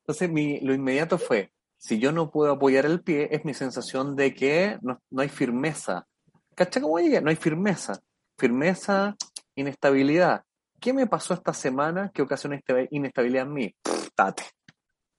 [0.00, 4.16] Entonces, mi, lo inmediato fue, si yo no puedo apoyar el pie, es mi sensación
[4.16, 6.06] de que no, no hay firmeza.
[6.54, 7.20] ¿Cachai cómo llegué?
[7.20, 8.00] No hay firmeza.
[8.38, 9.16] Firmeza,
[9.54, 10.44] inestabilidad.
[10.80, 13.74] ¿Qué me pasó esta semana que ocasionó esta inestabilidad en mí?
[13.82, 14.08] Pff.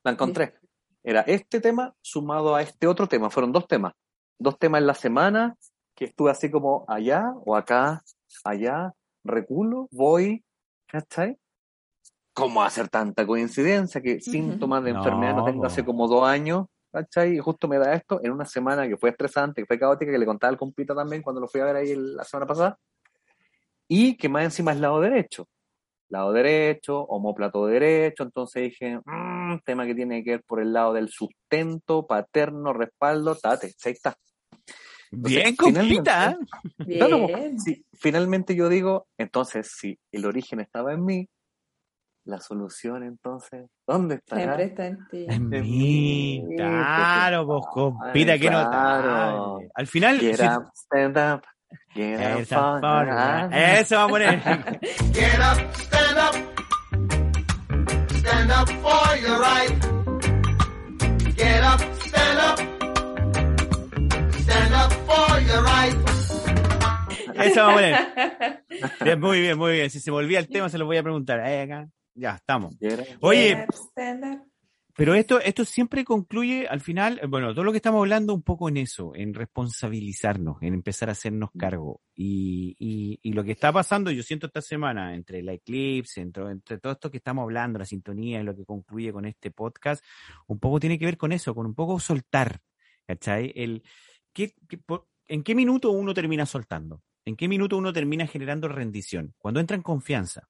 [0.03, 0.55] La encontré.
[1.03, 3.29] Era este tema sumado a este otro tema.
[3.29, 3.93] Fueron dos temas.
[4.37, 5.55] Dos temas en la semana
[5.95, 8.03] que estuve así como allá o acá,
[8.43, 8.93] allá,
[9.23, 10.43] reculo, voy,
[10.87, 11.37] ¿cachai?
[12.39, 15.67] ¿Cómo hacer tanta coincidencia que síntomas de No, enfermedad no tengo po.
[15.67, 17.35] hace como dos años, ¿cachai?
[17.35, 20.17] Y justo me da esto en una semana que fue estresante, que fue caótica, que
[20.17, 22.77] le contaba al compita también cuando lo fui a ver ahí la semana pasada,
[23.87, 25.47] y que más encima es lado derecho.
[26.09, 30.93] Lado derecho, homóplato derecho, entonces dije, "Mm, tema que tiene que ver por el lado
[30.93, 34.15] del sustento, paterno, respaldo, tate, ahí está.
[35.11, 36.37] Bien, finalmente- compita.
[36.79, 36.99] Bien.
[36.99, 37.27] No, no,
[37.59, 41.27] sí, finalmente yo digo, entonces, si el origen estaba en mí,
[42.29, 44.63] la solución entonces, ¿dónde Siempre estará?
[44.63, 45.25] está en ti.
[45.27, 48.63] En En mí, mí, claro, pues pues, compita, que claro.
[48.65, 49.69] notable.
[49.75, 51.41] Al final, Get si- up, stand up,
[51.93, 53.53] get up, forma, down.
[53.53, 54.39] Eso va a poner.
[55.13, 56.35] Get up, stand up.
[58.19, 59.75] Stand up for your right.
[61.35, 62.59] Get up, stand up.
[64.39, 65.95] Stand up for your right.
[67.35, 68.63] Eso va a poner.
[69.03, 69.89] Bien, muy bien, muy bien.
[69.89, 71.39] Si se me olvida el tema, se lo voy a preguntar.
[71.45, 71.87] Eh, acá.
[72.19, 72.75] Ya, estamos.
[73.21, 73.51] Oye.
[74.95, 78.67] Pero esto, esto siempre concluye al final, bueno, todo lo que estamos hablando un poco
[78.67, 82.01] en eso, en responsabilizarnos, en empezar a hacernos cargo.
[82.13, 86.51] Y, y, y lo que está pasando, yo siento esta semana, entre la Eclipse, entre,
[86.51, 90.03] entre todo esto que estamos hablando, la sintonía y lo que concluye con este podcast,
[90.47, 92.59] un poco tiene que ver con eso, con un poco soltar,
[93.07, 93.53] ¿cachai?
[93.55, 93.83] El,
[94.33, 97.03] ¿qué, qué- por- ¿En qué minuto uno termina soltando?
[97.23, 99.33] ¿En qué minuto uno termina generando rendición?
[99.37, 100.49] Cuando entra en confianza.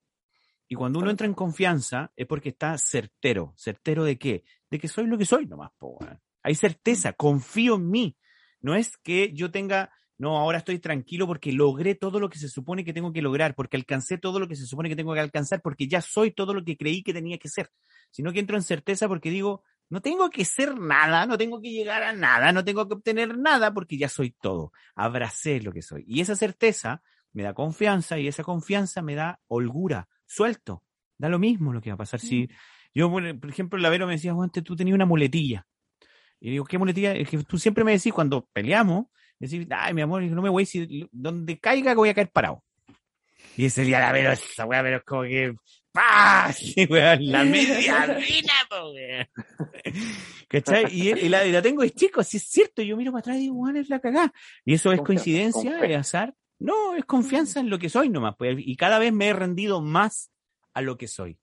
[0.71, 3.53] Y cuando uno entra en confianza es porque está certero.
[3.57, 4.43] ¿Certero de qué?
[4.69, 5.97] De que soy lo que soy nomás, po.
[6.43, 8.17] Hay certeza, confío en mí.
[8.61, 12.49] No es que yo tenga, no, ahora estoy tranquilo porque logré todo lo que se
[12.49, 15.19] supone que tengo que lograr, porque alcancé todo lo que se supone que tengo que
[15.19, 17.71] alcanzar, porque ya soy todo lo que creí que tenía que ser.
[18.11, 21.71] Sino que entro en certeza porque digo, no tengo que ser nada, no tengo que
[21.71, 24.71] llegar a nada, no tengo que obtener nada porque ya soy todo.
[24.93, 26.05] Abracé lo que soy.
[26.07, 27.01] Y esa certeza
[27.33, 30.07] me da confianza y esa confianza me da holgura.
[30.29, 30.83] Suelto.
[31.17, 32.19] Da lo mismo lo que va a pasar.
[32.19, 32.47] Si
[32.93, 35.65] yo, por por ejemplo, la Vero me decía, Juan, tú tenías una muletilla.
[36.39, 37.13] Y digo, ¿qué muletilla?
[37.13, 39.07] Es que tú siempre me decís cuando peleamos,
[39.39, 42.63] decís, ay, mi amor, no me voy, si donde caiga voy a caer parado.
[43.57, 45.55] Y ese día la Vero, esa weá, pero es como que,
[45.91, 46.53] ¡pah!
[46.53, 48.19] Sí, weón, la media
[48.69, 49.27] po, weón.
[50.47, 50.85] ¿Cachai?
[50.93, 53.37] Y, y la, y la tengo de chico, si es cierto, yo miro para atrás
[53.37, 54.31] y digo, weón, es la cagá.
[54.63, 56.35] Y eso es coincidencia, es azar.
[56.59, 58.35] No, es confianza en lo que soy nomás.
[58.37, 60.31] Pues, y cada vez me he rendido más
[60.73, 61.39] a lo que soy.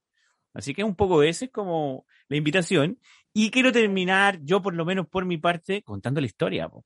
[0.55, 2.99] Así que un poco ese es como la invitación.
[3.33, 6.69] Y quiero terminar, yo por lo menos por mi parte, contando la historia.
[6.69, 6.85] po.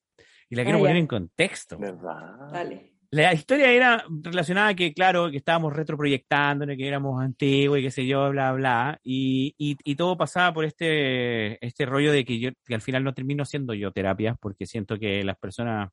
[0.48, 1.00] Y la quiero Ah, poner ya.
[1.00, 1.78] en contexto.
[1.78, 2.50] ¿Verdad?
[2.52, 2.92] Dale.
[3.12, 7.90] La historia era relacionada a que, claro, que estábamos retroproyectando, que éramos antiguos y qué
[7.90, 8.98] sé yo, bla, bla.
[9.02, 13.02] Y, y, y todo pasaba por este, este rollo de que yo, que al final
[13.02, 15.90] no termino haciendo yo terapias, porque siento que las personas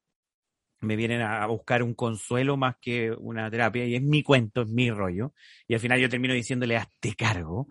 [0.80, 4.70] me vienen a buscar un consuelo más que una terapia, y es mi cuento, es
[4.70, 5.34] mi rollo.
[5.68, 7.68] Y al final yo termino diciéndole, hazte cargo.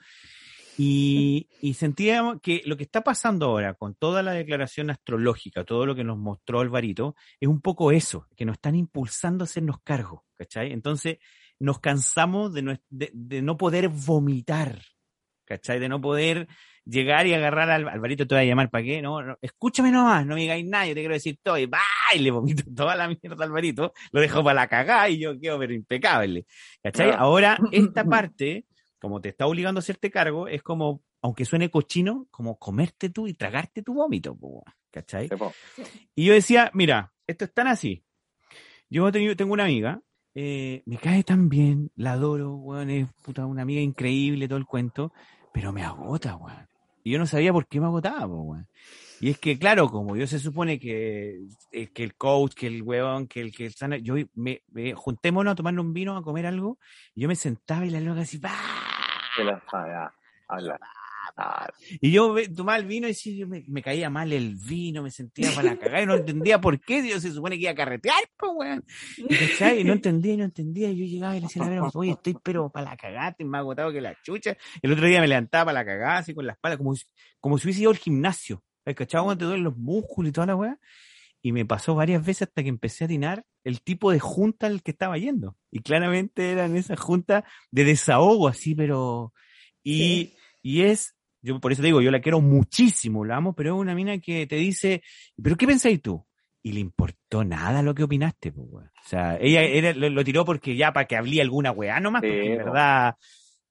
[0.79, 5.87] Y, y sentíamos que lo que está pasando ahora con toda la declaración astrológica, todo
[5.87, 9.81] lo que nos mostró Alvarito, es un poco eso, que nos están impulsando a hacernos
[9.83, 10.73] cargo, ¿cachai?
[10.73, 11.19] Entonces
[11.59, 14.83] nos cansamos de no, de, de no poder vomitar,
[15.47, 15.81] ¿cachai?
[15.81, 16.47] De no poder
[16.85, 19.01] llegar y agarrar al Alvarito, te voy a llamar, ¿para qué?
[19.01, 21.69] No, no, escúchame nomás, no me digáis nada, yo te quiero decir todo, y,
[22.15, 25.41] y le vomito toda la mierda al Alvarito, lo dejo para la cagada y yo
[25.41, 26.47] quedo pero impecable,
[26.83, 27.11] ¿cachai?
[27.11, 27.17] Ah.
[27.21, 28.67] Ahora, esta parte
[28.99, 33.27] como te está obligando a hacerte cargo, es como, aunque suene cochino, como comerte tú
[33.29, 34.37] y tragarte tu vómito,
[34.91, 35.29] ¿cachai?
[36.15, 38.05] Y yo decía, mira, esto es tan así.
[38.89, 40.01] Yo tengo una amiga,
[40.39, 44.67] eh, me cae tan bien, la adoro, weón, es puta, una amiga increíble, todo el
[44.67, 45.11] cuento,
[45.51, 46.69] pero me agota, weón.
[47.03, 48.69] Y yo no sabía por qué me agotaba, weón.
[49.19, 51.41] Y es que, claro, como yo se supone que,
[51.73, 55.53] eh, que el coach, que el weón, que el que sana, yo me, me- juntémonos
[55.53, 56.79] a tomarnos un vino, a comer algo,
[57.15, 58.53] y yo me sentaba y la loca así, ¡bah!
[59.39, 60.13] De la falla.
[60.49, 60.79] Habla.
[62.01, 65.11] Y yo tomaba el vino y sí, yo me, me caía mal el vino, me
[65.11, 67.75] sentía para la cagada y no entendía por qué, Dios se supone que iba a
[67.75, 68.85] carretear, pues, weón.
[69.19, 70.91] Y, no entendía y no entendía.
[70.91, 73.29] Y yo llegaba y le decía a la Vera, oye, estoy pero para la cagada,
[73.31, 74.57] estoy más agotado que la chucha.
[74.81, 77.05] El otro día me levantaba para la cagada, así con la espalda, como, si-
[77.41, 78.63] como si hubiese ido al gimnasio.
[78.85, 79.21] ¿Cachai?
[79.23, 80.79] Cuando te duelen los músculos y toda la weá.
[81.43, 84.83] Y me pasó varias veces hasta que empecé a atinar el tipo de junta al
[84.83, 85.57] que estaba yendo.
[85.73, 87.43] Y claramente eran esas juntas
[87.73, 89.33] de desahogo, así, pero.
[89.83, 90.37] Y, Sí.
[90.63, 91.16] y es,
[91.47, 94.19] yo por eso te digo, yo la quiero muchísimo, la amo, pero es una mina
[94.19, 95.03] que te dice,
[95.43, 96.25] ¿pero qué pensáis tú?
[96.63, 98.67] Y le importó nada lo que opinaste, pues.
[98.87, 102.23] O sea, ella era- lo, lo tiró porque ya para que hablé alguna weá nomás,
[102.23, 103.15] Sí, porque en verdad.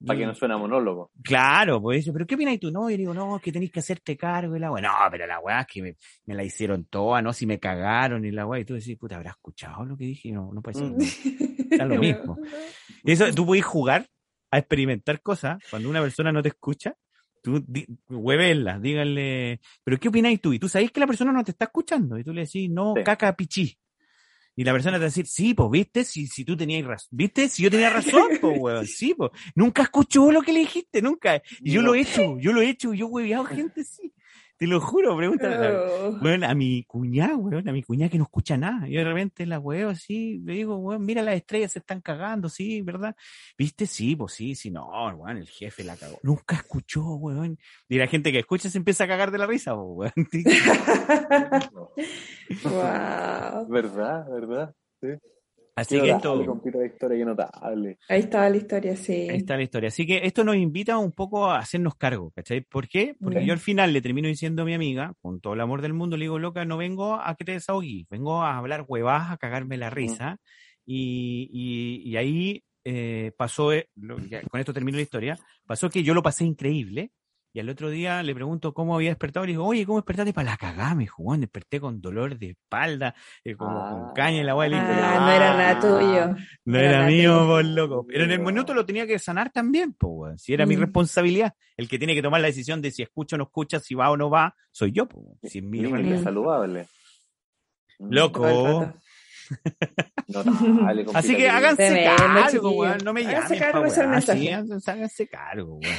[0.06, 1.12] para que no suena monólogo.
[1.22, 2.72] Claro, pues eso, pero ¿qué opinas tú?
[2.72, 4.82] No, yo digo, no, que tenéis que hacerte cargo y la weá.
[4.82, 5.96] No, pero la weá es que me,
[6.26, 7.34] me la hicieron toda, ¿no?
[7.34, 8.62] Si me cagaron y la weá.
[8.62, 10.32] Y tú decís, puta, ¿habrás escuchado lo que dije?
[10.32, 10.88] No, no puede ser.
[10.92, 11.02] Mm.
[11.72, 12.38] Está lo mismo.
[13.04, 14.06] Y eso, tú puedes jugar
[14.52, 16.96] a experimentar cosas cuando una persona no te escucha.
[17.46, 17.86] Tú, di,
[18.82, 20.52] díganle, pero ¿qué opináis tú?
[20.52, 22.18] Y tú sabés que la persona no te está escuchando.
[22.18, 23.04] Y tú le decís, no, Sí.
[23.04, 23.78] caca, pichí.
[24.58, 27.10] Y la persona te va a decir, sí, pues, viste, si, si tú tenías razón,
[27.12, 29.32] viste, si yo tenía razón, pues, weón, sí, pues.
[29.54, 31.42] Nunca escuchó lo que le dijiste, nunca.
[31.62, 31.90] Y yo No.
[31.90, 34.14] lo he hecho, yo lo he hecho, yo he hueveado gente, sí.
[34.58, 35.76] Te lo juro, pregúntale.
[35.76, 36.18] Oh.
[36.22, 38.88] Weón, a mi cuñada, weón, a mi cuñada que no escucha nada.
[38.88, 42.48] Yo de repente la weón así, le digo, weón, mira las estrellas se están cagando,
[42.48, 43.16] sí, ¿verdad?
[43.58, 43.86] ¿Viste?
[43.86, 46.20] Sí, pues sí, sí, no, weón, el jefe la cagó.
[46.24, 47.58] Nunca escuchó, weón.
[47.90, 50.14] Y la gente que escucha se empieza a cagar de la risa, weón.
[52.64, 53.68] Wow.
[53.68, 54.26] ¿Verdad?
[54.30, 54.76] ¿Verdad?
[55.76, 56.36] Así que esto.
[58.08, 59.14] Ahí estaba la historia, sí.
[59.28, 59.88] ahí está la historia.
[59.90, 62.62] Así que esto nos invita un poco a hacernos cargo, ¿cachai?
[62.62, 63.16] ¿Por qué?
[63.24, 65.94] Porque yo al final le termino diciendo a mi amiga, con todo el amor del
[65.94, 69.38] mundo, le digo, loca, no vengo a que te desahogues, vengo a hablar huevadas, a
[69.38, 70.38] cagarme la risa.
[70.86, 75.90] Y, y, y ahí eh, pasó, eh, lo- ya, con esto termino la historia, pasó
[75.90, 77.12] que yo lo pasé increíble.
[77.56, 79.46] Y al otro día le pregunto cómo había despertado.
[79.46, 80.94] Le digo, oye, ¿cómo despertaste para la cagada?
[80.94, 83.16] Me "Weón, desperté con dolor de espalda,
[83.46, 83.92] eh, como Ah.
[83.92, 86.36] con caña en la dije, Ah, no era nada "Ah, tuyo.
[86.66, 88.06] no Era mío, por loco.
[88.10, 90.38] Pero en el minuto lo tenía que sanar también, pues, weón.
[90.38, 90.82] Si era mi Mm.
[90.82, 91.54] responsabilidad.
[91.78, 94.12] El que tiene que tomar la decisión de si escucha o no escucha, si va
[94.12, 95.24] o no va, soy yo, pues.
[95.26, 95.38] weón.
[95.44, 95.62] Si
[96.14, 96.88] es saludable.
[98.00, 98.42] Mm, Loco.
[98.46, 98.94] El.
[100.28, 102.98] Notable, compito, Así que háganse cargo, weón.
[103.06, 103.38] No me llamen.
[103.38, 104.54] Háganse cargo, es el mensaje.
[104.54, 105.96] Háganse cargo, weón.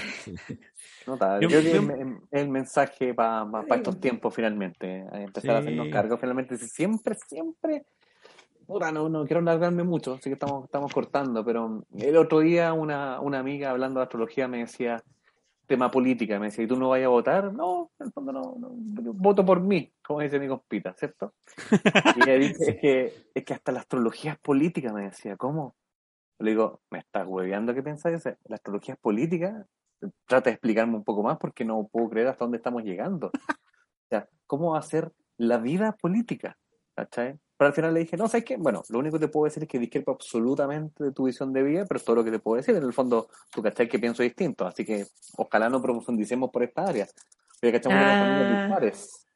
[1.06, 1.42] Notable.
[1.42, 5.06] Yo- Creo que yo- es el- mensaje para estos tiempos finalmente.
[5.12, 5.66] Empezar a Sí.
[5.68, 6.56] hacernos cargo finalmente.
[6.58, 7.84] Si Siempre, siempre.
[8.66, 12.72] Puta, no, no quiero alargarme mucho, así que estamos, estamos cortando, pero el otro día
[12.72, 15.00] una, una amiga hablando de astrología me decía,
[15.68, 17.52] tema política, me decía, ¿y tú no vayas a votar?
[17.52, 21.34] No, en el fondo no, voto por mí, como dice mi compita, ¿cierto?
[22.16, 25.76] Y le dije, es que, es que hasta la astrología es política, me decía, ¿cómo?
[26.40, 28.24] Le digo, ¿me estás hueveando qué pensáis?
[28.46, 29.64] ¿La astrología es política?
[30.26, 33.28] Trata de explicarme un poco más porque no puedo creer hasta dónde estamos llegando.
[33.28, 36.56] O sea, ¿cómo va a ser la vida política?
[36.94, 37.38] ¿Cachai?
[37.58, 38.56] Pero al final le dije, no, ¿sabes qué?
[38.58, 41.62] Bueno, lo único que te puedo decir es que discrepo absolutamente de tu visión de
[41.62, 42.76] vida, pero es todo lo que te puedo decir.
[42.76, 45.06] En el fondo, tú cachai que pienso distinto, así que
[45.38, 47.06] ojalá no profundicemos por esta área.
[47.60, 48.02] Pero cachamos Ah.
[48.02, 49.26] unos caminos dispares.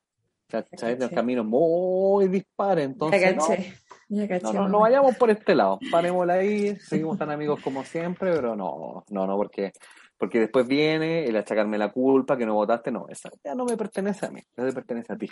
[0.49, 0.95] ¿Cachai?
[0.95, 2.85] Unos caminos muy dispares.
[2.87, 5.79] Entonces, no, no, no, no vayamos por este lado.
[5.91, 9.73] Parémosla ahí, seguimos tan amigos como siempre, pero no, no, no, porque,
[10.21, 12.93] porque después viene el achacarme la culpa que no votaste.
[12.93, 15.31] No, esa ya no me pertenece a mí, ya te pertenece a ti.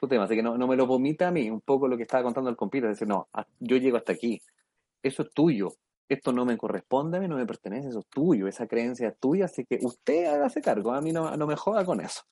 [0.00, 2.04] Tu tema, así que no, no me lo vomita a mí, un poco lo que
[2.04, 3.28] estaba contando el compita, es decir, no,
[3.60, 4.40] yo llego hasta aquí,
[5.02, 5.74] eso es tuyo,
[6.08, 9.18] esto no me corresponde a mí, no me pertenece, eso es tuyo, esa creencia es
[9.18, 12.22] tuya, así que usted hágase cargo, a mí no, no me joda con eso.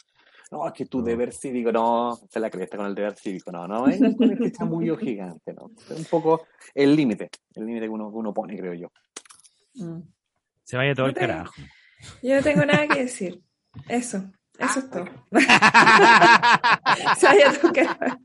[0.50, 1.04] No, es que tu No.
[1.04, 4.52] deber cívico, no, se la cresta con el deber cívico, no, no, vengan con este
[4.52, 5.70] chamullo gigante, no.
[5.90, 8.88] Es un poco el límite, el límite que uno, que uno pone, creo yo.
[9.74, 10.00] Mm.
[10.64, 11.52] Se vaya todo el carajo.
[12.22, 13.40] Yo no tengo nada que decir.
[13.88, 14.30] Eso.
[14.58, 15.04] Eso es todo.
[15.32, 18.18] Ah, Se vaya a tocar.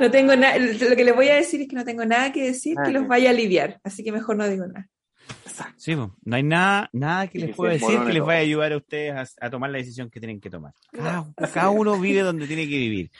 [0.00, 0.58] No tengo nada.
[0.58, 3.02] Lo que les voy a decir es que no tengo nada que decir que los
[3.02, 3.80] que- vaya a aliviar.
[3.84, 4.88] Así que mejor no digo nada.
[5.76, 6.14] Sí, po.
[6.24, 8.26] no hay nada, nada que les pueda decir que les todo.
[8.26, 10.72] vaya a ayudar a ustedes a, a tomar la decisión que tienen que tomar.
[10.92, 13.10] Cada, cada uno vive donde tiene que vivir.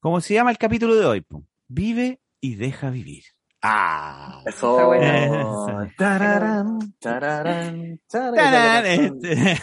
[0.00, 1.44] Como se llama el capítulo de hoy, po.
[1.68, 3.24] vive y deja vivir.
[3.62, 4.40] Ah.
[4.44, 4.72] Eso.
[4.72, 5.04] Está bueno.
[5.04, 5.92] Eso.
[5.96, 9.60] Tararán, tararán, tararán, este.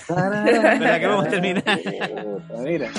[1.00, 1.80] que vamos a terminar.
[2.60, 2.90] Mira.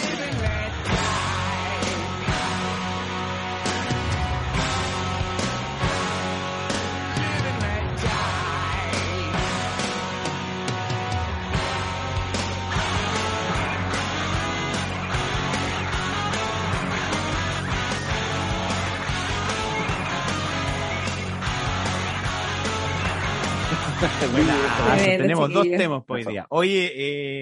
[24.20, 26.46] Tenemos dos temas por hoy día.
[26.50, 26.92] Oye,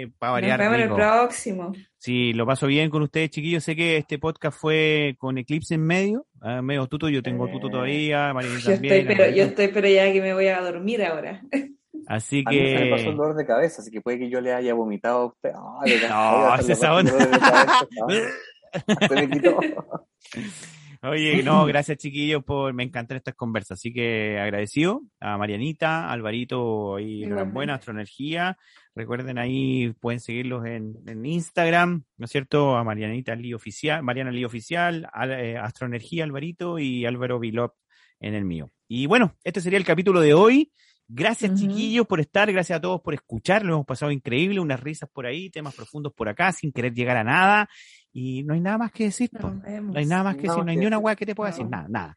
[0.03, 0.97] eh, para Nos variar, vemos en el rico.
[0.97, 1.73] próximo.
[1.99, 3.65] Sí, lo paso bien con ustedes, chiquillos.
[3.65, 7.09] Sé que este podcast fue con Eclipse en medio, ah, medio tuto.
[7.09, 7.71] Yo tengo tuto Eh.
[7.71, 8.95] todavía, María Yo también.
[8.95, 11.43] estoy, pero, yo estoy, pero ya que me voy a dormir ahora.
[12.07, 13.17] Así A mí se me pasó el que.
[13.17, 15.51] dolor de cabeza, así que puede que yo le haya vomitado a usted.
[15.85, 17.13] De No, esa onda.
[17.43, 17.83] Ah,
[19.09, 19.59] Se me quitó.
[21.03, 26.99] Oye, no, gracias chiquillos por, me encantan estas conversas, así que agradecido a Marianita, Alvarito
[26.99, 28.59] y enhorabuena, Astroenergía.
[28.95, 32.77] Recuerden ahí, pueden seguirlos en, en Instagram, ¿no es cierto?
[32.77, 37.75] A Marianita Lee Oficial, Mariana Lee Oficial, a, eh, Astroenergía Alvarito y Álvaro Vilop
[38.19, 38.71] en el mío.
[38.89, 40.73] Y bueno, este sería el capítulo de hoy.
[41.11, 42.53] Gracias, chiquillos, por estar.
[42.53, 43.65] Gracias a todos por escuchar.
[43.65, 44.61] Lo hemos pasado increíble.
[44.61, 47.69] Unas risas por ahí, temas profundos por acá, sin querer llegar a nada.
[48.21, 49.31] Y no hay nada más que decir.
[49.33, 49.63] No
[49.95, 51.05] hay nada más que Nada decir, no hay que ni una decir.
[51.05, 51.71] weá que te pueda decir, No.
[51.71, 52.17] nada, nada.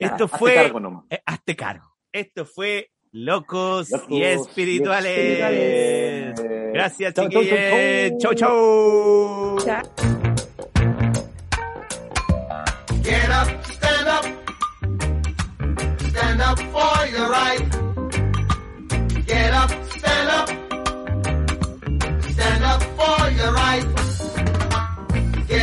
[0.00, 0.54] Ya, Esto hazte fue.
[0.54, 1.04] cargo nomás.
[1.10, 1.96] eh, hazte cargo.
[2.12, 5.12] Esto fue Locos, Locos y y Espirituales.
[5.18, 6.72] espirituales.
[6.72, 8.18] Gracias, Chau, chau, chau, chiquillos.
[8.22, 9.58] Chau, chau.
[9.58, 9.82] chau.
[13.02, 14.24] Get up, stand up.
[16.08, 17.62] Stand up for your right.
[19.26, 20.48] Get up, stand up.
[22.32, 23.84] Stand up for your right.